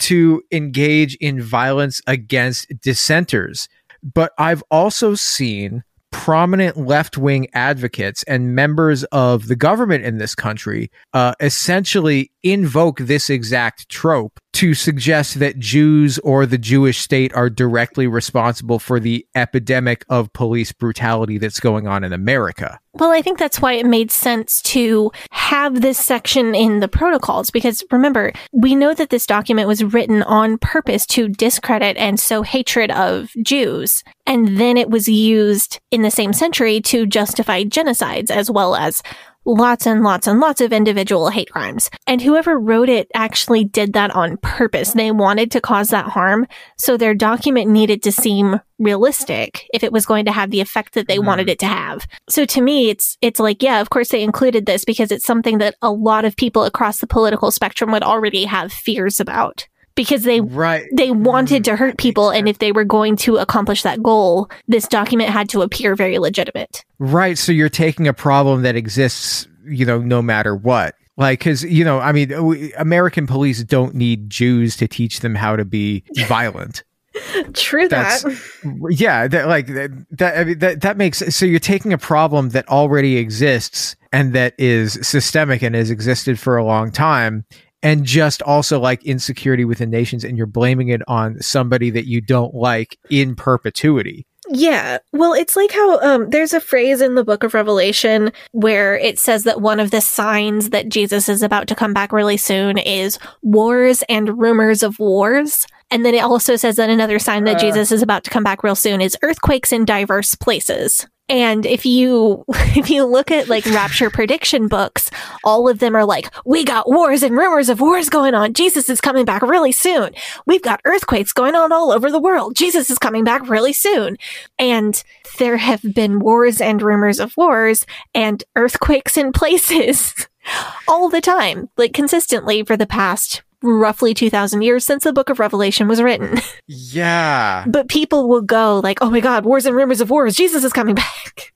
[0.00, 3.68] to engage in violence against dissenters.
[4.02, 10.34] But I've also seen prominent left wing advocates and members of the government in this
[10.34, 17.34] country uh, essentially invoke this exact trope to suggest that Jews or the Jewish state
[17.34, 22.78] are directly responsible for the epidemic of police brutality that's going on in America.
[22.94, 27.50] Well, I think that's why it made sense to have this section in the protocols
[27.50, 32.42] because remember, we know that this document was written on purpose to discredit and sow
[32.42, 34.04] hatred of Jews.
[34.26, 39.02] And then it was used in the same century to justify genocides as well as
[39.44, 41.90] lots and lots and lots of individual hate crimes.
[42.06, 44.92] And whoever wrote it actually did that on purpose.
[44.92, 46.46] They wanted to cause that harm.
[46.76, 50.94] So their document needed to seem realistic if it was going to have the effect
[50.94, 51.26] that they mm.
[51.26, 52.06] wanted it to have.
[52.28, 55.58] So to me, it's, it's like, yeah, of course they included this because it's something
[55.58, 60.24] that a lot of people across the political spectrum would already have fears about because
[60.24, 60.86] they right.
[60.92, 64.48] they wanted to mm, hurt people and if they were going to accomplish that goal
[64.68, 69.48] this document had to appear very legitimate right so you're taking a problem that exists
[69.66, 72.32] you know no matter what like because you know i mean
[72.78, 76.82] american police don't need jews to teach them how to be violent
[77.52, 78.88] True That's, that.
[78.90, 82.68] Yeah, that like that I mean that that makes so you're taking a problem that
[82.68, 87.44] already exists and that is systemic and has existed for a long time
[87.84, 92.20] and just also like insecurity within nations and you're blaming it on somebody that you
[92.20, 94.26] don't like in perpetuity.
[94.48, 94.98] Yeah.
[95.12, 99.18] Well, it's like how um, there's a phrase in the book of Revelation where it
[99.18, 102.78] says that one of the signs that Jesus is about to come back really soon
[102.78, 105.66] is wars and rumors of wars.
[105.90, 108.42] And then it also says that another sign that uh, Jesus is about to come
[108.42, 111.06] back real soon is earthquakes in diverse places.
[111.28, 112.44] And if you
[112.76, 115.10] if you look at like rapture prediction books,
[115.42, 118.52] all of them are like, we got wars and rumors of wars going on.
[118.52, 120.14] Jesus is coming back really soon.
[120.46, 122.56] We've got earthquakes going on all over the world.
[122.56, 124.16] Jesus is coming back really soon.
[124.58, 125.02] And
[125.38, 130.28] there have been wars and rumors of wars and earthquakes in places
[130.88, 135.40] all the time, like consistently for the past roughly 2000 years since the book of
[135.40, 136.38] Revelation was written.
[136.66, 137.64] Yeah.
[137.66, 140.36] but people will go like, "Oh my god, wars and rumors of wars.
[140.36, 141.52] Jesus is coming back."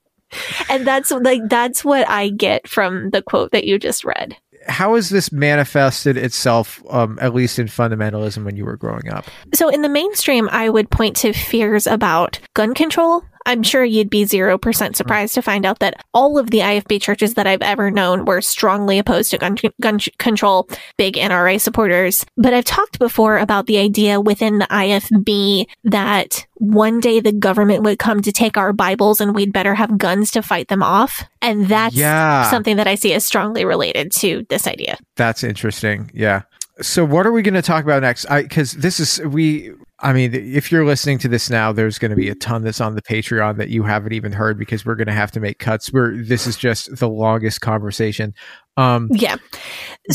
[0.68, 4.36] and that's like that's what I get from the quote that you just read.
[4.66, 9.24] How has this manifested itself, um, at least in fundamentalism, when you were growing up?
[9.54, 14.10] So, in the mainstream, I would point to fears about gun control I'm sure you'd
[14.10, 17.90] be 0% surprised to find out that all of the IFB churches that I've ever
[17.90, 20.68] known were strongly opposed to gun, gun control,
[20.98, 22.26] big NRA supporters.
[22.36, 27.84] But I've talked before about the idea within the IFB that one day the government
[27.84, 31.24] would come to take our Bibles and we'd better have guns to fight them off.
[31.40, 32.50] And that's yeah.
[32.50, 34.98] something that I see as strongly related to this idea.
[35.16, 36.10] That's interesting.
[36.12, 36.42] Yeah.
[36.82, 38.26] So what are we going to talk about next?
[38.28, 42.16] Because this is we I mean, if you're listening to this now, there's going to
[42.16, 45.08] be a ton that's on the Patreon that you haven't even heard because we're going
[45.08, 45.92] to have to make cuts.
[45.92, 48.32] Where this is just the longest conversation.
[48.78, 49.36] Um, Yeah.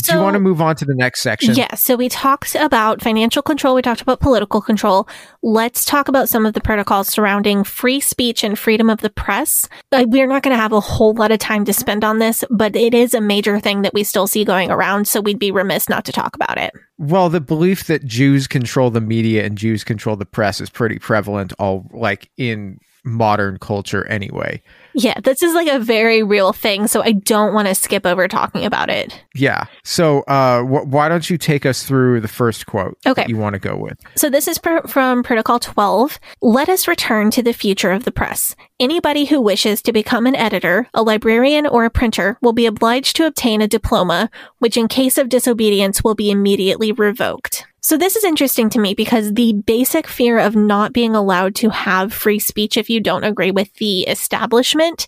[0.02, 1.54] do you want to move on to the next section?
[1.54, 5.06] Yeah, so we talked about financial control, we talked about political control.
[5.42, 9.68] Let's talk about some of the protocols surrounding free speech and freedom of the press.
[9.92, 12.42] Uh, we're not going to have a whole lot of time to spend on this,
[12.48, 15.50] but it is a major thing that we still see going around, so we'd be
[15.50, 16.72] remiss not to talk about it.
[16.96, 20.98] Well, the belief that Jews control the media and Jews control the press is pretty
[20.98, 24.62] prevalent, all like in modern culture anyway.
[24.94, 28.28] Yeah, this is like a very real thing, so I don't want to skip over
[28.28, 29.24] talking about it.
[29.34, 29.64] Yeah.
[29.82, 33.22] So, uh, wh- why don't you take us through the first quote Okay.
[33.22, 33.98] that you want to go with?
[34.16, 36.18] So this is pr- from Protocol 12.
[36.42, 38.54] Let us return to the future of the press.
[38.78, 43.16] Anybody who wishes to become an editor, a librarian, or a printer will be obliged
[43.16, 47.66] to obtain a diploma, which in case of disobedience will be immediately revoked.
[47.84, 51.68] So this is interesting to me because the basic fear of not being allowed to
[51.68, 55.06] have free speech if you don't agree with the establishment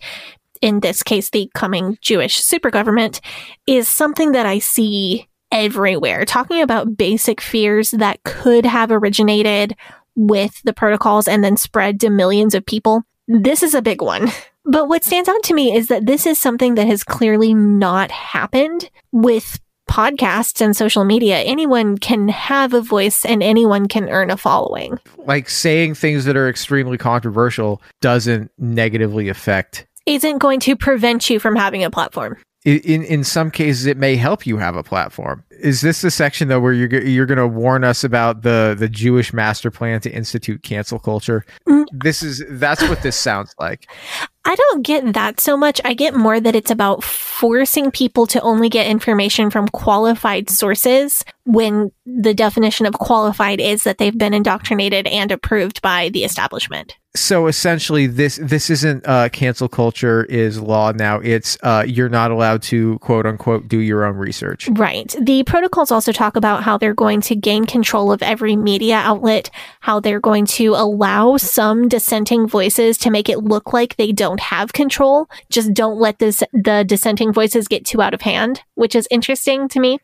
[0.60, 3.22] in this case, the coming Jewish super government,
[3.66, 6.26] is something that I see everywhere.
[6.26, 9.74] Talking about basic fears that could have originated
[10.14, 13.04] with the protocols and then spread to millions of people.
[13.26, 14.30] This is a big one.
[14.68, 18.10] But what stands out to me is that this is something that has clearly not
[18.10, 21.38] happened with podcasts and social media.
[21.38, 24.98] Anyone can have a voice and anyone can earn a following.
[25.18, 29.86] Like saying things that are extremely controversial doesn't negatively affect.
[30.06, 32.36] Isn't going to prevent you from having a platform.
[32.64, 35.44] In in some cases, it may help you have a platform.
[35.50, 38.88] Is this the section though where you're you're going to warn us about the the
[38.88, 41.44] Jewish master plan to institute cancel culture?
[41.68, 41.86] Mm.
[41.92, 43.88] This is that's what this sounds like.
[44.48, 45.80] I don't get that so much.
[45.84, 51.24] I get more that it's about forcing people to only get information from qualified sources
[51.46, 56.96] when the definition of qualified is that they've been indoctrinated and approved by the establishment.
[57.14, 62.30] so essentially this this isn't uh cancel culture is law now it's uh you're not
[62.30, 65.14] allowed to quote unquote do your own research Right.
[65.20, 69.48] The protocols also talk about how they're going to gain control of every media outlet,
[69.80, 74.40] how they're going to allow some dissenting voices to make it look like they don't
[74.40, 75.28] have control.
[75.50, 79.68] Just don't let this, the dissenting voices get too out of hand, which is interesting
[79.68, 79.98] to me.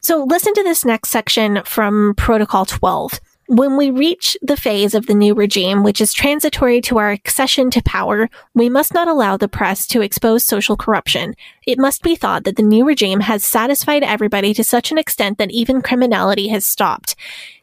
[0.00, 3.20] So listen to this next section from Protocol 12.
[3.50, 7.70] When we reach the phase of the new regime, which is transitory to our accession
[7.70, 11.34] to power, we must not allow the press to expose social corruption.
[11.66, 15.38] It must be thought that the new regime has satisfied everybody to such an extent
[15.38, 17.16] that even criminality has stopped.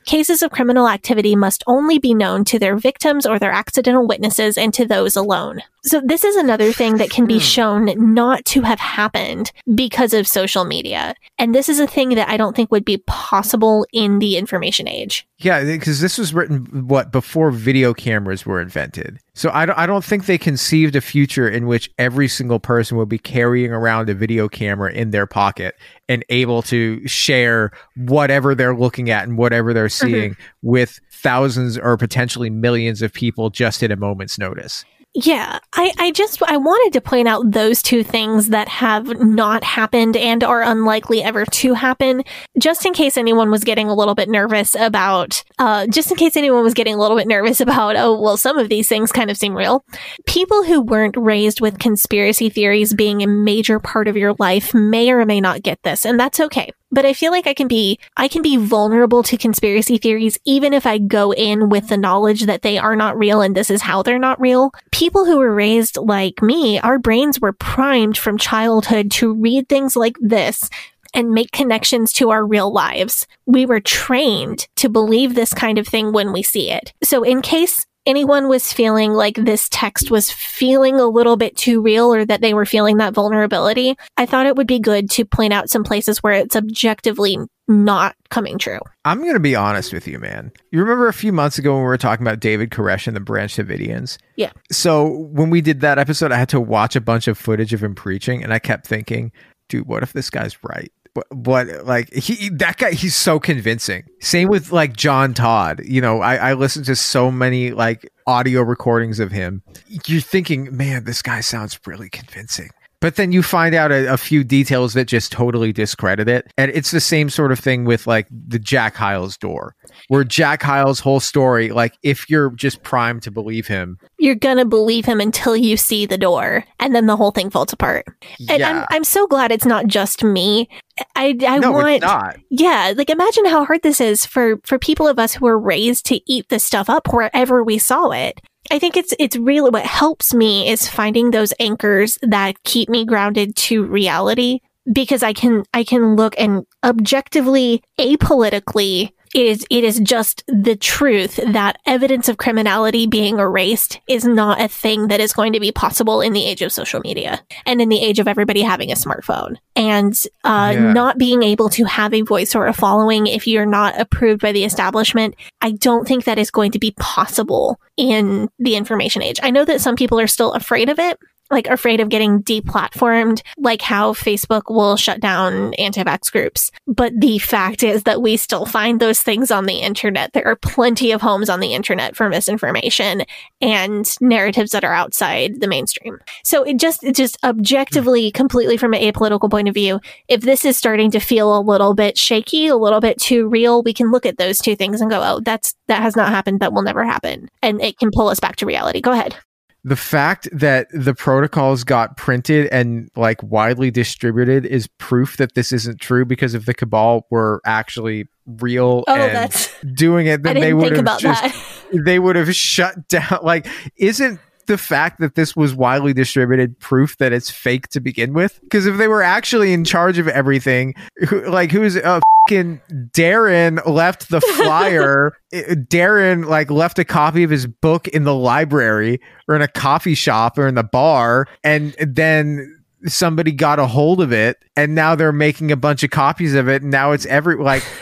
[0.05, 4.57] Cases of criminal activity must only be known to their victims or their accidental witnesses
[4.57, 5.61] and to those alone.
[5.85, 7.39] So this is another thing that can be hmm.
[7.39, 11.13] shown not to have happened because of social media.
[11.37, 14.87] And this is a thing that I don't think would be possible in the information
[14.87, 15.27] age.
[15.37, 19.85] yeah because this was written what before video cameras were invented so I don't, I
[19.85, 24.09] don't think they conceived a future in which every single person would be carrying around
[24.09, 25.75] a video camera in their pocket
[26.07, 30.07] and able to share whatever they're looking at and whatever they're mm-hmm.
[30.07, 34.85] seeing with thousands or potentially millions of people just at a moment's notice
[35.17, 39.63] Yeah, I, I just I wanted to point out those two things that have not
[39.63, 42.23] happened and are unlikely ever to happen,
[42.59, 46.35] just in case anyone was getting a little bit nervous about, uh, just in case
[46.35, 49.31] anyone was getting a little bit nervous about, oh well, some of these things kind
[49.31, 49.85] of seem real.
[50.27, 55.09] People who weren't raised with conspiracy theories being a major part of your life may
[55.11, 57.99] or may not get this, and that's okay but I feel like I can be
[58.15, 62.43] I can be vulnerable to conspiracy theories even if I go in with the knowledge
[62.43, 64.71] that they are not real and this is how they're not real.
[64.91, 69.97] People who were raised like me, our brains were primed from childhood to read things
[69.97, 70.69] like this
[71.13, 73.27] and make connections to our real lives.
[73.45, 76.93] We were trained to believe this kind of thing when we see it.
[77.03, 81.81] So in case anyone was feeling like this text was feeling a little bit too
[81.81, 85.25] real or that they were feeling that vulnerability, I thought it would be good to
[85.25, 87.37] point out some places where it's objectively
[87.67, 88.79] not coming true.
[89.05, 90.51] I'm going to be honest with you, man.
[90.71, 93.21] You remember a few months ago when we were talking about David Koresh and the
[93.21, 94.17] Branch Davidians?
[94.35, 94.51] Yeah.
[94.71, 97.83] So when we did that episode, I had to watch a bunch of footage of
[97.83, 99.31] him preaching, and I kept thinking,
[99.67, 100.91] dude, what if this guy's right?
[101.15, 104.03] What, what like he that guy he's so convincing.
[104.19, 105.81] Same with like john todd.
[105.83, 109.63] You know I, I listened to so many like audio recordings of him.
[110.05, 112.69] You're thinking man this guy sounds really convincing
[113.05, 116.51] but then you find out a, a few details that just totally discredit it.
[116.57, 119.75] And it's the same sort of thing with like the Jack Hyles door,
[120.07, 124.65] where Jack Hyles' whole story, like if you're just primed to believe him, You're gonna
[124.65, 128.05] believe him until you see the door, and then the whole thing falls apart.
[128.49, 130.67] And yeah, I'm I'm so glad it's not just me.
[131.15, 132.37] I I no, want it's not.
[132.49, 136.07] Yeah, like imagine how hard this is for for people of us who were raised
[136.07, 138.41] to eat this stuff up wherever we saw it.
[138.71, 143.05] I think it's it's really what helps me is finding those anchors that keep me
[143.05, 144.59] grounded to reality
[144.91, 150.75] because I can I can look and objectively apolitically it is it is just the
[150.77, 155.59] truth that evidence of criminality being erased is not a thing that is going to
[155.59, 158.91] be possible in the age of social media and in the age of everybody having
[158.91, 160.13] a smartphone and
[160.45, 160.93] uh, Yeah.
[160.93, 164.53] not being able to have a voice or a following if you're not approved by
[164.53, 169.39] the establishment i don't think that is going to be possible in the information age
[169.43, 171.19] i know that some people are still afraid of it
[171.55, 176.69] like afraid of getting deplatformed, like how Facebook will shut down anti-vax groups.
[176.85, 180.33] But the fact is that we still find those things on the internet.
[180.33, 183.23] There are plenty of homes on the internet for misinformation
[183.61, 186.19] and narratives that are outside the mainstream.
[186.43, 190.65] So it just, it just objectively, completely from an apolitical point of view, if this
[190.65, 194.11] is starting to feel a little bit shaky, a little bit too real, we can
[194.11, 196.59] look at those two things and go, oh, that's, that has not happened.
[196.59, 197.49] That will never happen.
[197.61, 198.99] And it can pull us back to reality.
[198.99, 199.37] Go ahead.
[199.85, 205.71] The fact that the protocols got printed and like widely distributed is proof that this
[205.71, 210.59] isn't true because if the cabal were actually real Oh, and that's, doing it then
[210.59, 212.03] they would think have about just that.
[212.05, 217.17] they would have shut down like isn't the fact that this was widely distributed proof
[217.17, 220.93] that it's fake to begin with because if they were actually in charge of everything
[221.29, 222.79] who, like who's uh fucking
[223.13, 229.19] darren left the flyer darren like left a copy of his book in the library
[229.47, 232.71] or in a coffee shop or in the bar and then
[233.05, 236.67] somebody got a hold of it and now they're making a bunch of copies of
[236.67, 237.83] it and now it's every like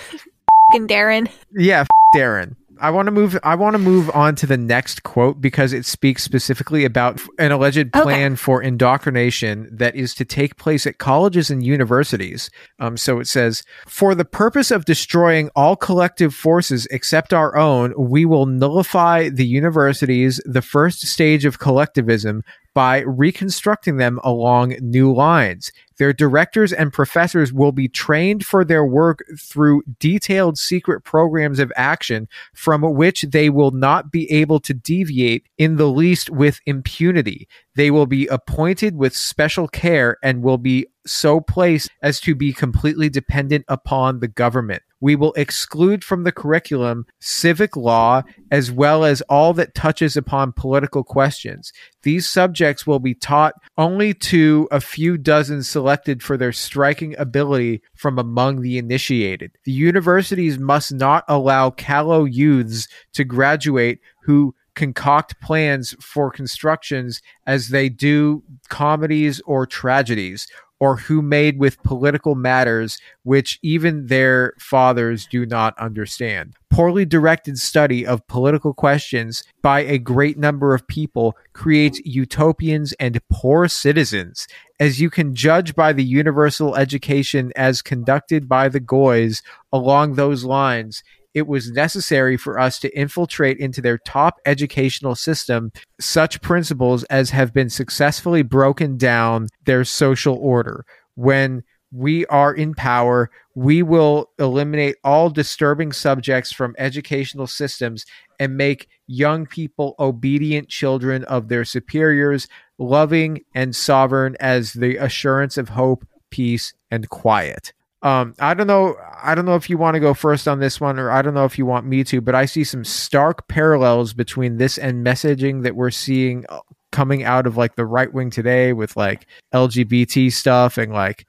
[0.71, 1.29] Fucking Darren.
[1.51, 2.55] yeah, f- Darren.
[2.79, 3.37] I want to move.
[3.43, 7.51] I want to move on to the next quote because it speaks specifically about an
[7.51, 12.49] alleged plan for indoctrination that is to take place at colleges and universities.
[12.79, 17.93] Um, so it says, for the purpose of destroying all collective forces except our own,
[17.97, 22.43] we will nullify the universities, the first stage of collectivism,
[22.73, 25.71] by reconstructing them along new lines.
[25.97, 31.71] Their directors and professors will be trained for their work through detailed secret programs of
[31.75, 37.47] action from which they will not be able to deviate in the least with impunity.
[37.75, 42.53] They will be appointed with special care and will be so placed as to be
[42.53, 44.81] completely dependent upon the government.
[45.03, 50.53] We will exclude from the curriculum civic law as well as all that touches upon
[50.53, 51.73] political questions.
[52.03, 57.81] These subjects will be taught only to a few dozen selected for their striking ability
[57.93, 59.51] from among the initiated.
[59.65, 67.67] The universities must not allow callow youths to graduate who concoct plans for constructions as
[67.67, 70.47] they do comedies or tragedies
[70.83, 76.53] or who made with political matters which even their fathers do not understand.
[76.69, 83.21] Poorly directed study of political questions by a great number of people creates utopians and
[83.31, 84.45] poor citizens.
[84.77, 89.41] As you can judge by the universal education as conducted by the Goys
[89.71, 91.01] along those lines,
[91.33, 97.31] it was necessary for us to infiltrate into their top educational system such principles as
[97.31, 100.85] have been successfully broken down their social order.
[101.15, 108.05] When we are in power, we will eliminate all disturbing subjects from educational systems
[108.39, 112.47] and make young people obedient children of their superiors,
[112.79, 117.73] loving and sovereign as the assurance of hope, peace, and quiet.
[118.03, 118.95] Um, I don't know.
[119.23, 121.33] I don't know if you want to go first on this one, or I don't
[121.33, 122.19] know if you want me to.
[122.19, 126.59] But I see some stark parallels between this and messaging that we're seeing uh,
[126.91, 131.25] coming out of like the right wing today with like LGBT stuff and like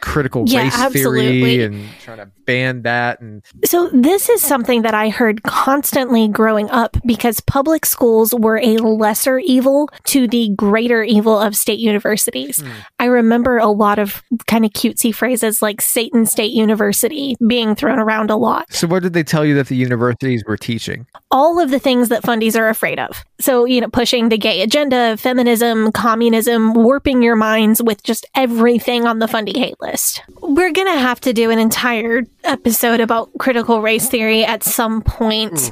[0.00, 1.40] critical Yeah, race absolutely.
[1.40, 3.20] theory and trying to ban that.
[3.20, 8.58] And So this is something that I heard constantly growing up because public schools were
[8.58, 12.60] a lesser evil to the greater evil of state universities.
[12.60, 12.70] Hmm.
[12.98, 17.98] I remember a lot of kind of cutesy phrases like Satan State University being thrown
[17.98, 18.72] around a lot.
[18.72, 21.06] so, what did they tell you that the universities were teaching?
[21.32, 23.24] all of the things that fundies are afraid of.
[23.40, 29.06] So, you know, pushing the gay agenda, feminism, communism, warping your minds with just everything
[29.06, 30.22] on the fundy hate list.
[30.40, 35.02] We're going to have to do an entire episode about critical race theory at some
[35.02, 35.70] point.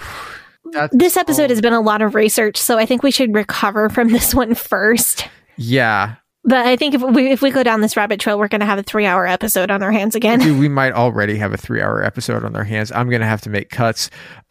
[0.73, 3.89] That's This episode has been a lot of research, so I think we should recover
[3.89, 5.29] from this one first.
[5.57, 6.17] Yeah.
[6.45, 8.67] But I think if we if we go down this rabbit trail, we're going to
[8.67, 10.41] have a three hour episode on our hands again.
[10.41, 12.93] Dude, we might already have a three hour episode on our hands.
[12.93, 14.11] I'm going to have to make cuts.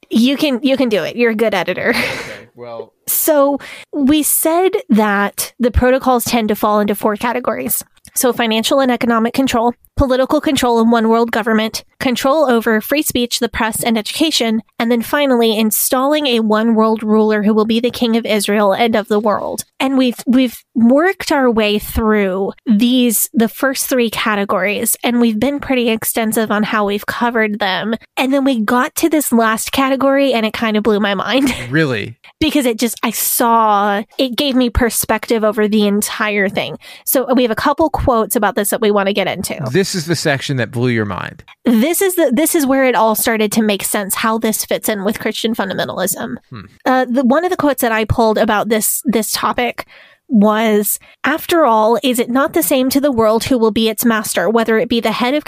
[0.09, 1.15] You can you can do it.
[1.15, 1.89] You're a good editor.
[1.89, 3.59] Okay, well, So
[3.91, 7.83] we said that the protocols tend to fall into four categories.
[8.15, 13.39] So financial and economic control, political control and one world government, control over free speech,
[13.39, 17.79] the press, and education, and then finally installing a one world ruler who will be
[17.79, 19.63] the king of Israel and of the world.
[19.79, 25.59] And we've we've worked our way through these the first three categories and we've been
[25.59, 27.95] pretty extensive on how we've covered them.
[28.17, 31.53] And then we got to this last category and it kind of blew my mind
[31.69, 32.17] really?
[32.39, 36.77] because it just I saw it gave me perspective over the entire thing.
[37.05, 39.59] So we have a couple quotes about this that we want to get into.
[39.71, 41.43] This is the section that blew your mind.
[41.65, 44.89] This is the this is where it all started to make sense how this fits
[44.89, 46.37] in with Christian fundamentalism.
[46.49, 46.61] Hmm.
[46.85, 49.85] Uh, the one of the quotes that I pulled about this this topic
[50.29, 54.05] was after all is it not the same to the world who will be its
[54.05, 55.43] master whether it be the head of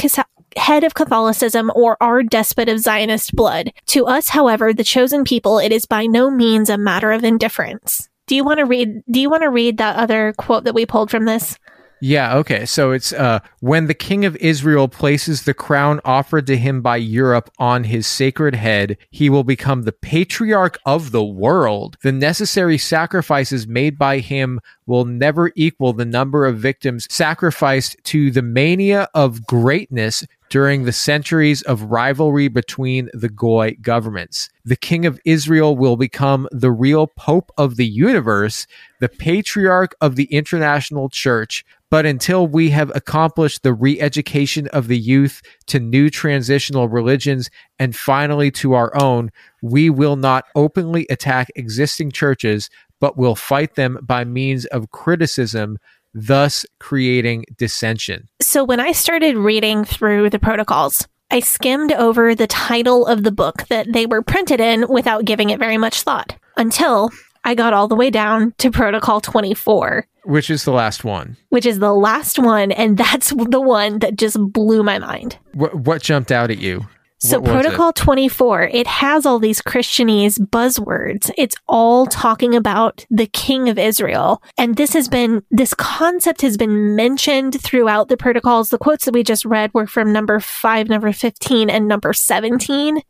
[0.57, 5.59] head of Catholicism or our despot of Zionist blood to us however the chosen people
[5.59, 9.19] it is by no means a matter of indifference do you want to read do
[9.19, 11.57] you want to read that other quote that we pulled from this
[12.01, 12.65] Yeah, okay.
[12.65, 16.97] So it's uh when the king of Israel places the crown offered to him by
[16.97, 21.97] Europe on his sacred head, he will become the patriarch of the world.
[22.03, 28.29] The necessary sacrifices made by him will never equal the number of victims sacrificed to
[28.29, 34.49] the mania of greatness during the centuries of rivalry between the Goy governments.
[34.63, 38.67] The king of Israel will become the real pope of the universe,
[38.99, 41.65] the patriarch of the international church.
[41.91, 47.49] But until we have accomplished the re education of the youth to new transitional religions
[47.79, 49.31] and finally to our own,
[49.61, 55.77] we will not openly attack existing churches, but will fight them by means of criticism,
[56.13, 58.27] thus creating dissension.
[58.41, 63.31] So when I started reading through the protocols, I skimmed over the title of the
[63.31, 67.11] book that they were printed in without giving it very much thought until
[67.43, 71.37] I got all the way down to Protocol 24, Which is the last one.
[71.49, 72.71] which is the last one.
[72.71, 75.37] And that's the one that just blew my mind.
[75.53, 76.85] What, what jumped out at you?
[77.19, 77.53] So What was it?
[77.69, 81.31] Protocol 24, it has all these Christianese buzzwords.
[81.37, 84.43] It's all talking about the king of Israel.
[84.57, 88.69] And this has been, this concept has been mentioned throughout the protocols.
[88.69, 93.01] The quotes that we just read were from number five, number 15, and number 17.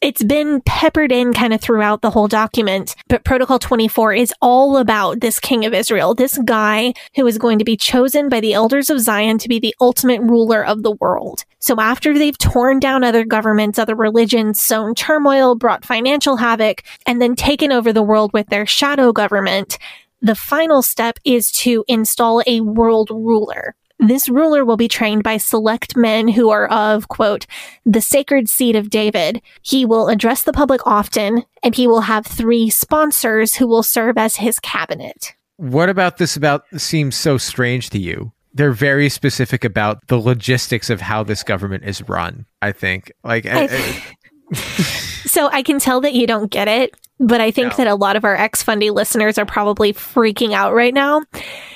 [0.00, 4.76] It's been peppered in kind of throughout the whole document, but Protocol 24 is all
[4.76, 8.52] about this king of Israel, this guy who is going to be chosen by the
[8.52, 11.44] elders of Zion to be the ultimate ruler of the world.
[11.58, 17.20] So after they've torn down other governments, other religions, sown turmoil, brought financial havoc, and
[17.20, 19.78] then taken over the world with their shadow government,
[20.22, 23.74] the final step is to install a world ruler.
[23.98, 27.46] This ruler will be trained by select men who are of, quote,
[27.86, 29.40] the sacred seed of David.
[29.62, 34.18] He will address the public often, and he will have three sponsors who will serve
[34.18, 35.34] as his cabinet.
[35.56, 38.32] What about this about seems so strange to you?
[38.52, 43.12] They're very specific about the logistics of how this government is run, I think.
[43.24, 44.54] Like I- uh,
[45.36, 47.76] So I can tell that you don't get it, but I think No.
[47.76, 51.20] that a lot of our ex fundy listeners are probably freaking out right now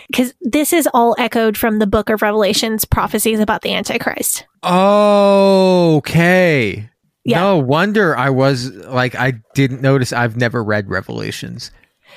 [0.07, 4.47] because this is all echoed from the book of Revelation's prophecies about the Antichrist.
[5.99, 6.89] okay.
[7.25, 7.41] Yeah.
[7.41, 11.71] No wonder I was like I didn't notice I've never read Revelations.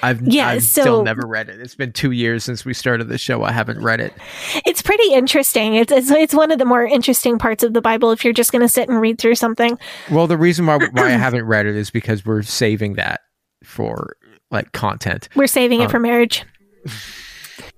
[0.03, 1.59] I've, Yeah, I've so- still never read it.
[1.59, 3.43] It's been two years since we started the show.
[3.43, 4.13] I haven't read it.
[4.65, 5.75] It's pretty interesting.
[5.75, 8.51] It's, it's, it's one of the more interesting parts of the Bible if you're just
[8.51, 9.79] going to sit and read through something.
[10.11, 13.21] Well, the reason why, why I haven't read it is because we're saving that
[13.63, 14.17] for
[14.51, 15.29] like content.
[15.35, 16.43] We're saving it Um, for marriage.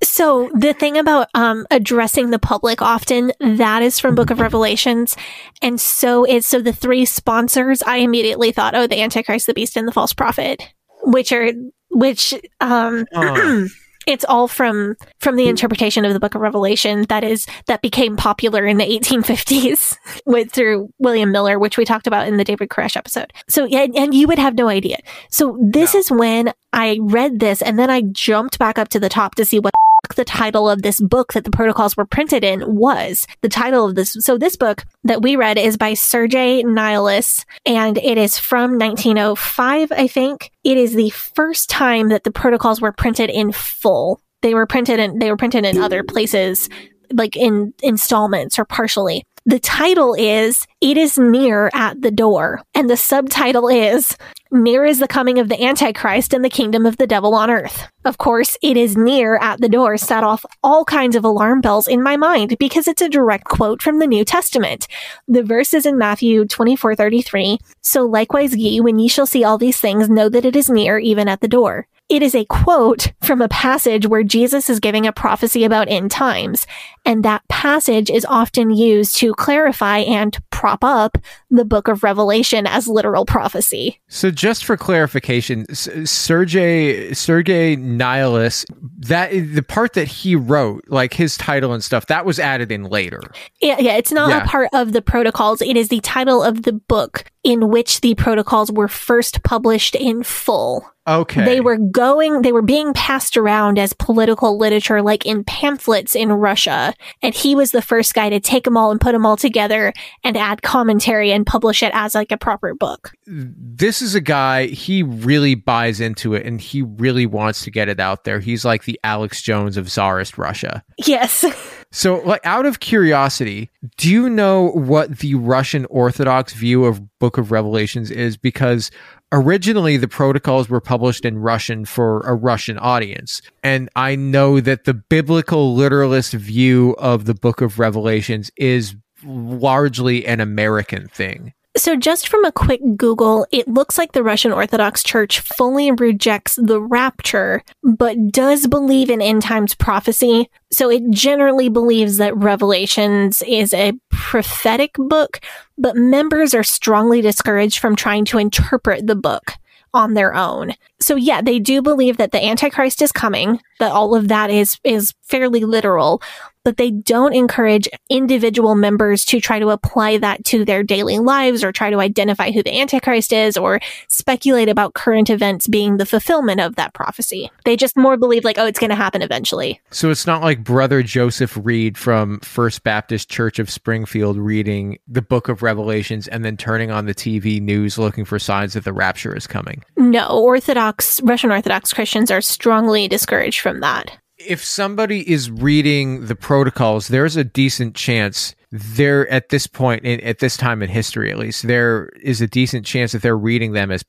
[0.04, 5.16] So the thing about um, addressing the public often that is from Book of Revelations,
[5.62, 7.82] and so is so the three sponsors.
[7.84, 10.74] I immediately thought, oh, the Antichrist, the Beast, and the false prophet,
[11.04, 11.52] which are
[11.96, 13.06] which um,
[14.08, 18.16] it's all from from the interpretation of the Book of Revelation that is that became
[18.16, 22.70] popular in the 1850s with through William Miller, which we talked about in the David
[22.70, 23.34] Koresh episode.
[23.50, 24.98] So yeah, and you would have no idea.
[25.30, 26.00] So this No.
[26.00, 29.46] is when I read this, and then I jumped back up to the top to
[29.46, 29.74] see what
[30.14, 33.26] the title of this book that the protocols were printed in was.
[33.42, 37.98] The title of this, so this book that we read is by Sergei Nihilus, and
[37.98, 40.52] it is from 1905, I think.
[40.64, 44.22] It is the first time that the protocols were printed in full.
[44.44, 46.70] They were printed in, they were printed in other places,
[47.12, 49.24] like in installments or partially.
[49.48, 54.18] The title is It is Near at the Door, and the subtitle is
[54.52, 57.88] Near is the coming of the Antichrist and the kingdom of the devil on earth.
[58.06, 61.88] Of course, it is near at the door set off all kinds of alarm bells
[61.88, 64.88] in my mind because it's a direct quote from the New Testament.
[65.28, 67.58] The verse is in Matthew 24 33.
[67.82, 71.00] So likewise ye, when ye shall see all these things, know that it is near,
[71.00, 71.88] even at the door.
[72.08, 76.12] It is a quote from a passage where Jesus is giving a prophecy about end
[76.12, 76.68] times.
[77.04, 81.18] And that passage is often used to clarify and prop up
[81.50, 84.00] the book of Revelation as literal prophecy.
[84.08, 88.66] So just for clarification, Sergey Sergey Nihilus,
[89.00, 92.84] that the part that he wrote, like his title and stuff, that was added in
[92.84, 93.22] later.
[93.62, 94.44] Yeah, yeah, it's not Yeah.
[94.44, 95.62] a part of the protocols.
[95.62, 100.22] It is the title of the book in which the protocols were first published in
[100.22, 100.86] full.
[101.08, 101.46] Okay.
[101.46, 106.32] They were going, they were being passed around as political literature, like in pamphlets in
[106.32, 106.94] Russia.
[107.22, 109.94] And he was the first guy to take them all and put them all together
[110.24, 113.12] and add commentary and publish it as like a proper book.
[113.28, 117.88] this is a guy he really buys into it and he really wants to get
[117.90, 118.40] it out there.
[118.40, 120.84] He's like the Alex Jones of Tsarist Russia.
[120.98, 121.46] Yes.
[121.96, 127.38] So, like, out of curiosity, do you know what the Russian Orthodox view of Book
[127.38, 128.36] of Revelations is?
[128.36, 128.92] Because
[129.32, 133.42] originally the protocols were published in Russian for a Russian audience.
[133.64, 138.94] And I know that the biblical literalist view of the Book of Revelations is
[139.24, 141.54] largely an American thing.
[141.78, 146.56] So, just from a quick Google, it looks like the Russian Orthodox Church fully rejects
[146.56, 150.50] the rapture, but does believe in end times prophecy.
[150.72, 155.42] So, it generally believes that Revelations is a prophetic book,
[155.78, 159.52] but members are strongly discouraged from trying to interpret the book
[159.96, 160.74] on their own.
[161.00, 164.78] So yeah, they do believe that the antichrist is coming, that all of that is
[164.84, 166.22] is fairly literal,
[166.66, 171.64] but they don't encourage individual members to try to apply that to their daily lives
[171.64, 173.80] or try to identify who the antichrist is or
[174.10, 177.50] speculate about current events being the fulfillment of that prophecy.
[177.64, 179.80] They just more believe like oh it's going to happen eventually.
[179.92, 185.22] So it's not like Brother Joseph Reed from First Baptist Church of Springfield reading the
[185.22, 188.94] book of Revelations and then turning on the TV news looking for signs that the
[188.94, 189.84] rapture is coming.
[189.96, 194.18] No, Orthodox Russian Orthodox Christians are strongly discouraged from that.
[194.46, 200.20] If somebody is reading the protocols, there's a decent chance they're at this point, in,
[200.22, 203.72] at this time in history at least, there is a decent chance that they're reading
[203.72, 204.04] them as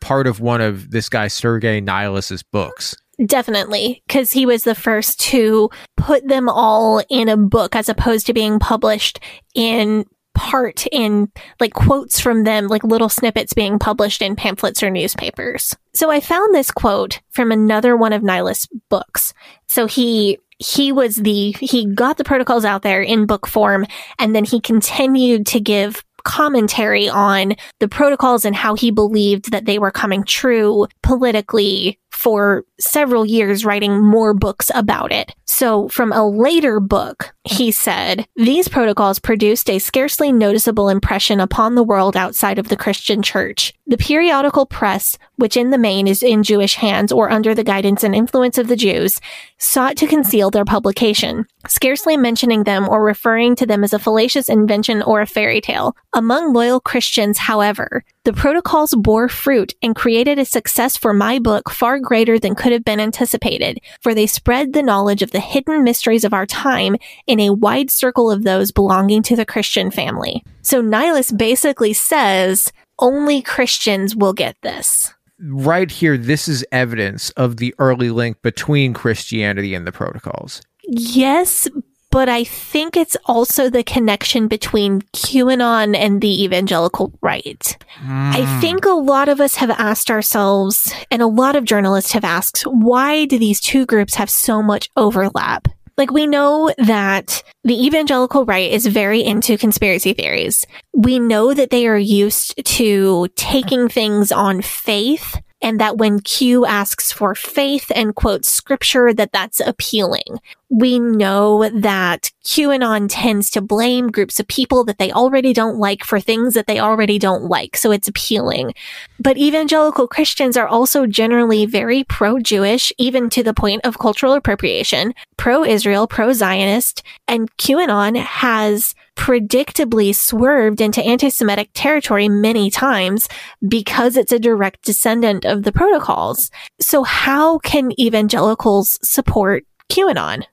[0.00, 2.96] part of one of this guy Sergei Nihilus's books.
[3.24, 8.26] Definitely, because he was the first to put them all in a book as opposed
[8.26, 9.20] to being published
[9.54, 10.04] in
[10.40, 11.30] part in
[11.60, 15.76] like quotes from them, like little snippets being published in pamphlets or newspapers.
[15.92, 19.34] So I found this quote from another one of Nihilus' books.
[19.68, 23.84] So he he was the he got the protocols out there in book form
[24.18, 29.66] and then he continued to give commentary on the protocols and how he believed that
[29.66, 35.34] they were coming true politically for several years, writing more books about it.
[35.46, 41.74] So, from a later book, he said, These protocols produced a scarcely noticeable impression upon
[41.74, 43.74] the world outside of the Christian church.
[43.86, 48.04] The periodical press, which in the main is in Jewish hands or under the guidance
[48.04, 49.20] and influence of the Jews,
[49.58, 54.48] sought to conceal their publication, scarcely mentioning them or referring to them as a fallacious
[54.48, 55.96] invention or a fairy tale.
[56.12, 61.70] Among loyal Christians, however, the protocols bore fruit and created a success for my book
[61.70, 65.82] far greater than could have been anticipated, for they spread the knowledge of the hidden
[65.82, 70.44] mysteries of our time in a wide circle of those belonging to the Christian family.
[70.60, 75.14] So Nihilus basically says only Christians will get this.
[75.38, 80.60] Right here, this is evidence of the early link between Christianity and the protocols.
[80.82, 81.66] Yes,
[82.10, 87.76] but I think it's also the connection between QAnon and the evangelical right.
[88.02, 88.60] I hmm.
[88.60, 92.62] think a lot of us have asked ourselves, and a lot of journalists have asked,
[92.62, 95.68] why do these two groups have so much overlap?
[95.96, 100.66] Like, we know that the evangelical right is very into conspiracy theories.
[100.94, 106.64] We know that they are used to taking things on faith and that when Q
[106.64, 110.40] asks for faith and quotes scripture, that that's appealing.
[110.68, 116.04] We know that QAnon tends to blame groups of people that they already don't like
[116.04, 117.76] for things that they already don't like.
[117.76, 118.74] So it's appealing.
[119.18, 125.14] But evangelical Christians are also generally very pro-Jewish, even to the point of cultural appropriation,
[125.36, 133.28] pro-Israel, pro-Zionist, and QAnon has predictably swerved into anti-Semitic territory many times
[133.68, 136.50] because it's a direct descendant of the protocols.
[136.80, 140.44] So how can evangelicals support QAnon?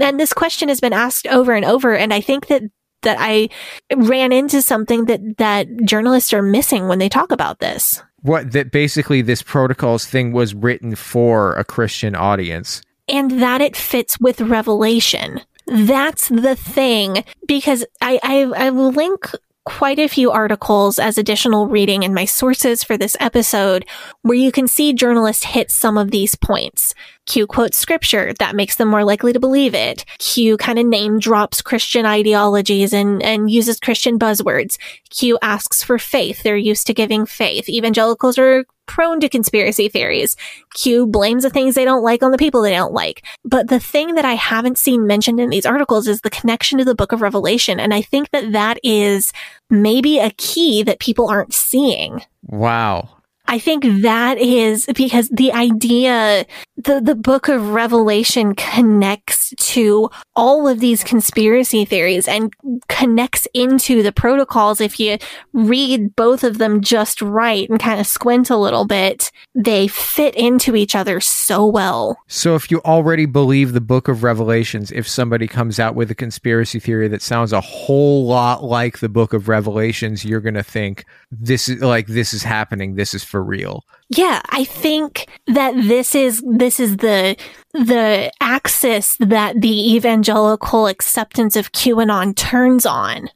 [0.00, 2.62] And this question has been asked over and over, and I think that
[3.02, 3.48] that I
[3.94, 8.02] ran into something that that journalists are missing when they talk about this.
[8.22, 12.82] What that basically this protocols thing was written for a Christian audience.
[13.08, 15.40] and that it fits with Revelation.
[15.66, 19.30] That's the thing because I, I, I will link
[19.66, 23.84] quite a few articles as additional reading in my sources for this episode
[24.22, 26.94] where you can see journalists hit some of these points.
[27.26, 30.04] Q quotes scripture that makes them more likely to believe it.
[30.18, 34.78] Q kind of name drops Christian ideologies and, and uses Christian buzzwords.
[35.10, 36.44] Q asks for faith.
[36.44, 37.68] They're used to giving faith.
[37.68, 40.36] Evangelicals are prone to conspiracy theories.
[40.74, 43.24] Q blames the things they don't like on the people they don't like.
[43.44, 46.84] But the thing that I haven't seen mentioned in these articles is the connection to
[46.84, 47.78] the book of Revelation.
[47.80, 49.32] And I think that that is
[49.70, 52.22] maybe a key that people aren't seeing.
[52.42, 53.15] Wow.
[53.48, 56.46] I think that is because the idea,
[56.76, 62.52] the, the book of Revelation connects to all of these conspiracy theories and
[62.88, 64.80] connects into the protocols.
[64.80, 65.18] If you
[65.52, 70.34] read both of them just right and kind of squint a little bit, they fit
[70.34, 72.18] into each other so well.
[72.26, 76.14] So if you already believe the book of Revelations, if somebody comes out with a
[76.14, 80.62] conspiracy theory that sounds a whole lot like the book of Revelations, you're going to
[80.62, 83.84] think this is like this is happening, this is for real.
[84.08, 87.36] Yeah, I think that this is this is the
[87.72, 93.28] the axis that the evangelical acceptance of QAnon turns on.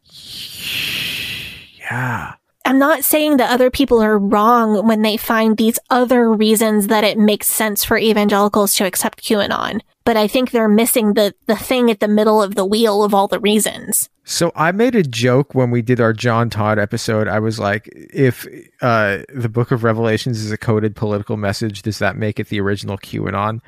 [1.78, 2.35] Yeah.
[2.70, 7.02] I'm not saying that other people are wrong when they find these other reasons that
[7.02, 11.56] it makes sense for evangelicals to accept QAnon, but I think they're missing the the
[11.56, 14.09] thing at the middle of the wheel of all the reasons.
[14.22, 17.26] So I made a joke when we did our John Todd episode.
[17.26, 18.47] I was like, if
[18.80, 22.60] uh, the book of Revelations is a coded political message, does that make it the
[22.60, 23.59] original QAnon?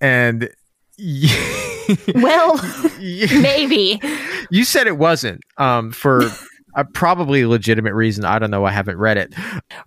[0.00, 0.48] And
[2.14, 2.56] Well,
[2.98, 4.00] maybe.
[4.50, 6.30] you said it wasn't um, for
[6.76, 8.24] a probably legitimate reason.
[8.24, 8.64] I don't know.
[8.64, 9.34] I haven't read it.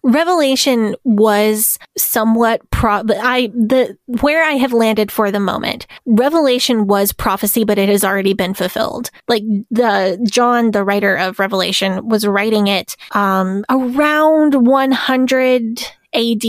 [0.03, 5.85] Revelation was somewhat pro I the where I have landed for the moment.
[6.05, 9.11] Revelation was prophecy but it has already been fulfilled.
[9.27, 15.81] Like the John the writer of Revelation was writing it um around 100
[16.13, 16.43] AD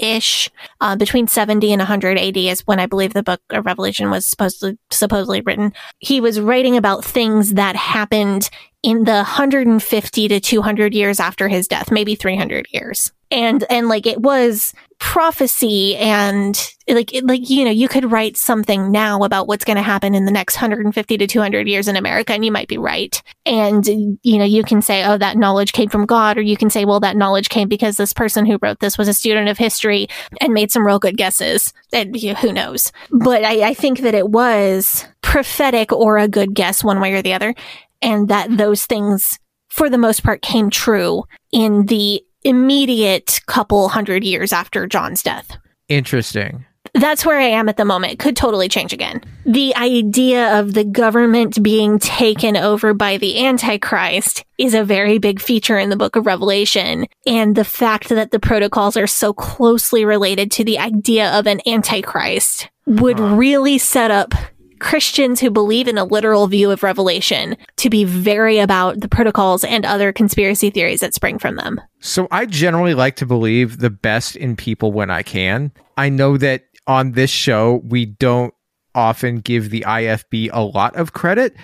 [0.00, 0.50] ish
[0.80, 4.26] uh, between 70 and 100 AD is when I believe the book of Revelation was
[4.26, 5.72] supposedly supposedly written.
[5.98, 8.50] He was writing about things that happened
[8.82, 13.12] in the 150 to 200 years after his death, maybe 300 years.
[13.32, 16.56] And, and like it was prophecy and
[16.88, 20.14] like, it- like, you know, you could write something now about what's going to happen
[20.14, 23.22] in the next 150 to 200 years in America and you might be right.
[23.46, 26.70] And, you know, you can say, oh, that knowledge came from God, or you can
[26.70, 29.58] say, well, that knowledge came because this person who wrote this was a student of
[29.58, 30.08] history
[30.40, 31.72] and made some real good guesses.
[31.92, 32.92] And you know, who knows?
[33.12, 37.22] But I, I think that it was prophetic or a good guess one way or
[37.22, 37.54] the other
[38.02, 44.24] and that those things, for the most part, came true in the immediate couple hundred
[44.24, 45.56] years after John's death.
[45.88, 46.64] Interesting.
[46.94, 48.18] That's where I am at the moment.
[48.18, 49.20] Could totally change again.
[49.44, 55.40] The idea of the government being taken over by the Antichrist is a very big
[55.40, 57.06] feature in the book of Revelation.
[57.26, 61.60] And the fact that the protocols are so closely related to the idea of an
[61.66, 64.32] Antichrist would really set up
[64.80, 69.62] Christians who believe in a literal view of Revelation to be very about the protocols
[69.62, 71.80] and other conspiracy theories that spring from them.
[72.00, 75.72] So I generally like to believe the best in people when I can.
[75.96, 78.54] I know that on this show, we don't
[78.94, 81.54] often give the IFB a lot of credit,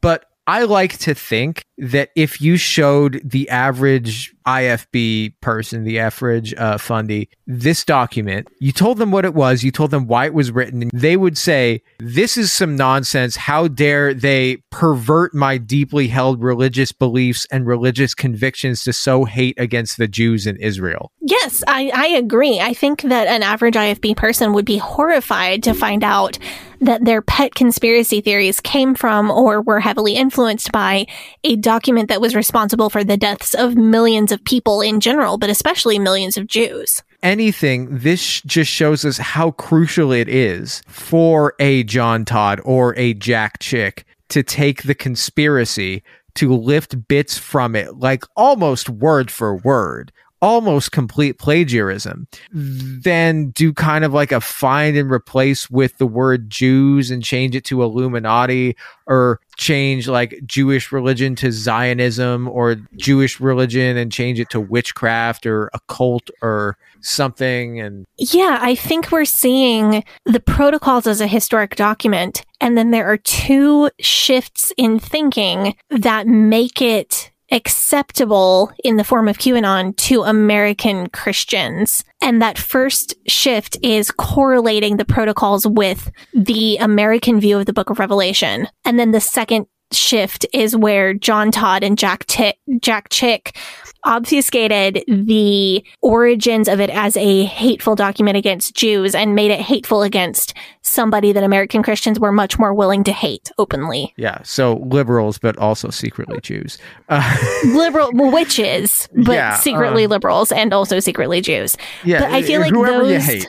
[0.00, 6.54] but I like to think that if you showed the average IFB person, the average
[6.54, 10.34] uh, fundy, this document, you told them what it was, you told them why it
[10.34, 13.36] was written, and they would say, This is some nonsense.
[13.36, 19.58] How dare they pervert my deeply held religious beliefs and religious convictions to sow hate
[19.58, 21.10] against the Jews in Israel?
[21.20, 22.60] Yes, I, I agree.
[22.60, 26.38] I think that an average IFB person would be horrified to find out
[26.84, 31.06] that their pet conspiracy theories came from or were heavily influenced by
[31.42, 35.50] a document that was responsible for the deaths of millions of people in general, but
[35.50, 37.02] especially millions of Jews.
[37.22, 43.14] anything, this just shows us how crucial it is for a John Todd or a
[43.14, 46.02] Jack Chick to take the conspiracy
[46.34, 50.12] to lift bits from it, like almost word for word,
[50.44, 56.50] almost complete plagiarism, then do kind of like a find and replace with the word
[56.50, 58.76] Jews and change it to Illuminati
[59.06, 65.46] or change like Jewish religion to Zionism or Jewish religion and change it to witchcraft
[65.46, 71.76] or occult or something and Yeah, I think we're seeing the protocols as a historic
[71.76, 72.44] document.
[72.60, 79.28] And then there are two shifts in thinking that make it acceptable in the form
[79.28, 82.04] of QAnon to American Christians.
[82.20, 87.90] And that first shift is correlating the protocols with the American view of the book
[87.90, 88.68] of Revelation.
[88.84, 93.56] And then the second shift is where John Todd and Jack, T- Jack Chick
[94.04, 100.02] obfuscated the origins of it as a hateful document against Jews and made it hateful
[100.02, 104.12] against somebody that American Christians were much more willing to hate openly.
[104.16, 106.78] Yeah, so liberals, but also secretly Jews.
[107.08, 107.36] Uh,
[107.66, 111.76] Liberal witches, but Yeah, secretly um, liberals and also secretly Jews.
[112.04, 113.48] yeah, But I feel like whoever you those- hate,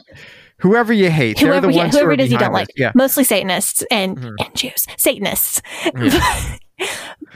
[0.60, 2.78] whoever you hate, Whoever, the yeah, whoever it is you don't behind like.
[2.78, 4.34] Yeah, mostly Satanists and, Mhm.
[4.40, 5.62] and Jews, Satanists.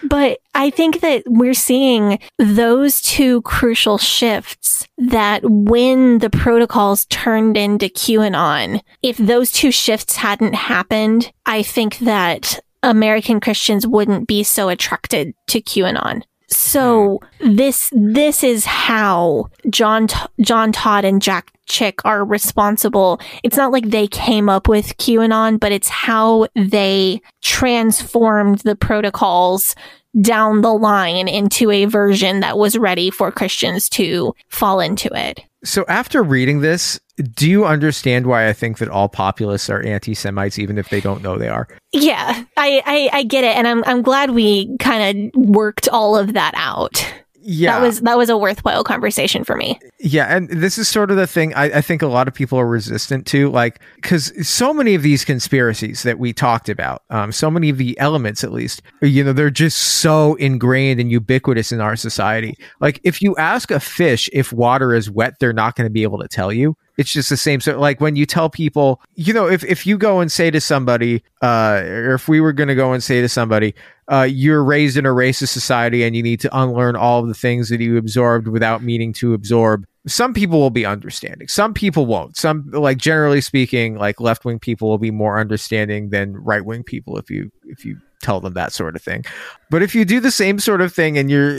[0.03, 7.57] but I think that we're seeing those two crucial shifts that when the protocols turned
[7.57, 14.43] into QAnon, if those two shifts hadn't happened, I think that American Christians wouldn't be
[14.43, 16.23] so attracted to QAnon.
[16.59, 20.07] So this this is how John
[20.41, 23.21] John Todd and Jack Chick are responsible.
[23.43, 29.73] It's not like they came up with QAnon, but it's how they transformed the protocols
[30.19, 35.39] down the line into a version that was ready for Christians to fall into it.
[35.63, 40.57] So after reading this, do you understand why I think that all populists are anti-Semites,
[40.57, 41.67] even if they don't know they are?
[41.91, 43.57] Yeah, I, I, I get it.
[43.57, 47.05] And I'm, I'm glad we kind of worked all of that out.
[47.41, 49.79] Yeah, That was, that was a worthwhile conversation for me.
[49.99, 52.59] Yeah, and this is sort of the thing I, I think a lot of people
[52.59, 57.31] are resistant to, like, because so many of these conspiracies that we talked about, um,
[57.31, 61.71] so many of the elements, at least, you know, they're just so ingrained and ubiquitous
[61.71, 62.57] in our society.
[62.79, 66.03] Like, if you ask a fish if water is wet, they're not going to be
[66.03, 66.75] able to tell you.
[66.99, 67.61] It's just the same.
[67.61, 70.59] So, like, when you tell people, you know, if, if you go and say to
[70.59, 73.73] somebody, uh, or if we were going to go and say to somebody,
[74.09, 77.33] uh, you're raised in a racist society and you need to unlearn all of the
[77.33, 79.85] things that you absorbed without meaning to absorb.
[80.07, 81.47] Some people will be understanding.
[81.47, 82.35] Some people won't.
[82.35, 86.83] Some, like generally speaking, like left wing people will be more understanding than right wing
[86.83, 89.23] people if you if you tell them that sort of thing.
[89.69, 91.51] But if you do the same sort of thing and you're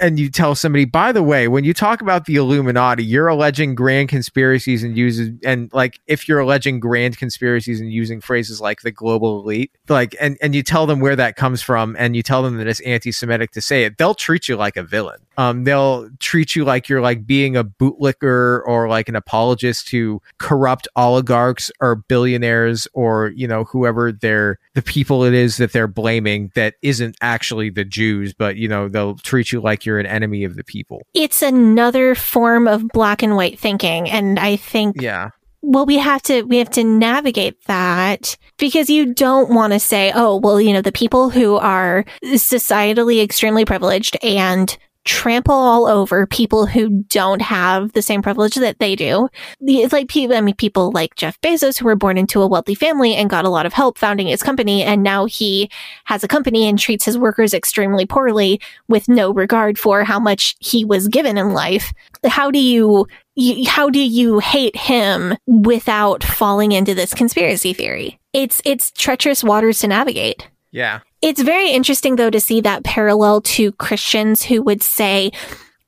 [0.00, 3.74] and you tell somebody, by the way, when you talk about the Illuminati, you're alleging
[3.74, 8.82] grand conspiracies and uses and like if you're alleging grand conspiracies and using phrases like
[8.82, 12.22] the global elite, like and and you tell them where that comes from and you
[12.22, 15.20] tell them that it's anti-Semitic to say it, they'll treat you like a villain.
[15.38, 20.20] Um, they'll treat you like you're like being a bootlicker or like an apologist to
[20.38, 25.86] corrupt oligarchs or billionaires or you know whoever they're the people it is that they're
[25.88, 30.06] blaming that isn't actually the Jews, but you know they'll treat you like you're an
[30.06, 31.02] enemy of the people.
[31.14, 34.10] It's another form of black and white thinking.
[34.10, 35.30] And I think Yeah.
[35.62, 40.12] well we have to we have to navigate that because you don't want to say
[40.14, 46.26] oh well you know the people who are societally extremely privileged and trample all over
[46.26, 49.28] people who don't have the same privilege that they do.
[49.60, 52.74] It's like people, I mean, people like Jeff Bezos who were born into a wealthy
[52.74, 54.82] family and got a lot of help founding his company.
[54.82, 55.70] And now he
[56.04, 60.56] has a company and treats his workers extremely poorly with no regard for how much
[60.60, 61.92] he was given in life.
[62.24, 68.18] How do you, you how do you hate him without falling into this conspiracy theory?
[68.32, 70.48] It's, it's treacherous waters to navigate.
[70.70, 71.00] Yeah.
[71.22, 75.30] It's very interesting though to see that parallel to Christians who would say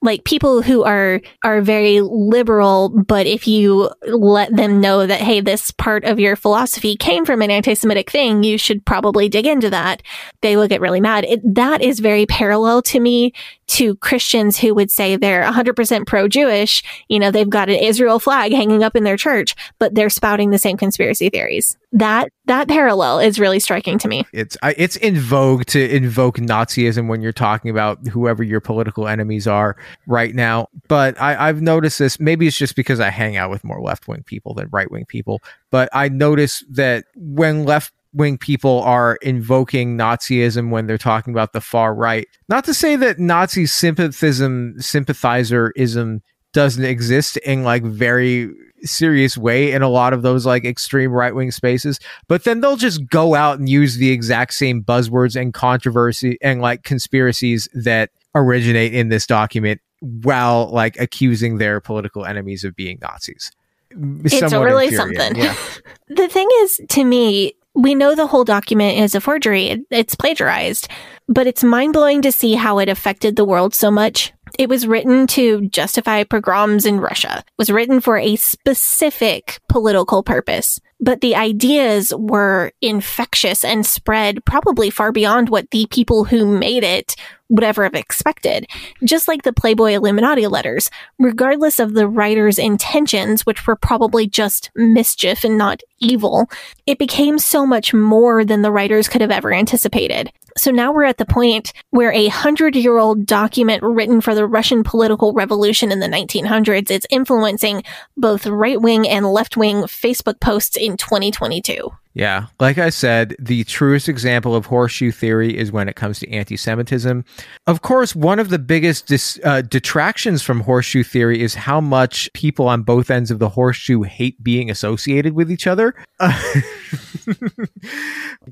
[0.04, 5.40] like people who are are very liberal but if you let them know that hey
[5.40, 9.70] this part of your philosophy came from an anti-semitic thing you should probably dig into
[9.70, 10.02] that.
[10.42, 11.24] They will get really mad.
[11.24, 13.32] It, that is very parallel to me
[13.66, 18.52] to Christians who would say they're 100% pro-Jewish you know they've got an Israel flag
[18.52, 23.20] hanging up in their church but they're spouting the same conspiracy theories that that parallel
[23.20, 27.32] is really striking to me it's I, it's in vogue to invoke Nazism when you're
[27.32, 29.76] talking about whoever your political enemies are
[30.06, 30.68] right now.
[30.88, 32.18] But I, I've noticed this.
[32.18, 35.04] Maybe it's just because I hang out with more left wing people than right wing
[35.06, 35.40] people.
[35.70, 41.52] But I notice that when left wing people are invoking Nazism when they're talking about
[41.52, 46.20] the far right, not to say that Nazi sympathism, sympathizerism
[46.54, 48.50] doesn't exist in like very
[48.82, 51.98] serious way in a lot of those like extreme right wing spaces,
[52.28, 56.62] but then they'll just go out and use the exact same buzzwords and controversy and
[56.62, 62.98] like conspiracies that originate in this document while like accusing their political enemies of being
[63.02, 63.50] Nazis.
[63.90, 65.36] it's really something.
[65.36, 65.56] Yeah.
[66.08, 69.84] the thing is, to me, we know the whole document is a forgery.
[69.90, 70.88] It's plagiarized,
[71.28, 74.32] but it's mind blowing to see how it affected the world so much.
[74.58, 77.44] It was written to justify pogroms in Russia.
[77.58, 80.80] Was written for a specific political purpose.
[81.00, 86.84] But the ideas were infectious and spread probably far beyond what the people who made
[86.84, 87.16] it
[87.50, 88.66] would ever have expected.
[89.04, 94.70] Just like the Playboy Illuminati letters, regardless of the writer's intentions, which were probably just
[94.74, 96.48] mischief and not evil,
[96.86, 100.32] it became so much more than the writers could have ever anticipated.
[100.56, 104.46] So now we're at the point where a hundred year old document written for the
[104.46, 107.82] Russian political revolution in the 1900s is influencing
[108.16, 111.90] both right wing and left wing Facebook posts in 2022.
[112.14, 112.46] Yeah.
[112.60, 116.56] Like I said, the truest example of horseshoe theory is when it comes to anti
[116.56, 117.24] Semitism.
[117.66, 122.32] Of course, one of the biggest dis- uh, detractions from horseshoe theory is how much
[122.32, 125.92] people on both ends of the horseshoe hate being associated with each other.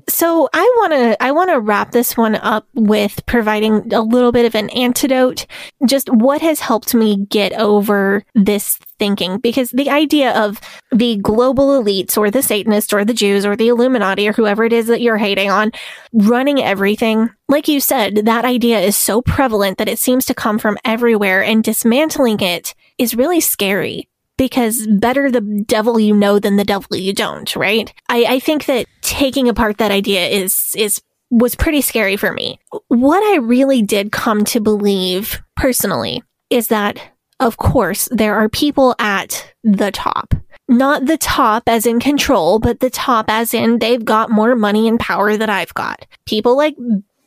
[0.09, 4.33] so I want to I want to wrap this one up with providing a little
[4.33, 5.45] bit of an antidote
[5.85, 10.59] just what has helped me get over this thinking because the idea of
[10.91, 14.73] the global elites or the Satanists or the Jews or the Illuminati or whoever it
[14.73, 15.71] is that you're hating on
[16.13, 20.59] running everything, like you said, that idea is so prevalent that it seems to come
[20.59, 24.07] from everywhere and dismantling it is really scary
[24.37, 27.93] because better the devil you know than the devil you don't, right?
[28.09, 32.59] I, I think that taking apart that idea is, is was pretty scary for me.
[32.89, 36.21] What I really did come to believe personally
[36.51, 37.01] is that
[37.39, 40.33] of course, there are people at the top.
[40.67, 44.87] Not the top as in control, but the top as in they've got more money
[44.87, 46.05] and power than I've got.
[46.25, 46.75] People like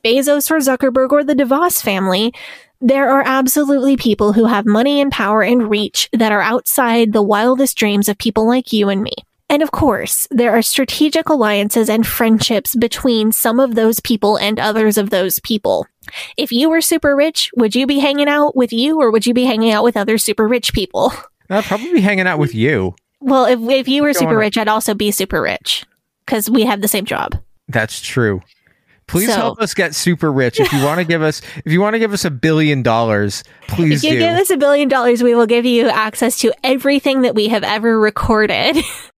[0.05, 2.33] Bezos or Zuckerberg or the DeVos family,
[2.81, 7.23] there are absolutely people who have money and power and reach that are outside the
[7.23, 9.13] wildest dreams of people like you and me.
[9.49, 14.59] And of course, there are strategic alliances and friendships between some of those people and
[14.59, 15.87] others of those people.
[16.37, 19.35] If you were super rich, would you be hanging out with you or would you
[19.35, 21.13] be hanging out with other super rich people?
[21.49, 22.97] I'd probably be hanging out with you.
[23.27, 25.85] Well, if, if you were super rich, I'd also be super rich
[26.25, 27.37] because we have the same job.
[27.67, 28.41] That's true.
[29.09, 30.61] Please so, help us get super rich.
[30.61, 33.43] If you want to give us, if you want to give us a billion dollars,
[33.67, 34.25] please if you do.
[34.25, 37.65] give us a billion dollars, we will give you access to everything that we have
[37.65, 38.77] ever recorded.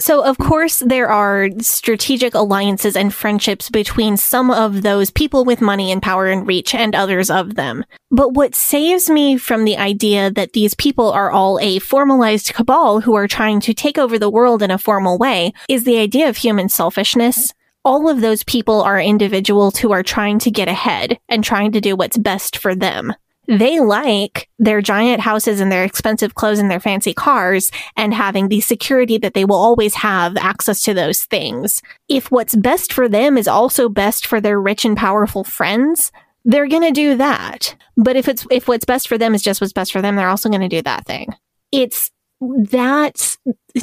[0.00, 5.60] So, of course, there are strategic alliances and friendships between some of those people with
[5.60, 7.84] money and power and reach and others of them.
[8.10, 13.02] But what saves me from the idea that these people are all a formalized cabal
[13.02, 16.30] who are trying to take over the world in a formal way is the idea
[16.30, 17.52] of human selfishness.
[17.84, 21.80] All of those people are individuals who are trying to get ahead and trying to
[21.80, 23.14] do what's best for them
[23.50, 28.48] they like their giant houses and their expensive clothes and their fancy cars and having
[28.48, 31.82] the security that they will always have access to those things.
[32.08, 36.12] If what's best for them is also best for their rich and powerful friends,
[36.44, 37.74] they're going to do that.
[37.96, 40.28] But if it's, if what's best for them is just what's best for them, they're
[40.28, 41.34] also going to do that thing.
[41.72, 42.10] It's
[42.40, 43.36] that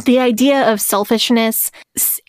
[0.06, 1.72] the idea of selfishness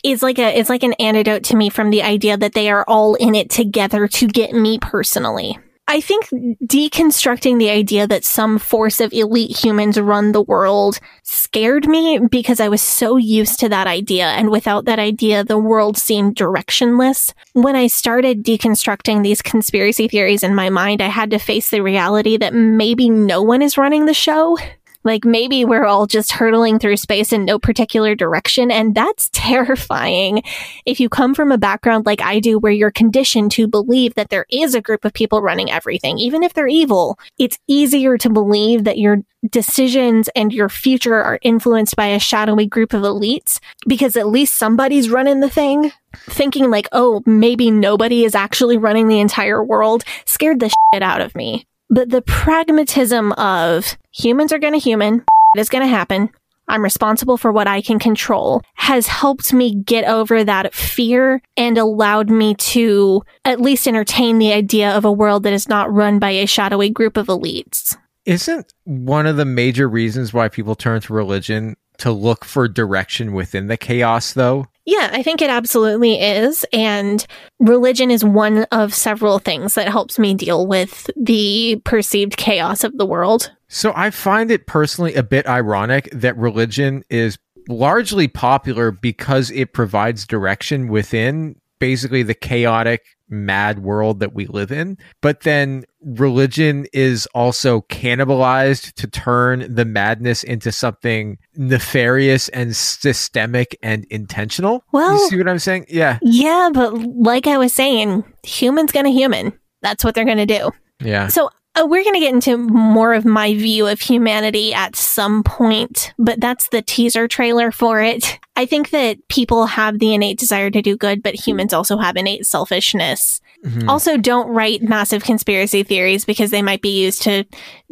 [0.03, 2.83] is like a, it's like an antidote to me from the idea that they are
[2.85, 5.57] all in it together to get me personally.
[5.89, 6.27] I think
[6.63, 12.59] deconstructing the idea that some force of elite humans run the world scared me because
[12.59, 14.27] I was so used to that idea.
[14.27, 17.33] And without that idea, the world seemed directionless.
[17.53, 21.81] When I started deconstructing these conspiracy theories in my mind, I had to face the
[21.81, 24.59] reality that maybe no one is running the show.
[25.03, 28.71] Like maybe we're all just hurtling through space in no particular direction.
[28.71, 30.43] And that's terrifying.
[30.85, 34.29] If you come from a background like I do, where you're conditioned to believe that
[34.29, 38.29] there is a group of people running everything, even if they're evil, it's easier to
[38.29, 39.19] believe that your
[39.49, 44.55] decisions and your future are influenced by a shadowy group of elites because at least
[44.55, 45.91] somebody's running the thing.
[46.25, 51.21] Thinking like, oh, maybe nobody is actually running the entire world scared the shit out
[51.21, 51.65] of me.
[51.89, 55.25] But the pragmatism of humans are going to human,
[55.55, 56.29] it is going to happen.
[56.67, 61.79] I'm responsible for what I can control has helped me get over that fear and
[61.79, 66.19] allowed me to at least entertain the idea of a world that is not run
[66.19, 67.97] by a shadowy group of elites.
[68.25, 73.33] Isn't one of the major reasons why people turn to religion to look for direction
[73.33, 74.67] within the chaos, though?
[74.89, 76.65] Yeah, I think it absolutely is.
[76.73, 77.23] And
[77.59, 82.97] religion is one of several things that helps me deal with the perceived chaos of
[82.97, 83.51] the world.
[83.67, 87.37] So I find it personally a bit ironic that religion is
[87.67, 94.71] largely popular because it provides direction within basically the chaotic mad world that we live
[94.71, 94.97] in.
[95.21, 103.77] But then religion is also cannibalized to turn the madness into something nefarious and systemic
[103.83, 104.83] and intentional.
[104.91, 105.85] Well, you see what I'm saying?
[105.89, 106.19] Yeah.
[106.21, 109.57] Yeah, but like I was saying, humans gonna human.
[109.81, 110.71] That's what they're gonna do.
[111.01, 111.27] Yeah.
[111.27, 115.43] So Uh, we're going to get into more of my view of humanity at some
[115.43, 118.39] point, but that's the teaser trailer for it.
[118.55, 122.17] I think that people have the innate desire to do good, but humans also have
[122.17, 123.39] innate selfishness.
[123.63, 123.87] Mhm.
[123.87, 127.45] Also, don't write massive conspiracy theories because they might be used to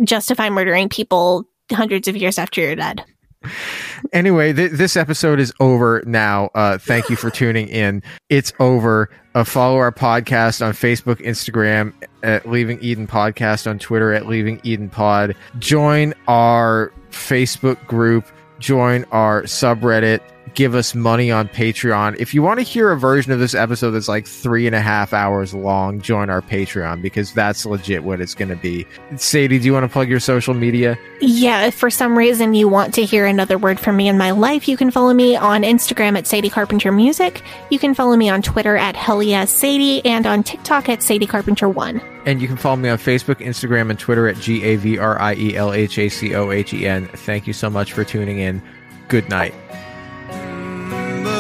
[0.04, 3.04] justify murdering people hundreds of years after you're dead.
[4.14, 6.50] Anyway, th- this episode is over now.
[6.56, 8.04] Uh, thank you for tuning in.
[8.30, 9.10] It's over.
[9.36, 11.94] Uh, follow our podcast on Facebook, Instagram
[12.24, 15.36] at Leaving Eden Podcast, on Twitter at Leaving Eden Pod.
[15.60, 18.26] Join our Facebook group.
[18.60, 20.22] Join our subreddit.
[20.58, 22.16] Give us money on Patreon.
[22.18, 24.82] If you want to hear a version of this episode that's like three and a
[24.82, 28.88] half hours long, join our Patreon because that's legit what it's going to be.
[29.18, 30.98] Sadie, do you want to plug your social media?
[31.22, 34.32] Yeah, if for some reason you want to hear another word from me in my
[34.32, 37.44] life, you can follow me on Instagram at Sadie Carpenter Music.
[37.70, 41.28] You can follow me on Twitter at Hell Yes Sadie and on TikTok at Sadie
[41.28, 42.02] Carpenter One.
[42.26, 45.22] And you can follow me on Facebook, Instagram, and Twitter at G A V R
[45.22, 47.06] I E L H A C O H E N.
[47.10, 48.60] Thank you so much for tuning in.
[49.08, 49.54] Good night.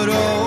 [0.07, 0.46] But old